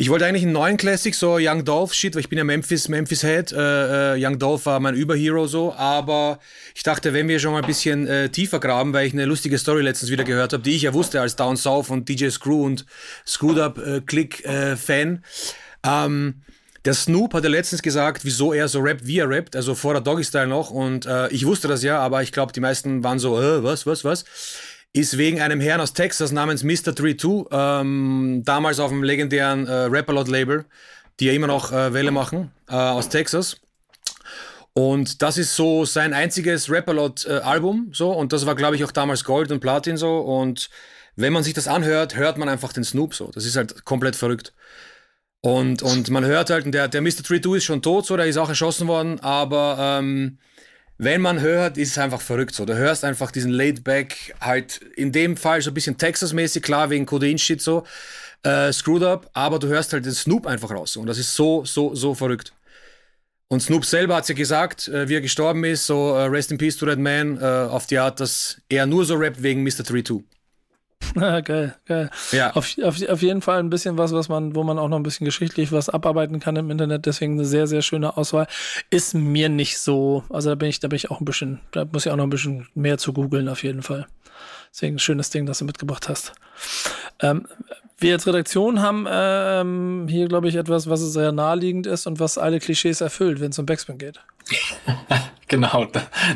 Ich 0.00 0.10
wollte 0.10 0.26
eigentlich 0.26 0.44
einen 0.44 0.52
neuen 0.52 0.76
Classic, 0.76 1.12
so 1.12 1.38
Young 1.40 1.64
Dolph 1.64 1.92
Shit, 1.92 2.14
weil 2.14 2.20
ich 2.20 2.28
bin 2.28 2.38
ja 2.38 2.44
Memphis, 2.44 2.86
Memphis 2.86 3.22
Head. 3.22 3.50
Äh, 3.50 4.14
äh, 4.14 4.24
Young 4.24 4.38
Dolph 4.38 4.64
war 4.66 4.78
mein 4.78 4.94
Überhero 4.94 5.48
so, 5.48 5.74
aber 5.74 6.38
ich 6.76 6.84
dachte, 6.84 7.12
wenn 7.14 7.26
wir 7.26 7.40
schon 7.40 7.50
mal 7.50 7.62
ein 7.62 7.66
bisschen 7.66 8.06
äh, 8.06 8.28
tiefer 8.28 8.60
graben, 8.60 8.92
weil 8.92 9.08
ich 9.08 9.12
eine 9.12 9.24
lustige 9.24 9.58
Story 9.58 9.82
letztens 9.82 10.12
wieder 10.12 10.22
gehört 10.22 10.52
habe, 10.52 10.62
die 10.62 10.76
ich 10.76 10.82
ja 10.82 10.94
wusste 10.94 11.20
als 11.20 11.34
Down 11.34 11.56
South 11.56 11.90
und 11.90 12.08
DJ 12.08 12.28
Screw 12.28 12.64
und 12.64 12.86
Screwed 13.26 13.58
Up 13.58 13.78
äh, 13.78 14.00
Click 14.00 14.44
äh, 14.44 14.76
Fan. 14.76 15.24
Ähm, 15.84 16.42
der 16.84 16.94
Snoop 16.94 17.34
hat 17.34 17.42
ja 17.42 17.50
letztens 17.50 17.82
gesagt, 17.82 18.24
wieso 18.24 18.52
er 18.52 18.68
so 18.68 18.78
rappt, 18.78 19.04
wie 19.04 19.18
er 19.18 19.28
rappt, 19.28 19.56
also 19.56 19.74
vor 19.74 19.94
der 19.94 20.00
Doggy 20.00 20.22
Style 20.22 20.46
noch. 20.46 20.70
Und 20.70 21.06
äh, 21.06 21.26
ich 21.30 21.44
wusste 21.44 21.66
das 21.66 21.82
ja, 21.82 21.98
aber 21.98 22.22
ich 22.22 22.30
glaube, 22.30 22.52
die 22.52 22.60
meisten 22.60 23.02
waren 23.02 23.18
so, 23.18 23.42
äh, 23.42 23.64
was, 23.64 23.84
was, 23.84 24.04
was 24.04 24.24
ist 24.92 25.18
wegen 25.18 25.40
einem 25.40 25.60
Herrn 25.60 25.80
aus 25.80 25.92
Texas 25.92 26.32
namens 26.32 26.64
Mr. 26.64 26.96
32, 26.96 27.46
ähm, 27.50 28.42
damals 28.44 28.80
auf 28.80 28.90
dem 28.90 29.02
legendären 29.02 29.66
äh, 29.66 29.72
Rapalot-Label, 29.90 30.64
die 31.20 31.26
ja 31.26 31.32
immer 31.32 31.46
noch 31.46 31.72
äh, 31.72 31.92
Welle 31.92 32.10
machen, 32.10 32.50
äh, 32.68 32.74
aus 32.74 33.08
Texas. 33.08 33.60
Und 34.72 35.22
das 35.22 35.38
ist 35.38 35.56
so 35.56 35.84
sein 35.84 36.14
einziges 36.14 36.70
Rapalot-Album, 36.70 37.90
so, 37.92 38.12
und 38.12 38.32
das 38.32 38.46
war, 38.46 38.54
glaube 38.54 38.76
ich, 38.76 38.84
auch 38.84 38.92
damals 38.92 39.24
Gold 39.24 39.50
und 39.50 39.60
Platin 39.60 39.96
so. 39.96 40.18
Und 40.18 40.70
wenn 41.16 41.32
man 41.32 41.42
sich 41.42 41.54
das 41.54 41.66
anhört, 41.66 42.14
hört 42.16 42.38
man 42.38 42.48
einfach 42.48 42.72
den 42.72 42.84
Snoop 42.84 43.14
so. 43.14 43.30
Das 43.32 43.44
ist 43.44 43.56
halt 43.56 43.84
komplett 43.84 44.14
verrückt. 44.14 44.54
Und, 45.40 45.82
und 45.82 46.10
man 46.10 46.24
hört 46.24 46.50
halt, 46.50 46.72
der, 46.72 46.88
der 46.88 47.00
Mr. 47.00 47.24
32 47.24 47.56
ist 47.56 47.64
schon 47.64 47.82
tot, 47.82 48.06
so, 48.06 48.16
der 48.16 48.26
ist 48.26 48.36
auch 48.36 48.48
erschossen 48.48 48.88
worden, 48.88 49.20
aber 49.20 49.98
ähm, 50.00 50.38
wenn 50.98 51.20
man 51.20 51.40
hört, 51.40 51.78
ist 51.78 51.92
es 51.92 51.98
einfach 51.98 52.20
verrückt 52.20 52.54
so. 52.54 52.64
Du 52.64 52.76
hörst 52.76 53.04
einfach 53.04 53.30
diesen 53.30 53.52
Laid-Back, 53.52 54.34
halt 54.40 54.80
in 54.96 55.12
dem 55.12 55.36
Fall 55.36 55.62
so 55.62 55.70
ein 55.70 55.74
bisschen 55.74 55.96
Texas-mäßig, 55.96 56.62
klar, 56.62 56.90
wegen 56.90 57.06
Codein-Shit 57.06 57.62
so, 57.62 57.84
äh, 58.42 58.72
Screwed 58.72 59.04
Up, 59.04 59.30
aber 59.32 59.58
du 59.60 59.68
hörst 59.68 59.92
halt 59.92 60.04
den 60.04 60.12
Snoop 60.12 60.46
einfach 60.46 60.70
raus. 60.70 60.96
Und 60.96 61.06
das 61.06 61.18
ist 61.18 61.34
so, 61.34 61.64
so, 61.64 61.94
so 61.94 62.14
verrückt. 62.14 62.52
Und 63.48 63.62
Snoop 63.62 63.84
selber 63.84 64.16
hat 64.16 64.28
ja 64.28 64.34
gesagt, 64.34 64.88
äh, 64.88 65.08
wie 65.08 65.14
er 65.14 65.20
gestorben 65.20 65.64
ist, 65.64 65.86
so 65.86 66.14
äh, 66.14 66.24
Rest 66.24 66.50
in 66.50 66.58
Peace 66.58 66.76
to 66.76 66.84
that 66.86 66.98
man, 66.98 67.40
äh, 67.40 67.44
auf 67.44 67.86
die 67.86 67.98
Art, 67.98 68.20
dass 68.20 68.60
er 68.68 68.84
nur 68.86 69.04
so 69.06 69.14
rappt 69.14 69.42
wegen 69.42 69.62
Mr. 69.62 69.84
32. 69.84 70.24
Geil, 71.14 71.74
geil. 71.86 72.10
Ja. 72.32 72.54
Auf, 72.54 72.76
auf, 72.82 73.08
auf 73.08 73.22
jeden 73.22 73.40
Fall 73.40 73.58
ein 73.60 73.70
bisschen 73.70 73.98
was, 73.98 74.12
was 74.12 74.28
man, 74.28 74.54
wo 74.54 74.62
man 74.62 74.78
auch 74.78 74.88
noch 74.88 74.96
ein 74.96 75.02
bisschen 75.02 75.24
geschichtlich 75.24 75.72
was 75.72 75.88
abarbeiten 75.88 76.38
kann 76.38 76.56
im 76.56 76.70
Internet. 76.70 77.06
Deswegen 77.06 77.34
eine 77.34 77.44
sehr, 77.44 77.66
sehr 77.66 77.82
schöne 77.82 78.16
Auswahl. 78.16 78.46
Ist 78.90 79.14
mir 79.14 79.48
nicht 79.48 79.78
so, 79.78 80.24
also 80.28 80.50
da 80.50 80.54
bin 80.54 80.68
ich, 80.68 80.80
da 80.80 80.88
bin 80.88 80.96
ich 80.96 81.10
auch 81.10 81.20
ein 81.20 81.24
bisschen, 81.24 81.60
da 81.72 81.84
muss 81.84 82.06
ich 82.06 82.12
auch 82.12 82.16
noch 82.16 82.24
ein 82.24 82.30
bisschen 82.30 82.68
mehr 82.74 82.98
zu 82.98 83.12
googeln 83.12 83.48
auf 83.48 83.62
jeden 83.62 83.82
Fall. 83.82 84.06
Deswegen 84.72 84.96
ein 84.96 85.00
schönes 85.00 85.30
Ding, 85.30 85.46
das 85.46 85.58
du 85.58 85.64
mitgebracht 85.64 86.08
hast. 86.08 86.32
Ähm, 87.20 87.46
wir 87.98 88.14
als 88.14 88.26
Redaktion 88.26 88.80
haben 88.80 89.06
ähm, 89.10 90.06
hier, 90.08 90.28
glaube 90.28 90.48
ich, 90.48 90.54
etwas, 90.54 90.88
was 90.88 91.00
sehr 91.00 91.32
naheliegend 91.32 91.86
ist 91.86 92.06
und 92.06 92.20
was 92.20 92.38
alle 92.38 92.60
Klischees 92.60 93.00
erfüllt, 93.00 93.40
wenn 93.40 93.50
es 93.50 93.58
um 93.58 93.66
Backspin 93.66 93.98
geht. 93.98 94.20
genau, 95.48 95.86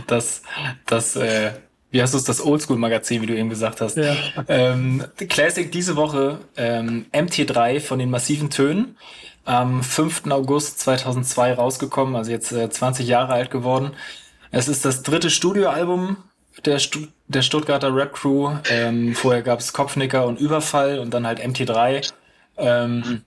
das, 0.07 0.43
das, 0.87 1.15
äh, 1.17 1.53
wie 1.93 2.03
hast 2.03 2.15
du 2.15 2.19
es, 2.19 2.25
das 2.25 2.45
Oldschool-Magazin, 2.45 3.23
wie 3.23 3.27
du 3.27 3.37
eben 3.37 3.51
gesagt 3.51 3.81
hast. 3.81 3.97
Ja. 3.97 4.17
Ähm, 4.49 5.05
Classic 5.29 5.71
diese 5.71 5.95
Woche, 5.95 6.39
ähm, 6.57 7.07
MT3 7.13 7.81
von 7.81 7.99
den 7.99 8.11
massiven 8.11 8.51
Tönen, 8.51 8.97
am 9.45 9.83
5. 9.83 10.31
August 10.31 10.81
2002 10.81 11.55
rausgekommen, 11.55 12.17
also 12.17 12.31
jetzt 12.31 12.51
äh, 12.53 12.69
20 12.69 13.07
Jahre 13.07 13.35
alt 13.35 13.51
geworden. 13.51 13.93
Es 14.51 14.69
ist 14.69 14.85
das 14.85 15.03
dritte 15.03 15.31
Studioalbum 15.31 16.17
der, 16.65 16.79
Stu 16.79 17.01
der 17.29 17.43
Stuttgarter 17.43 17.95
Rap 17.95 18.15
Crew. 18.15 18.55
Ähm, 18.71 19.15
vorher 19.15 19.43
gab 19.43 19.61
es 19.61 19.73
Kopfnicker 19.73 20.27
und 20.27 20.41
Überfall 20.41 20.99
und 20.99 21.13
dann 21.13 21.27
halt 21.27 21.41
MT3. 21.41 22.11
Ähm, 22.57 23.23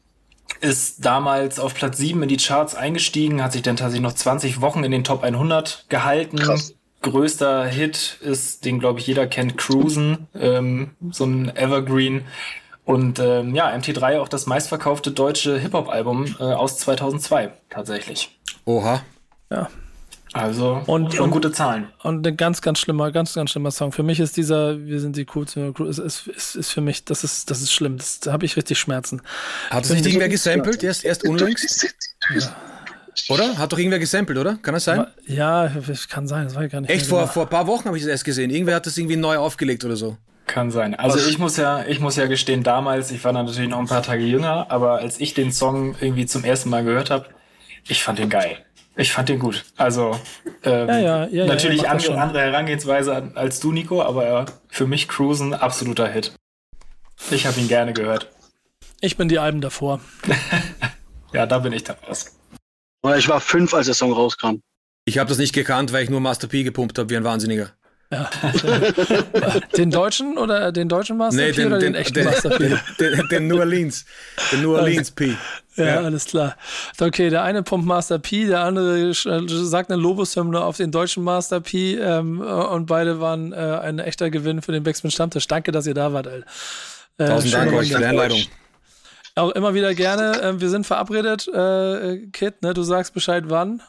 ist 0.62 1.06
damals 1.06 1.60
auf 1.60 1.74
Platz 1.74 1.98
7 1.98 2.22
in 2.24 2.30
die 2.30 2.38
Charts 2.38 2.76
eingestiegen, 2.76 3.44
hat 3.44 3.52
sich 3.52 3.62
dann 3.62 3.76
tatsächlich 3.76 4.04
noch 4.04 4.14
20 4.14 4.62
Wochen 4.62 4.84
in 4.84 4.92
den 4.92 5.04
Top 5.04 5.24
100 5.24 5.86
gehalten. 5.90 6.38
Krass. 6.38 6.76
Größter 7.06 7.66
Hit 7.66 8.18
ist, 8.22 8.66
den 8.66 8.80
glaube 8.80 9.00
ich 9.00 9.06
jeder 9.08 9.28
kennt, 9.28 9.58
Cruisen, 9.58 10.28
ähm, 10.34 10.92
so 11.12 11.24
ein 11.26 11.56
Evergreen. 11.56 12.24
Und 12.84 13.20
ähm, 13.20 13.56
ja, 13.56 13.70
MT3 13.74 14.20
auch 14.20 14.28
das 14.28 14.46
meistverkaufte 14.48 15.12
deutsche 15.12 15.58
Hip-Hop-Album 15.58 16.36
äh, 16.40 16.44
aus 16.44 16.78
2002 16.80 17.52
tatsächlich. 17.70 18.38
Oha. 18.66 19.02
Ja. 19.52 19.70
Also 20.34 20.82
Und- 20.88 21.14
schon 21.14 21.26
und- 21.26 21.32
gute 21.32 21.52
Zahlen. 21.52 21.88
Und 22.04 22.26
ein 22.28 22.36
ganz, 22.38 22.62
ganz 22.62 22.80
schlimmer, 22.80 23.12
ganz, 23.12 23.34
ganz 23.34 23.52
schlimmer 23.52 23.72
Song. 23.72 23.92
Für 23.92 24.04
mich 24.04 24.20
ist 24.20 24.36
dieser, 24.36 24.84
wir 24.86 25.00
sind 25.00 25.16
die 25.16 25.26
Cool 25.34 25.46
Crew, 25.46 25.86
ist, 25.86 25.98
ist, 26.00 26.28
ist, 26.28 26.56
ist 26.56 26.72
für 26.72 26.82
mich, 26.82 27.06
das 27.06 27.24
ist, 27.24 27.50
das 27.50 27.62
ist 27.62 27.72
schlimm. 27.72 27.98
Das, 27.98 28.20
da 28.20 28.34
habe 28.34 28.46
ich 28.46 28.58
richtig 28.58 28.78
Schmerzen. 28.78 29.22
Hat 29.70 29.86
es 29.86 29.92
nicht 29.92 30.06
irgendwer 30.06 30.28
gesampelt, 30.30 30.84
erst, 30.84 31.06
erst 31.06 31.24
unlängst? 31.24 31.96
Oder? 33.30 33.58
Hat 33.58 33.72
doch 33.74 33.78
irgendwer 33.78 34.00
gesampelt, 34.00 34.38
oder? 34.38 34.58
Kann 34.62 34.74
das 34.74 34.84
sein? 34.84 35.08
Ja, 35.26 35.68
das 35.68 36.08
kann 36.08 36.28
sein, 36.28 36.46
das 36.46 36.56
war 36.56 36.64
ich 36.64 36.72
gar 36.72 36.82
nicht. 36.82 36.90
Echt, 36.92 37.08
vor, 37.08 37.22
genau. 37.22 37.32
vor 37.32 37.44
ein 37.44 37.50
paar 37.50 37.68
Wochen 37.68 37.86
habe 37.86 37.98
ich 37.98 38.04
das 38.04 38.12
erst 38.12 38.26
gesehen. 38.26 38.52
Irgendwer 38.52 38.76
hat 38.76 38.86
das 38.86 38.98
irgendwie 38.98 39.16
neu 39.16 39.38
aufgelegt 39.38 39.84
oder 39.84 39.96
so. 39.96 40.18
Kann 40.48 40.70
sein. 40.70 40.94
Also 40.94 41.18
Was? 41.18 41.28
ich 41.28 41.40
muss 41.40 41.58
ja, 41.58 41.84
ich 41.86 42.00
muss 42.00 42.16
ja 42.18 42.28
gestehen, 42.28 42.62
damals, 42.64 43.10
ich 43.12 43.24
war 43.24 43.34
dann 43.34 43.46
natürlich 43.48 43.70
noch 43.70 43.80
ein 43.80 43.88
paar 43.88 44.04
Tage 44.04 44.24
jünger, 44.24 44.68
aber 44.70 45.00
als 45.00 45.20
ich 45.20 45.34
den 45.34 45.52
Song 45.52 45.96
irgendwie 46.00 46.28
zum 46.28 46.44
ersten 46.44 46.70
Mal 46.70 46.84
gehört 46.84 47.10
habe, 47.10 47.26
ich 47.88 48.04
fand 48.04 48.20
den 48.20 48.30
geil. 48.30 48.58
Ich 48.96 49.12
fand 49.12 49.28
den 49.28 49.40
gut. 49.40 49.66
Also 49.76 50.18
ähm, 50.64 50.88
Ja, 50.88 51.00
ja, 51.00 51.26
ja, 51.26 51.46
natürlich 51.48 51.84
er 51.84 51.92
andere, 51.92 52.22
andere 52.22 52.42
Herangehensweise 52.44 53.16
an- 53.16 53.32
als 53.36 53.60
du, 53.60 53.72
Nico, 53.72 54.04
aber 54.04 54.42
äh, 54.42 54.46
für 54.70 54.86
mich 54.86 55.08
Cruisen 55.08 55.54
absoluter 55.56 56.08
Hit. 56.08 56.32
Ich 57.32 57.48
habe 57.48 57.60
ihn 57.60 57.68
gerne 57.68 57.94
gehört. 57.94 58.30
Ich 59.02 59.18
bin 59.18 59.28
die 59.28 59.40
Alben 59.40 59.62
davor. 59.62 60.00
Ja, 61.34 61.46
da 61.46 61.60
bin 61.60 61.74
ich 61.74 61.84
dann 61.84 61.98
raus. 62.08 62.35
Oder 63.06 63.18
ich 63.18 63.30
war 63.30 63.40
fünf, 63.40 63.72
als 63.76 63.86
der 63.86 63.94
Song 63.94 64.12
rauskam. 64.14 64.62
Ich 65.06 65.20
habe 65.20 65.30
das 65.30 65.38
nicht 65.38 65.54
gekannt, 65.54 65.94
weil 65.94 66.04
ich 66.04 66.10
nur 66.10 66.22
Master 66.22 66.48
P 66.48 66.64
gepumpt 66.64 66.98
habe 66.98 67.08
wie 67.12 67.18
ein 67.18 67.24
Wahnsinniger. 67.24 67.70
Ja. 68.12 68.28
den 69.78 69.92
deutschen 69.92 70.40
oder 70.40 70.72
den 70.72 70.90
deutschen 70.90 71.16
Master 71.18 71.40
Nee, 71.40 71.52
P 71.52 71.58
den, 71.58 71.68
oder 71.68 71.78
den, 71.78 71.94
den, 71.94 72.02
echten 72.02 72.16
den, 72.16 72.26
Master 72.26 72.50
P? 72.50 72.76
den, 73.00 73.28
den, 73.30 73.48
New 73.48 73.60
Orleans. 73.60 74.06
Den 74.52 74.64
New 74.64 74.76
Orleans 74.76 75.12
P. 75.12 75.38
Ja, 75.76 75.86
Ja. 75.86 76.02
alles 76.02 76.26
klar. 76.26 76.56
Okay, 77.00 77.30
der 77.30 77.44
eine 77.44 77.62
pumpt 77.62 77.86
Master 77.86 78.18
P, 78.18 78.48
der 78.48 78.62
andere 78.62 79.14
sagt 79.14 79.92
eine 79.92 80.02
Lobeshymne 80.02 80.62
auf 80.62 80.78
den 80.78 80.92
deutschen 80.92 81.24
Master 81.24 81.62
P 81.62 81.96
ähm, 82.00 82.42
und 82.42 82.88
beide 82.88 83.20
waren 83.20 83.54
äh, 83.54 83.56
ein 83.56 84.00
echter 84.00 84.32
Gewinn 84.32 84.64
für 84.64 84.72
den 84.72 84.82
Backspin 84.82 85.12
Stammtisch. 85.12 85.48
Danke, 85.48 85.72
dass 85.72 85.86
ihr 85.86 85.94
da 85.94 86.12
wart, 86.12 86.26
Alter. 86.28 86.48
Äh, 87.20 87.28
Tausend 87.28 87.54
Dank 87.54 87.72
euch 87.74 87.92
für 87.92 88.00
die 88.00 88.06
Einleitung. 88.06 88.42
Auch 89.36 89.52
immer 89.52 89.74
wieder 89.74 89.94
gerne. 89.94 90.40
Ähm, 90.42 90.62
wir 90.62 90.70
sind 90.70 90.86
verabredet, 90.86 91.48
äh, 91.48 92.28
Kit, 92.32 92.62
ne? 92.62 92.74
Du 92.74 92.84
sagst 92.84 93.14
Bescheid 93.14 93.44
wann. 93.48 93.82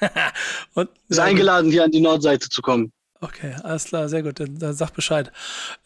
und, 0.74 0.88
Ist 1.08 1.18
eingeladen, 1.18 1.70
hier 1.70 1.84
an 1.84 1.90
die 1.90 2.00
Nordseite 2.00 2.48
zu 2.48 2.62
kommen. 2.62 2.92
Okay, 3.22 3.54
alles 3.62 3.84
klar, 3.84 4.08
sehr 4.08 4.22
gut. 4.22 4.40
Dann, 4.40 4.58
dann 4.58 4.72
sag 4.72 4.92
Bescheid. 4.92 5.30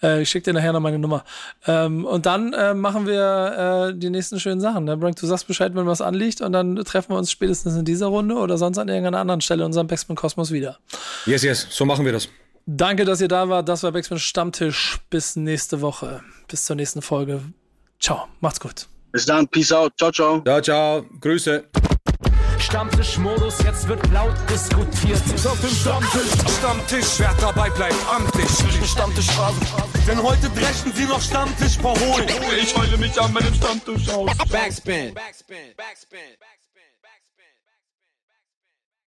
Äh, 0.03 0.23
ich 0.23 0.31
schicke 0.31 0.45
dir 0.45 0.53
nachher 0.53 0.73
noch 0.73 0.81
meine 0.81 1.01
Nummer. 1.01 1.25
Ähm, 1.67 2.05
und 2.05 2.27
dann 2.27 2.53
äh, 2.53 2.75
machen 2.75 3.07
wir 3.07 3.89
äh, 3.91 3.99
die 3.99 4.11
nächsten 4.11 4.39
schönen 4.39 4.61
Sachen. 4.61 4.85
Ne? 4.85 4.97
Brank, 4.97 5.17
du 5.17 5.27
sagst 5.27 5.49
Bescheid, 5.49 5.75
wenn 5.75 5.87
was 5.87 6.01
anliegt 6.01 6.43
und 6.43 6.53
dann 6.53 6.77
treffen 6.85 7.11
wir 7.11 7.19
uns 7.19 7.33
spätestens 7.33 7.75
in 7.75 7.85
dieser 7.85 8.07
Runde 8.07 8.37
oder 8.37 8.57
sonst 8.57 8.79
an 8.79 8.89
irgendeiner 8.89 9.19
anderen 9.19 9.41
Stelle 9.41 9.63
in 9.63 9.67
unserem 9.67 9.89
Backspin 9.89 10.15
Kosmos 10.15 10.53
wieder. 10.53 10.79
Yes, 11.27 11.43
yes, 11.43 11.67
so 11.71 11.85
machen 11.85 12.05
wir 12.05 12.13
das. 12.13 12.29
Danke, 12.67 13.05
dass 13.05 13.21
ihr 13.21 13.29
da 13.29 13.49
wart. 13.49 13.69
Das 13.69 13.83
war 13.83 13.91
Backspin 13.91 14.21
Stammtisch. 14.21 15.01
Bis 15.11 15.35
nächste 15.35 15.81
Woche. 15.81 16.23
Bis 16.47 16.67
zur 16.67 16.77
nächsten 16.77 17.03
Folge. 17.03 17.41
Ciao, 18.01 18.29
macht's 18.41 18.61
gut. 18.61 18.87
Bis 19.13 19.27
dann, 19.27 19.47
peace 19.49 19.73
out, 19.73 19.93
ciao, 19.97 20.11
ciao. 20.11 20.41
Ciao, 20.43 20.61
ciao, 20.61 21.05
Grüße. 21.21 21.65
Stammtischmodus, 22.59 23.63
jetzt 23.63 23.87
wird 23.87 24.01
laut 24.11 24.35
diskutiert. 24.51 25.21
Auf 25.47 25.61
dem 25.61 25.71
Stammtisch, 25.71 26.33
Stammtisch, 26.59 27.19
wer 27.19 27.35
dabei 27.41 27.71
bleibt, 27.71 27.95
amtlich. 28.11 28.49
Stammtischphase, 28.89 29.61
denn 30.09 30.23
heute 30.23 30.49
brechen 30.51 30.93
sie 30.95 31.05
noch 31.05 31.21
Stammtisch 31.21 31.79
verholen. 31.79 32.29
Ich 32.61 32.77
heule 32.77 32.97
mich 32.97 33.21
an 33.21 33.33
meinem 33.33 33.55
Stammtisch 33.55 34.09
aus. 34.09 34.31
Backspin. 34.51 35.15
Backspin. 35.15 35.75
Backspin. 35.77 36.19
Backspin. 36.41 36.64